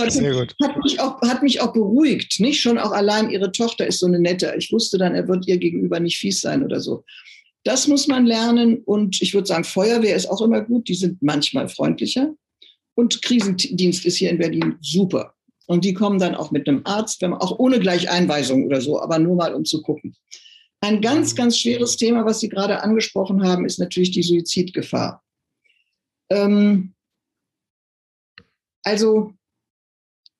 [0.08, 0.54] Sehr gut.
[0.62, 4.06] Hat mich, auch, hat mich auch beruhigt, nicht schon auch allein ihre Tochter ist so
[4.06, 4.54] eine nette.
[4.56, 7.04] Ich wusste dann, er wird ihr gegenüber nicht fies sein oder so.
[7.64, 11.22] Das muss man lernen und ich würde sagen, Feuerwehr ist auch immer gut, die sind
[11.22, 12.34] manchmal freundlicher.
[12.94, 15.34] Und Krisendienst ist hier in Berlin super.
[15.66, 19.00] Und die kommen dann auch mit einem Arzt, wenn man, auch ohne Gleicheinweisung oder so,
[19.00, 20.14] aber nur mal um zu gucken.
[20.80, 21.36] Ein ganz, mhm.
[21.36, 25.24] ganz schweres Thema, was Sie gerade angesprochen haben, ist natürlich die Suizidgefahr.
[26.30, 26.94] Ähm,
[28.82, 29.32] also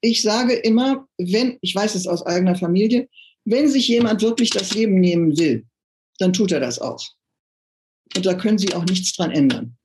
[0.02, 3.08] ich sage immer, wenn, ich weiß es aus eigener Familie,
[3.46, 5.64] wenn sich jemand wirklich das Leben nehmen will,
[6.18, 7.02] dann tut er das auch.
[8.14, 9.76] Und da können Sie auch nichts dran ändern.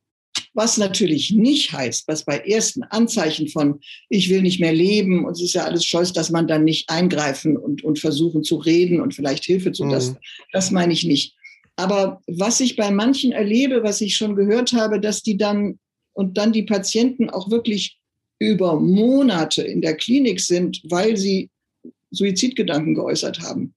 [0.54, 5.34] Was natürlich nicht heißt, was bei ersten Anzeichen von ich will nicht mehr leben und
[5.34, 9.00] es ist ja alles Scheiß, dass man dann nicht eingreifen und, und versuchen zu reden
[9.00, 9.92] und vielleicht Hilfe zu, mhm.
[9.92, 10.16] das,
[10.52, 11.36] das meine ich nicht.
[11.76, 15.80] Aber was ich bei manchen erlebe, was ich schon gehört habe, dass die dann
[16.14, 17.98] und dann die Patienten auch wirklich
[18.40, 21.50] über Monate in der Klinik sind, weil sie
[22.12, 23.74] Suizidgedanken geäußert haben,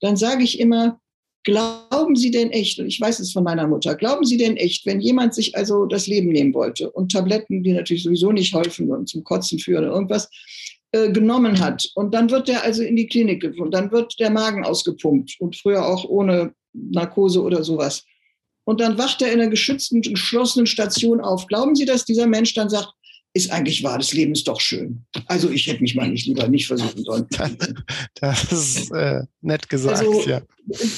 [0.00, 1.00] dann sage ich immer,
[1.44, 4.84] Glauben Sie denn echt, und ich weiß es von meiner Mutter, glauben Sie denn echt,
[4.84, 8.90] wenn jemand sich also das Leben nehmen wollte und Tabletten, die natürlich sowieso nicht helfen
[8.90, 10.28] und zum Kotzen führen oder irgendwas,
[10.92, 14.30] äh, genommen hat und dann wird der also in die Klinik gefunden, dann wird der
[14.30, 18.04] Magen ausgepumpt und früher auch ohne Narkose oder sowas.
[18.64, 21.46] Und dann wacht er in einer geschützten, geschlossenen Station auf.
[21.46, 22.92] Glauben Sie, dass dieser Mensch dann sagt,
[23.32, 25.04] ist eigentlich wahr, das Leben ist doch schön.
[25.26, 27.26] Also ich hätte mich mal nicht lieber nicht versuchen sollen.
[28.20, 30.42] Das ist äh, nett gesagt, also, ja.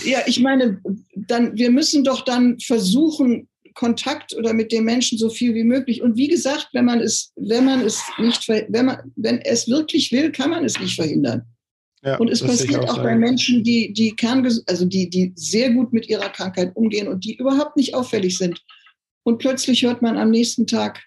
[0.04, 0.80] Ja, ich meine,
[1.14, 6.02] dann, wir müssen doch dann versuchen, Kontakt oder mit dem Menschen so viel wie möglich.
[6.02, 10.12] Und wie gesagt, wenn man es, wenn man es nicht, wenn man, wenn es wirklich
[10.12, 11.42] will, kann man es nicht verhindern.
[12.04, 15.70] Ja, und es passiert auch, auch bei Menschen, die, die Kern, also die, die sehr
[15.70, 18.60] gut mit ihrer Krankheit umgehen und die überhaupt nicht auffällig sind.
[19.22, 21.00] Und plötzlich hört man am nächsten Tag,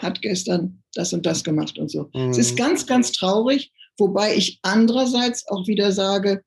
[0.00, 2.10] hat gestern das und das gemacht und so.
[2.14, 2.30] Mhm.
[2.30, 2.56] Es ist mhm.
[2.56, 6.42] ganz, ganz traurig, wobei ich andererseits auch wieder sage,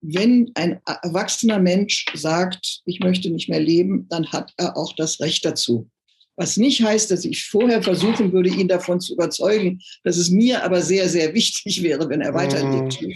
[0.00, 5.20] wenn ein erwachsener Mensch sagt, ich möchte nicht mehr leben, dann hat er auch das
[5.20, 5.90] Recht dazu.
[6.36, 10.62] Was nicht heißt, dass ich vorher versuchen würde, ihn davon zu überzeugen, dass es mir
[10.62, 13.02] aber sehr, sehr wichtig wäre, wenn er weiterlebt.
[13.02, 13.12] Mhm.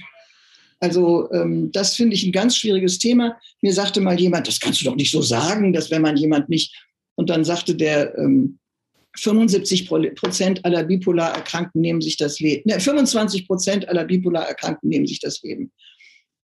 [0.81, 3.39] Also ähm, das finde ich ein ganz schwieriges Thema.
[3.61, 6.49] Mir sagte mal jemand, das kannst du doch nicht so sagen, dass wenn man jemand
[6.49, 6.75] nicht.
[7.15, 8.59] Und dann sagte der ähm,
[9.17, 12.63] 75 Prozent aller bipolar Erkrankten nehmen sich das Leben.
[12.67, 15.71] Ne, 25 Prozent aller bipolar Erkrankten nehmen sich das Leben.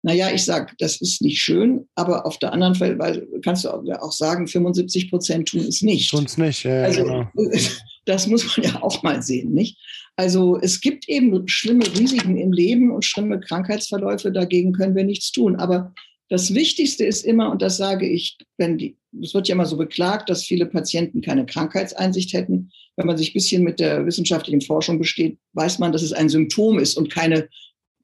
[0.01, 4.11] Naja, ich sage, das ist nicht schön, aber auf der anderen Seite kannst du auch
[4.11, 6.11] sagen, 75 Prozent tun es nicht.
[6.11, 6.83] Tun es nicht, ja.
[6.83, 7.27] Also, genau.
[8.07, 9.79] Das muss man ja auch mal sehen, nicht?
[10.15, 15.31] Also es gibt eben schlimme Risiken im Leben und schlimme Krankheitsverläufe, dagegen können wir nichts
[15.31, 15.55] tun.
[15.55, 15.91] Aber
[16.29, 19.77] das Wichtigste ist immer, und das sage ich, wenn die, es wird ja immer so
[19.77, 22.71] beklagt, dass viele Patienten keine Krankheitseinsicht hätten.
[22.95, 26.29] Wenn man sich ein bisschen mit der wissenschaftlichen Forschung besteht, weiß man, dass es ein
[26.29, 27.47] Symptom ist und keine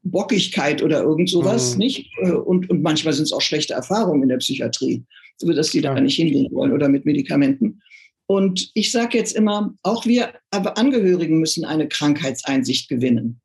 [0.03, 1.80] Bockigkeit oder irgend sowas, mhm.
[1.80, 2.09] nicht?
[2.22, 5.03] Äh, und, und manchmal sind es auch schlechte Erfahrungen in der Psychiatrie,
[5.38, 7.82] so dass die da nicht hingehen wollen oder mit Medikamenten.
[8.28, 13.41] Und ich sage jetzt immer, auch wir Angehörigen müssen eine Krankheitseinsicht gewinnen.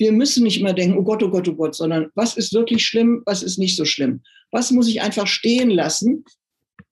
[0.00, 2.84] Wir müssen nicht immer denken, oh Gott, oh Gott, oh Gott, sondern was ist wirklich
[2.84, 4.22] schlimm, was ist nicht so schlimm?
[4.50, 6.24] Was muss ich einfach stehen lassen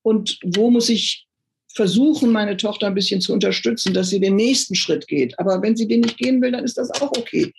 [0.02, 1.26] und wo muss ich
[1.74, 5.38] versuchen, meine Tochter ein bisschen zu unterstützen, dass sie den nächsten Schritt geht.
[5.38, 7.52] Aber wenn sie den nicht gehen will, dann ist das auch okay.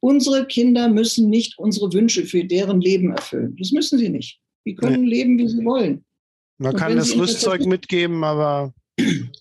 [0.00, 3.56] Unsere Kinder müssen nicht unsere Wünsche für deren Leben erfüllen.
[3.58, 4.38] Das müssen sie nicht.
[4.64, 5.10] Die können nee.
[5.10, 6.04] leben, wie sie wollen.
[6.56, 8.72] Man Und kann das Rüstzeug mitgeben, aber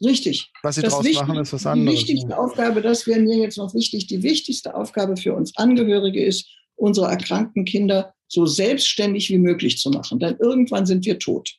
[0.03, 0.51] Richtig.
[0.63, 1.99] Was sie das draus machen, ist was anderes.
[1.99, 2.37] Die wichtigste.
[2.37, 7.07] Aufgabe, das wäre mir jetzt noch wichtig, die wichtigste Aufgabe für uns Angehörige ist, unsere
[7.07, 10.19] erkrankten Kinder so selbstständig wie möglich zu machen.
[10.19, 11.55] Denn irgendwann sind wir tot.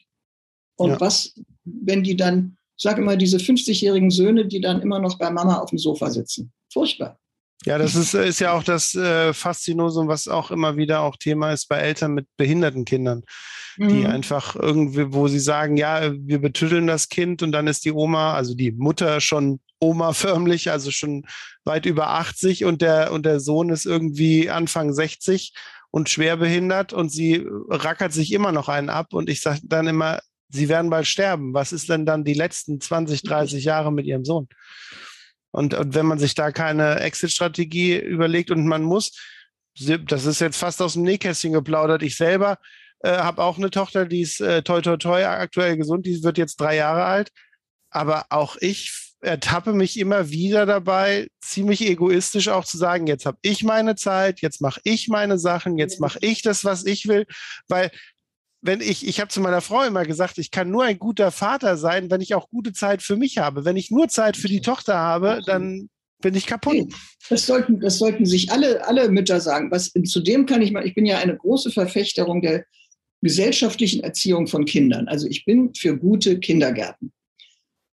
[0.76, 1.00] Und ja.
[1.00, 1.34] was,
[1.64, 5.58] wenn die dann, ich sage immer, diese 50-jährigen Söhne, die dann immer noch bei Mama
[5.58, 6.52] auf dem Sofa sitzen.
[6.72, 7.18] Furchtbar.
[7.64, 11.52] Ja, das ist, ist ja auch das äh, Faszinosum, was auch immer wieder auch Thema
[11.52, 13.24] ist bei Eltern mit behinderten Kindern,
[13.76, 13.88] mhm.
[13.88, 17.92] die einfach irgendwie, wo sie sagen, ja, wir betütteln das Kind und dann ist die
[17.92, 21.24] Oma, also die Mutter schon Oma förmlich, also schon
[21.64, 25.52] weit über 80 und der, und der Sohn ist irgendwie Anfang 60
[25.90, 29.88] und schwer behindert und sie rackert sich immer noch einen ab und ich sage dann
[29.88, 31.54] immer, sie werden bald sterben.
[31.54, 34.48] Was ist denn dann die letzten 20, 30 Jahre mit ihrem Sohn?
[35.50, 39.12] Und, und wenn man sich da keine Exit-Strategie überlegt und man muss,
[39.78, 42.58] das ist jetzt fast aus dem Nähkästchen geplaudert, ich selber
[43.00, 46.38] äh, habe auch eine Tochter, die ist äh, toi toi toi aktuell gesund, die wird
[46.38, 47.30] jetzt drei Jahre alt.
[47.90, 53.38] Aber auch ich ertappe mich immer wieder dabei, ziemlich egoistisch auch zu sagen, jetzt habe
[53.42, 57.26] ich meine Zeit, jetzt mache ich meine Sachen, jetzt mache ich das, was ich will,
[57.68, 57.90] weil
[58.60, 61.76] wenn ich, ich habe zu meiner Frau immer gesagt, ich kann nur ein guter Vater
[61.76, 63.64] sein, wenn ich auch gute Zeit für mich habe.
[63.64, 65.88] Wenn ich nur Zeit für die Tochter habe, dann
[66.20, 66.92] bin ich kaputt.
[67.28, 69.70] Das sollten, das sollten sich alle, alle Mütter sagen.
[69.70, 72.64] Was, zudem kann ich mal, ich bin ja eine große Verfechterung der
[73.22, 75.08] gesellschaftlichen Erziehung von Kindern.
[75.08, 77.12] Also ich bin für gute Kindergärten.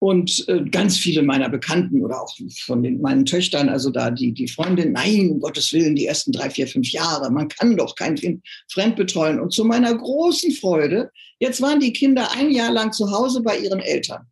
[0.03, 2.35] Und äh, ganz viele meiner Bekannten oder auch
[2.65, 6.31] von den, meinen Töchtern, also da die, die Freundin, nein, um Gottes Willen, die ersten
[6.31, 9.39] drei, vier, fünf Jahre, man kann doch kein Kind fremd betreuen.
[9.39, 13.59] Und zu meiner großen Freude, jetzt waren die Kinder ein Jahr lang zu Hause bei
[13.59, 14.25] ihren Eltern.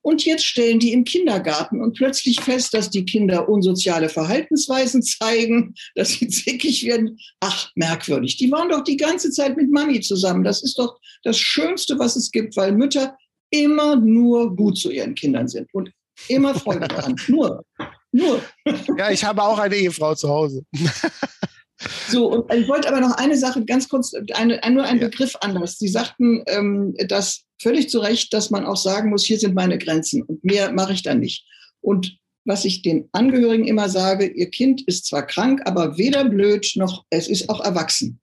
[0.00, 5.74] Und jetzt stellen die im Kindergarten und plötzlich fest, dass die Kinder unsoziale Verhaltensweisen zeigen,
[5.96, 7.18] dass sie zickig werden.
[7.40, 8.38] Ach, merkwürdig.
[8.38, 10.44] Die waren doch die ganze Zeit mit Mami zusammen.
[10.44, 13.18] Das ist doch das Schönste, was es gibt, weil Mütter
[13.62, 15.90] immer nur gut zu ihren Kindern sind und
[16.28, 17.16] immer Freude daran.
[17.28, 17.64] Nur.
[18.12, 18.40] Nur.
[18.96, 20.64] Ja, ich habe auch eine Ehefrau zu Hause.
[22.08, 25.08] So, und ich wollte aber noch eine Sache ganz kurz, eine, nur ein ja.
[25.08, 25.76] Begriff anders.
[25.78, 29.76] Sie sagten ähm, das völlig zu Recht, dass man auch sagen muss, hier sind meine
[29.76, 31.44] Grenzen und mehr mache ich da nicht.
[31.80, 36.72] Und was ich den Angehörigen immer sage, ihr Kind ist zwar krank, aber weder blöd
[36.76, 38.20] noch es ist auch erwachsen.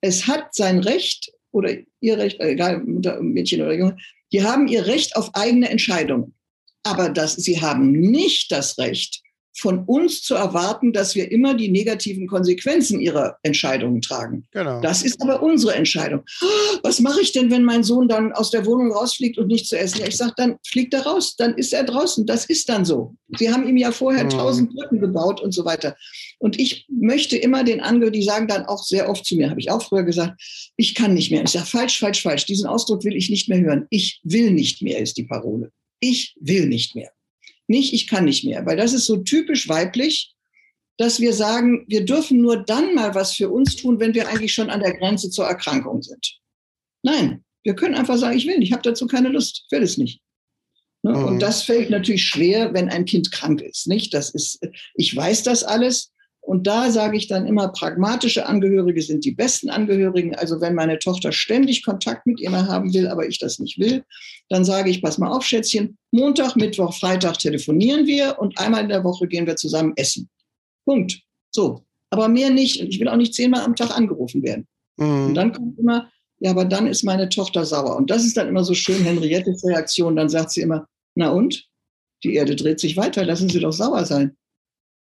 [0.00, 3.96] Es hat sein Recht oder ihr Recht, egal, Mädchen oder Junge,
[4.32, 6.34] die haben ihr Recht auf eigene Entscheidungen.
[6.82, 9.22] Aber das, sie haben nicht das Recht,
[9.54, 14.46] von uns zu erwarten, dass wir immer die negativen Konsequenzen ihrer Entscheidungen tragen.
[14.50, 14.80] Genau.
[14.80, 16.22] Das ist aber unsere Entscheidung.
[16.82, 19.78] Was mache ich denn, wenn mein Sohn dann aus der Wohnung rausfliegt und nicht zu
[19.78, 20.00] essen?
[20.00, 22.24] Ja, ich sage, dann fliegt er raus, dann ist er draußen.
[22.26, 23.14] Das ist dann so.
[23.38, 24.30] Sie haben ihm ja vorher mhm.
[24.30, 25.96] tausend Brücken gebaut und so weiter.
[26.42, 29.60] Und ich möchte immer den Angehörigen, die sagen dann auch sehr oft zu mir, habe
[29.60, 30.42] ich auch früher gesagt,
[30.76, 31.44] ich kann nicht mehr.
[31.44, 32.46] Ich sage, falsch, falsch, falsch.
[32.46, 33.86] Diesen Ausdruck will ich nicht mehr hören.
[33.90, 35.70] Ich will nicht mehr, ist die Parole.
[36.00, 37.12] Ich will nicht mehr
[37.72, 38.64] nicht, ich kann nicht mehr.
[38.64, 40.34] Weil das ist so typisch weiblich,
[40.98, 44.54] dass wir sagen, wir dürfen nur dann mal was für uns tun, wenn wir eigentlich
[44.54, 46.38] schon an der Grenze zur Erkrankung sind.
[47.02, 49.98] Nein, wir können einfach sagen, ich will nicht, ich habe dazu keine Lust, will es
[49.98, 50.20] nicht.
[51.02, 51.12] Ne?
[51.12, 51.24] Mhm.
[51.24, 53.88] Und das fällt natürlich schwer, wenn ein Kind krank ist.
[53.88, 54.14] Nicht?
[54.14, 54.60] Das ist,
[54.94, 56.11] ich weiß das alles,
[56.44, 60.34] und da sage ich dann immer, pragmatische Angehörige sind die besten Angehörigen.
[60.34, 64.04] Also wenn meine Tochter ständig Kontakt mit ihr haben will, aber ich das nicht will,
[64.48, 68.88] dann sage ich, pass mal auf, Schätzchen, Montag, Mittwoch, Freitag telefonieren wir und einmal in
[68.88, 70.28] der Woche gehen wir zusammen essen.
[70.84, 71.20] Punkt.
[71.52, 71.84] So.
[72.10, 72.82] Aber mehr nicht.
[72.82, 74.66] Und ich will auch nicht zehnmal am Tag angerufen werden.
[74.96, 75.26] Mhm.
[75.26, 77.96] Und dann kommt immer, ja, aber dann ist meine Tochter sauer.
[77.96, 80.16] Und das ist dann immer so schön Henriettes Reaktion.
[80.16, 81.68] Dann sagt sie immer, na und?
[82.24, 84.36] Die Erde dreht sich weiter, lassen Sie doch sauer sein.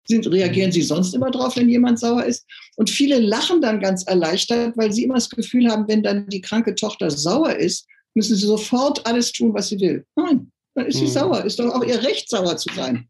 [0.08, 2.45] Sind, reagieren Sie sonst immer drauf, wenn jemand sauer ist?
[2.76, 6.41] Und viele lachen dann ganz erleichtert, weil sie immer das Gefühl haben, wenn dann die
[6.41, 10.06] kranke Tochter sauer ist, müssen sie sofort alles tun, was sie will.
[10.16, 11.10] Nein, dann ist sie mhm.
[11.10, 11.45] sauer.
[11.45, 13.08] Ist doch auch ihr Recht, sauer zu sein.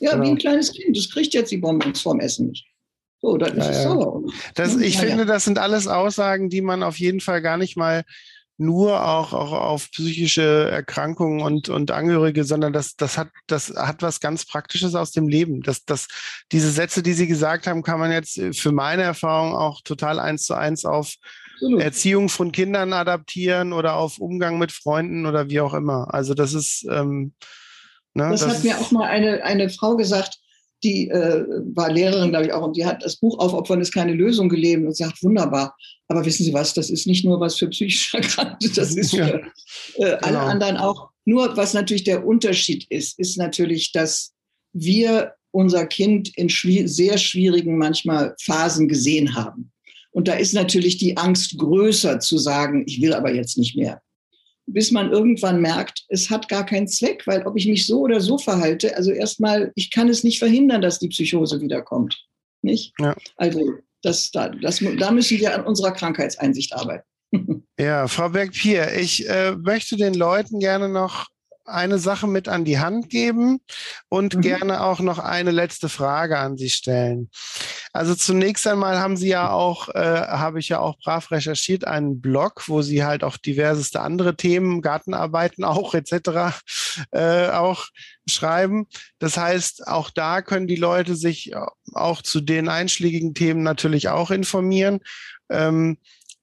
[0.00, 0.24] Ja, genau.
[0.24, 0.96] wie ein kleines Kind.
[0.96, 2.66] Das kriegt jetzt die Bonbons vorm Essen nicht.
[3.20, 3.90] So, dann ja, ist es ja.
[3.90, 4.22] sauer.
[4.54, 7.76] Das, ich ja, finde, das sind alles Aussagen, die man auf jeden Fall gar nicht
[7.76, 8.04] mal
[8.62, 14.02] nur auch, auch auf psychische Erkrankungen und, und Angehörige, sondern das, das, hat, das hat
[14.02, 15.62] was ganz Praktisches aus dem Leben.
[15.62, 16.08] Das, das,
[16.52, 20.44] diese Sätze, die Sie gesagt haben, kann man jetzt für meine Erfahrung auch total eins
[20.44, 21.14] zu eins auf
[21.54, 21.82] Absolut.
[21.82, 26.12] Erziehung von Kindern adaptieren oder auf Umgang mit Freunden oder wie auch immer.
[26.12, 26.86] Also das ist.
[26.90, 27.34] Ähm,
[28.14, 30.38] ne, das, das, hat mir auch mal eine, eine Frau gesagt,
[30.84, 31.44] die äh,
[31.74, 34.86] war Lehrerin, glaube ich auch, und die hat das Buch Aufopfern ist keine Lösung gelesen
[34.86, 35.76] und sagt, wunderbar.
[36.08, 39.42] Aber wissen Sie was, das ist nicht nur was für psychisch Erkrankte, das ist für
[39.96, 40.46] äh, alle genau.
[40.46, 41.10] anderen auch.
[41.24, 44.32] Nur was natürlich der Unterschied ist, ist natürlich, dass
[44.72, 49.70] wir unser Kind in schwier sehr schwierigen manchmal Phasen gesehen haben.
[50.10, 54.02] Und da ist natürlich die Angst größer zu sagen, ich will aber jetzt nicht mehr.
[54.66, 58.20] Bis man irgendwann merkt, es hat gar keinen Zweck, weil ob ich mich so oder
[58.20, 62.24] so verhalte, also erstmal, ich kann es nicht verhindern, dass die Psychose wiederkommt.
[62.62, 62.92] Nicht?
[63.00, 63.14] Ja.
[63.36, 63.60] Also
[64.02, 67.04] das, da, das, da müssen wir an unserer Krankheitseinsicht arbeiten.
[67.80, 71.26] Ja, Frau Berg-Pier, ich äh, möchte den Leuten gerne noch
[71.64, 73.60] eine Sache mit an die Hand geben
[74.08, 74.40] und mhm.
[74.40, 77.30] gerne auch noch eine letzte Frage an Sie stellen.
[77.92, 82.20] Also zunächst einmal haben Sie ja auch, äh, habe ich ja auch brav recherchiert, einen
[82.20, 86.60] Blog, wo Sie halt auch diverseste andere Themen, Gartenarbeiten auch etc.
[87.10, 87.86] Äh, auch
[88.28, 88.86] schreiben.
[89.18, 91.52] Das heißt, auch da können die Leute sich
[91.92, 95.00] auch zu den einschlägigen Themen natürlich auch informieren.
[95.50, 95.98] Ähm,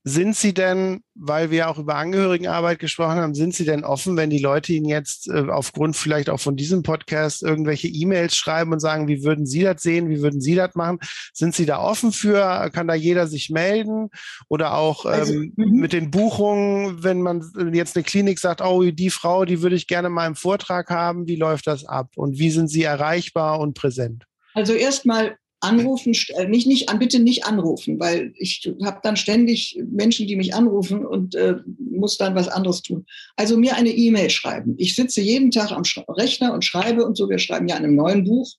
[0.10, 4.30] sind Sie denn, weil wir auch über Angehörigenarbeit gesprochen haben, sind Sie denn offen, wenn
[4.30, 8.80] die Leute Ihnen jetzt äh, aufgrund vielleicht auch von diesem Podcast irgendwelche E-Mails schreiben und
[8.80, 11.00] sagen, wie würden Sie das sehen, wie würden Sie das machen?
[11.34, 12.70] Sind Sie da offen für?
[12.74, 14.10] Kann da jeder sich melden?
[14.48, 15.80] Oder auch also, ähm, mhm.
[15.80, 19.88] mit den Buchungen, wenn man jetzt eine Klinik sagt, oh, die Frau, die würde ich
[19.88, 22.10] gerne mal im Vortrag haben, wie läuft das ab?
[22.16, 24.26] Und wie sind Sie erreichbar und präsent?
[24.54, 30.28] Also erstmal anrufen, äh, nicht, nicht, bitte nicht anrufen, weil ich habe dann ständig Menschen,
[30.28, 33.06] die mich anrufen und äh, muss dann was anderes tun.
[33.36, 34.76] Also mir eine E-Mail schreiben.
[34.78, 37.30] Ich sitze jeden Tag am Rechner und schreibe und so.
[37.30, 38.52] Wir schreiben ja an einem neuen Buch.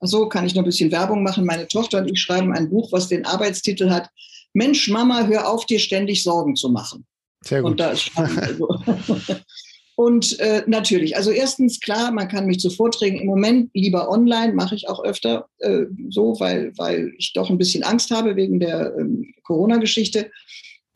[0.00, 1.44] So kann ich noch ein bisschen Werbung machen.
[1.44, 4.08] Meine Tochter und ich schreiben ein Buch, was den Arbeitstitel hat.
[4.54, 7.04] Mensch, Mama, hör auf, dir ständig Sorgen zu machen.
[7.44, 7.72] Sehr gut.
[7.72, 8.68] Und da ist also,
[9.98, 14.52] Und äh, natürlich, also erstens klar, man kann mich zu Vorträgen im Moment lieber online,
[14.52, 18.60] mache ich auch öfter äh, so, weil, weil ich doch ein bisschen Angst habe wegen
[18.60, 20.30] der ähm, Corona-Geschichte.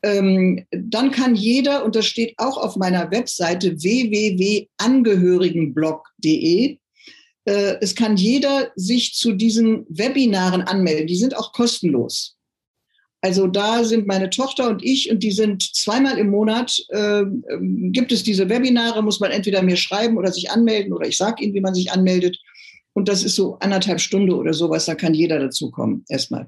[0.03, 6.77] Ähm, dann kann jeder, und das steht auch auf meiner Webseite www.angehörigenblog.de,
[7.43, 11.07] äh, es kann jeder sich zu diesen Webinaren anmelden.
[11.07, 12.37] Die sind auch kostenlos.
[13.23, 17.23] Also da sind meine Tochter und ich und die sind zweimal im Monat, äh,
[17.91, 21.41] gibt es diese Webinare, muss man entweder mir schreiben oder sich anmelden oder ich sage
[21.41, 22.37] ihnen, wie man sich anmeldet.
[22.91, 26.47] Und das ist so anderthalb Stunde oder sowas, da kann jeder dazukommen, erstmal.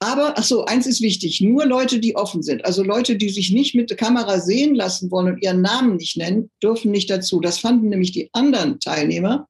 [0.00, 3.52] Aber, ach so, eins ist wichtig, nur Leute, die offen sind, also Leute, die sich
[3.52, 7.38] nicht mit der Kamera sehen lassen wollen und ihren Namen nicht nennen, dürfen nicht dazu.
[7.38, 9.46] Das fanden nämlich die anderen Teilnehmer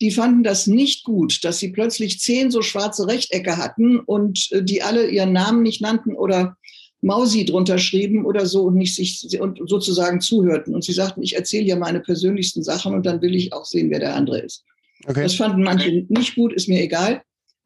[0.00, 4.62] die fanden das nicht gut, dass sie plötzlich zehn so schwarze Rechtecke hatten und äh,
[4.62, 6.56] die alle ihren Namen nicht nannten oder
[7.02, 10.74] Mausi drunter schrieben oder so und nicht sich und sozusagen zuhörten.
[10.74, 13.90] Und sie sagten, ich erzähle ja meine persönlichsten Sachen und dann will ich auch sehen,
[13.90, 14.64] wer der andere ist.
[15.06, 15.22] Okay.
[15.22, 17.22] Das fanden manche nicht gut, ist mir egal.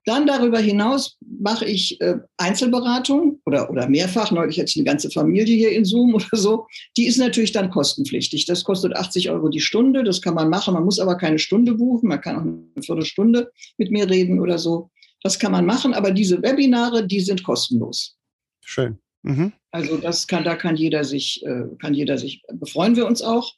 [0.06, 4.30] Dann darüber hinaus mache ich äh, Einzelberatung oder, oder mehrfach.
[4.30, 6.66] Neulich ich eine ganze Familie hier in Zoom oder so.
[6.96, 8.46] Die ist natürlich dann kostenpflichtig.
[8.46, 10.04] Das kostet 80 Euro die Stunde.
[10.04, 10.74] Das kann man machen.
[10.74, 12.08] Man muss aber keine Stunde buchen.
[12.08, 14.90] Man kann auch eine Viertelstunde mit mir reden oder so.
[15.22, 15.94] Das kann man machen.
[15.94, 18.16] Aber diese Webinare, die sind kostenlos.
[18.62, 18.98] Schön.
[19.22, 19.52] Mhm.
[19.70, 23.54] Also das kann, da kann jeder sich, äh, kann jeder sich, befreuen wir uns auch.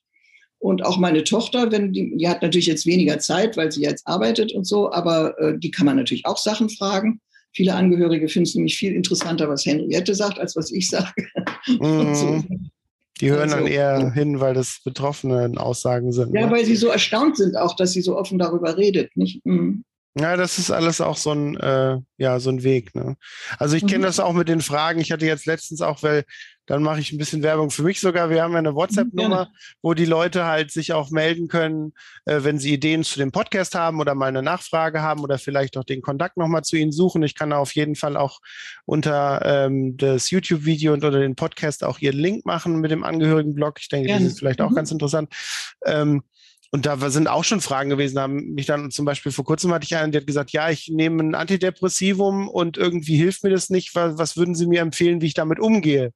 [0.66, 4.04] Und auch meine Tochter, wenn die, die hat natürlich jetzt weniger Zeit, weil sie jetzt
[4.04, 7.20] arbeitet und so, aber äh, die kann man natürlich auch Sachen fragen.
[7.52, 11.12] Viele Angehörige finden es nämlich viel interessanter, was Henriette sagt, als was ich sage.
[11.68, 12.14] Mhm.
[12.14, 12.44] So.
[13.20, 16.34] Die hören also, dann eher hin, weil das betroffene Aussagen sind.
[16.34, 16.52] Ja, ne?
[16.52, 19.16] weil sie so erstaunt sind auch, dass sie so offen darüber redet.
[19.16, 19.44] Nicht?
[19.44, 19.84] Mhm.
[20.18, 22.94] Ja, das ist alles auch so ein, äh, ja, so ein Weg.
[22.94, 23.16] Ne?
[23.58, 24.02] Also ich kenne mhm.
[24.02, 25.00] das auch mit den Fragen.
[25.00, 26.24] Ich hatte jetzt letztens auch, weil
[26.66, 28.28] dann mache ich ein bisschen Werbung für mich sogar.
[28.30, 29.50] Wir haben ja eine WhatsApp-Nummer,
[29.82, 31.92] wo die Leute halt sich auch melden können,
[32.24, 35.76] äh, wenn sie Ideen zu dem Podcast haben oder mal eine Nachfrage haben oder vielleicht
[35.76, 37.22] auch den Kontakt nochmal zu ihnen suchen.
[37.22, 38.40] Ich kann auf jeden Fall auch
[38.84, 43.78] unter ähm, das YouTube-Video und unter den Podcast auch ihren Link machen mit dem Angehörigen-Blog.
[43.80, 44.16] Ich denke, ja.
[44.16, 44.76] das ist vielleicht auch mhm.
[44.76, 45.32] ganz interessant.
[45.84, 46.22] Ähm,
[46.72, 49.84] und da sind auch schon Fragen gewesen, haben mich dann zum Beispiel vor kurzem hatte
[49.84, 53.70] ich einen, der hat gesagt, ja, ich nehme ein Antidepressivum und irgendwie hilft mir das
[53.70, 53.94] nicht.
[53.94, 56.12] Was, was würden Sie mir empfehlen, wie ich damit umgehe?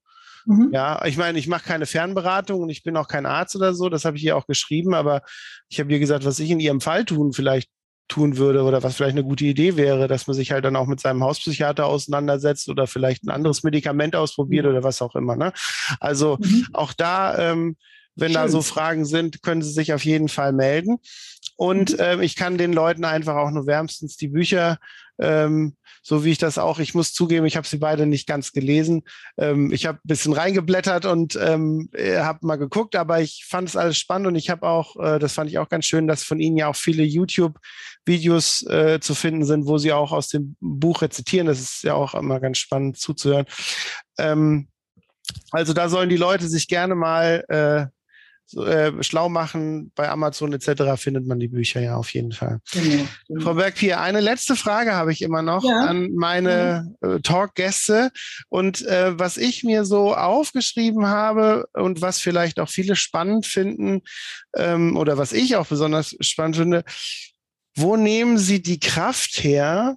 [0.47, 0.71] Mhm.
[0.73, 3.89] Ja, ich meine, ich mache keine Fernberatung und ich bin auch kein Arzt oder so,
[3.89, 5.23] das habe ich ihr auch geschrieben, aber
[5.69, 7.71] ich habe ihr gesagt, was ich in ihrem Fall tun vielleicht
[8.11, 10.87] tun würde oder was vielleicht eine gute Idee wäre, dass man sich halt dann auch
[10.87, 14.73] mit seinem Hauspsychiater auseinandersetzt oder vielleicht ein anderes Medikament ausprobiert mhm.
[14.73, 15.37] oder was auch immer.
[15.37, 15.53] Ne?
[16.01, 16.67] Also mhm.
[16.73, 17.77] auch da ähm,
[18.21, 18.43] wenn Schön.
[18.43, 20.99] da so Fragen sind, können Sie sich auf jeden Fall melden.
[21.57, 21.99] Und mhm.
[22.01, 24.79] ähm, ich kann den Leuten einfach auch nur wärmstens die Bücher,
[25.19, 28.53] ähm, so wie ich das auch, ich muss zugeben, ich habe sie beide nicht ganz
[28.53, 29.03] gelesen.
[29.37, 33.69] Ähm, ich habe ein bisschen reingeblättert und ähm, äh, habe mal geguckt, aber ich fand
[33.69, 36.23] es alles spannend und ich habe auch, äh, das fand ich auch ganz schön, dass
[36.23, 40.57] von Ihnen ja auch viele YouTube-Videos äh, zu finden sind, wo Sie auch aus dem
[40.61, 41.47] Buch rezitieren.
[41.47, 43.47] Das ist ja auch immer ganz spannend zuzuhören.
[44.19, 44.69] Ähm,
[45.51, 48.00] also da sollen die Leute sich gerne mal äh,
[48.57, 49.93] äh, schlau machen.
[49.95, 51.01] Bei Amazon etc.
[51.01, 52.61] findet man die Bücher ja auf jeden Fall.
[52.73, 53.41] Genau, genau.
[53.43, 55.87] Frau Bergpier, eine letzte Frage habe ich immer noch ja.
[55.87, 57.15] an meine ja.
[57.15, 58.11] äh, Talkgäste.
[58.49, 64.03] Und äh, was ich mir so aufgeschrieben habe und was vielleicht auch viele spannend finden
[64.57, 66.85] ähm, oder was ich auch besonders spannend finde,
[67.77, 69.97] wo nehmen Sie die Kraft her,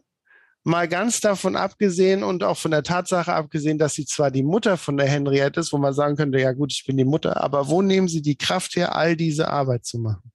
[0.64, 4.78] mal ganz davon abgesehen und auch von der Tatsache abgesehen, dass sie zwar die Mutter
[4.78, 7.68] von der Henriette ist, wo man sagen könnte, ja gut, ich bin die Mutter, aber
[7.68, 10.32] wo nehmen sie die Kraft her, all diese Arbeit zu machen?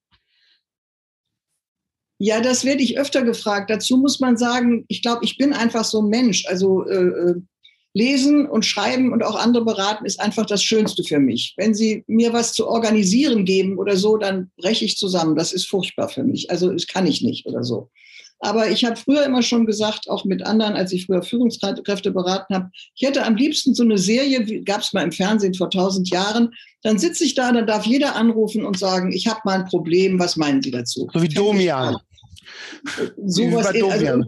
[2.20, 3.70] Ja, das werde ich öfter gefragt.
[3.70, 6.46] Dazu muss man sagen, ich glaube, ich bin einfach so ein Mensch.
[6.46, 7.34] Also äh, äh,
[7.94, 11.54] lesen und schreiben und auch andere beraten ist einfach das Schönste für mich.
[11.56, 15.36] Wenn Sie mir was zu organisieren geben oder so, dann breche ich zusammen.
[15.36, 16.50] Das ist furchtbar für mich.
[16.50, 17.90] Also das kann ich nicht oder so.
[18.40, 22.54] Aber ich habe früher immer schon gesagt, auch mit anderen, als ich früher Führungskräfte beraten
[22.54, 26.08] habe, ich hätte am liebsten so eine Serie, gab es mal im Fernsehen vor tausend
[26.10, 26.50] Jahren,
[26.82, 30.18] dann sitze ich da, dann darf jeder anrufen und sagen, ich habe mal ein Problem,
[30.18, 31.08] was meinen Sie dazu?
[31.12, 31.96] So wie Domian.
[33.26, 34.24] Sowas also,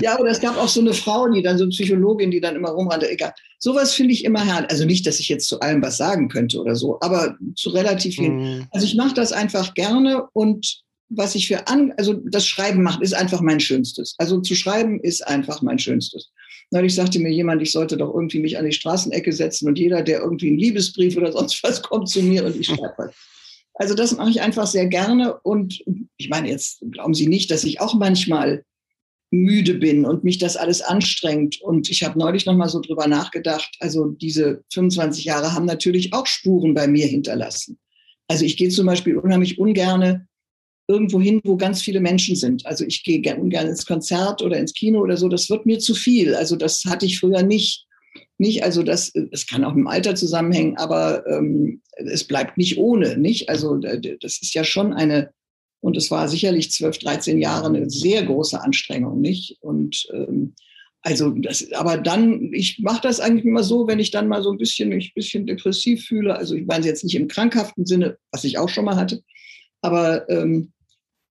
[0.00, 2.56] ja, oder es gab auch so eine Frau, die dann so eine Psychologin, die dann
[2.56, 3.10] immer rumrannte.
[3.10, 3.32] Egal.
[3.58, 4.70] Sowas finde ich immer herrlich.
[4.70, 8.16] Also nicht, dass ich jetzt zu allem was sagen könnte oder so, aber zu relativ
[8.16, 8.30] viel.
[8.30, 8.66] Mm.
[8.72, 13.02] Also ich mache das einfach gerne und was ich für an, also das Schreiben macht,
[13.02, 14.14] ist einfach mein Schönstes.
[14.18, 16.30] Also zu schreiben ist einfach mein Schönstes.
[16.70, 20.02] Neulich sagte mir jemand, ich sollte doch irgendwie mich an die Straßenecke setzen und jeder,
[20.02, 23.14] der irgendwie einen Liebesbrief oder sonst was kommt zu mir und ich schreibe was.
[23.74, 25.82] Also das mache ich einfach sehr gerne und
[26.16, 28.64] ich meine, jetzt glauben Sie nicht, dass ich auch manchmal
[29.30, 31.60] müde bin und mich das alles anstrengt.
[31.60, 33.76] Und ich habe neulich noch mal so drüber nachgedacht.
[33.80, 37.78] Also diese 25 Jahre haben natürlich auch Spuren bei mir hinterlassen.
[38.28, 40.26] Also ich gehe zum Beispiel unheimlich ungerne
[40.88, 42.64] irgendwo hin, wo ganz viele Menschen sind.
[42.66, 45.28] Also ich gehe gerne gern ins Konzert oder ins Kino oder so.
[45.28, 46.34] Das wird mir zu viel.
[46.34, 47.86] Also das hatte ich früher nicht.
[48.38, 52.76] Nicht, also das, es kann auch mit dem Alter zusammenhängen, aber ähm, es bleibt nicht
[52.76, 53.48] ohne, nicht?
[53.48, 55.30] Also das ist ja schon eine,
[55.80, 59.56] und es war sicherlich 12, 13 Jahre eine sehr große Anstrengung, nicht?
[59.60, 60.54] Und ähm,
[61.00, 64.50] also das, aber dann, ich mache das eigentlich immer so, wenn ich dann mal so
[64.50, 66.36] ein bisschen, mich ein bisschen depressiv fühle.
[66.36, 69.22] Also ich meine jetzt nicht im krankhaften Sinne, was ich auch schon mal hatte,
[69.80, 70.72] aber ähm,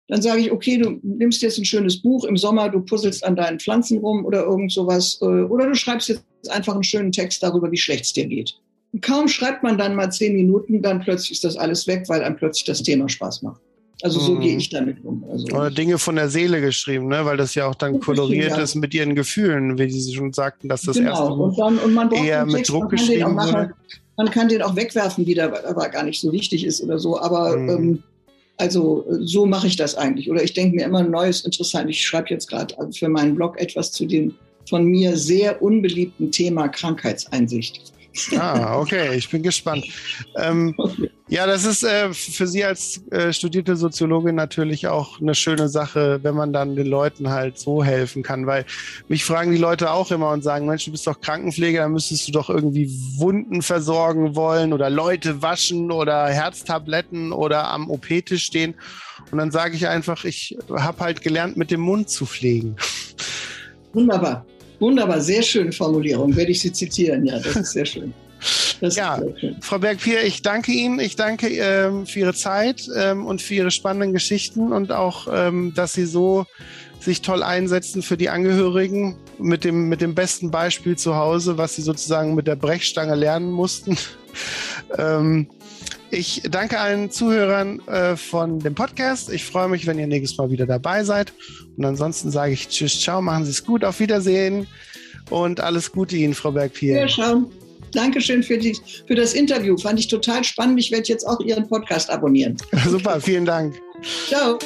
[0.07, 3.35] dann sage ich, okay, du nimmst jetzt ein schönes Buch im Sommer, du puzzelst an
[3.35, 7.41] deinen Pflanzen rum oder irgend sowas, äh, oder du schreibst jetzt einfach einen schönen Text
[7.41, 8.55] darüber, wie schlecht es dir geht.
[8.91, 12.21] Und kaum schreibt man dann mal zehn Minuten, dann plötzlich ist das alles weg, weil
[12.21, 13.61] einem plötzlich das Thema Spaß macht.
[14.03, 14.41] Also so mhm.
[14.41, 15.23] gehe ich damit um.
[15.31, 17.23] Also Oder Dinge von der Seele geschrieben, ne?
[17.23, 18.57] weil das ja auch dann koloriert ja.
[18.61, 21.09] ist mit ihren Gefühlen, wie Sie schon sagten, dass das genau.
[21.11, 23.73] erste und dann, und man eher mit Druck geschrieben wurde.
[24.17, 27.19] Man kann den auch wegwerfen wieder, aber gar nicht so wichtig ist oder so.
[27.19, 27.69] Aber mhm.
[27.69, 28.03] ähm,
[28.57, 30.29] also so mache ich das eigentlich.
[30.29, 31.89] Oder ich denke mir immer Neues interessant.
[31.89, 34.35] Ich schreibe jetzt gerade für meinen Blog etwas zu dem
[34.69, 37.92] von mir sehr unbeliebten Thema Krankheitseinsicht.
[38.37, 39.85] Ah, okay, ich bin gespannt.
[40.37, 40.75] Ähm,
[41.29, 46.19] ja, das ist äh, für Sie als äh, studierte Soziologin natürlich auch eine schöne Sache,
[46.21, 48.65] wenn man dann den Leuten halt so helfen kann, weil
[49.07, 52.27] mich fragen die Leute auch immer und sagen, Mensch, du bist doch Krankenpfleger, dann müsstest
[52.27, 52.87] du doch irgendwie
[53.17, 58.75] Wunden versorgen wollen oder Leute waschen oder Herztabletten oder am OP-Tisch stehen.
[59.31, 62.75] Und dann sage ich einfach, ich habe halt gelernt, mit dem Mund zu pflegen.
[63.93, 64.45] Wunderbar.
[64.83, 66.35] Wunderbar, sehr schöne Formulierung.
[66.35, 67.25] Werde ich Sie zitieren?
[67.25, 68.13] Ja, das ist sehr schön.
[68.81, 69.21] Das ja,
[69.61, 70.99] Frau Bergpier, ich danke Ihnen.
[70.99, 75.71] Ich danke ähm, für Ihre Zeit ähm, und für Ihre spannenden Geschichten und auch, ähm,
[75.73, 76.45] dass Sie so
[76.99, 81.77] sich toll einsetzen für die Angehörigen mit dem, mit dem besten Beispiel zu Hause, was
[81.77, 83.97] Sie sozusagen mit der Brechstange lernen mussten.
[86.13, 89.31] ich danke allen Zuhörern äh, von dem Podcast.
[89.31, 91.33] Ich freue mich, wenn ihr nächstes Mal wieder dabei seid.
[91.77, 94.67] Und ansonsten sage ich Tschüss, ciao, machen Sie es gut, auf Wiedersehen
[95.29, 96.95] und alles Gute Ihnen, Frau Bergpier.
[96.95, 97.47] Ja, schauen.
[97.91, 98.75] Dankeschön für, die,
[99.07, 99.77] für das Interview.
[99.77, 100.79] Fand ich total spannend.
[100.79, 102.57] Ich werde jetzt auch Ihren Podcast abonnieren.
[102.87, 103.79] Super, vielen Dank.
[104.27, 104.57] Ciao.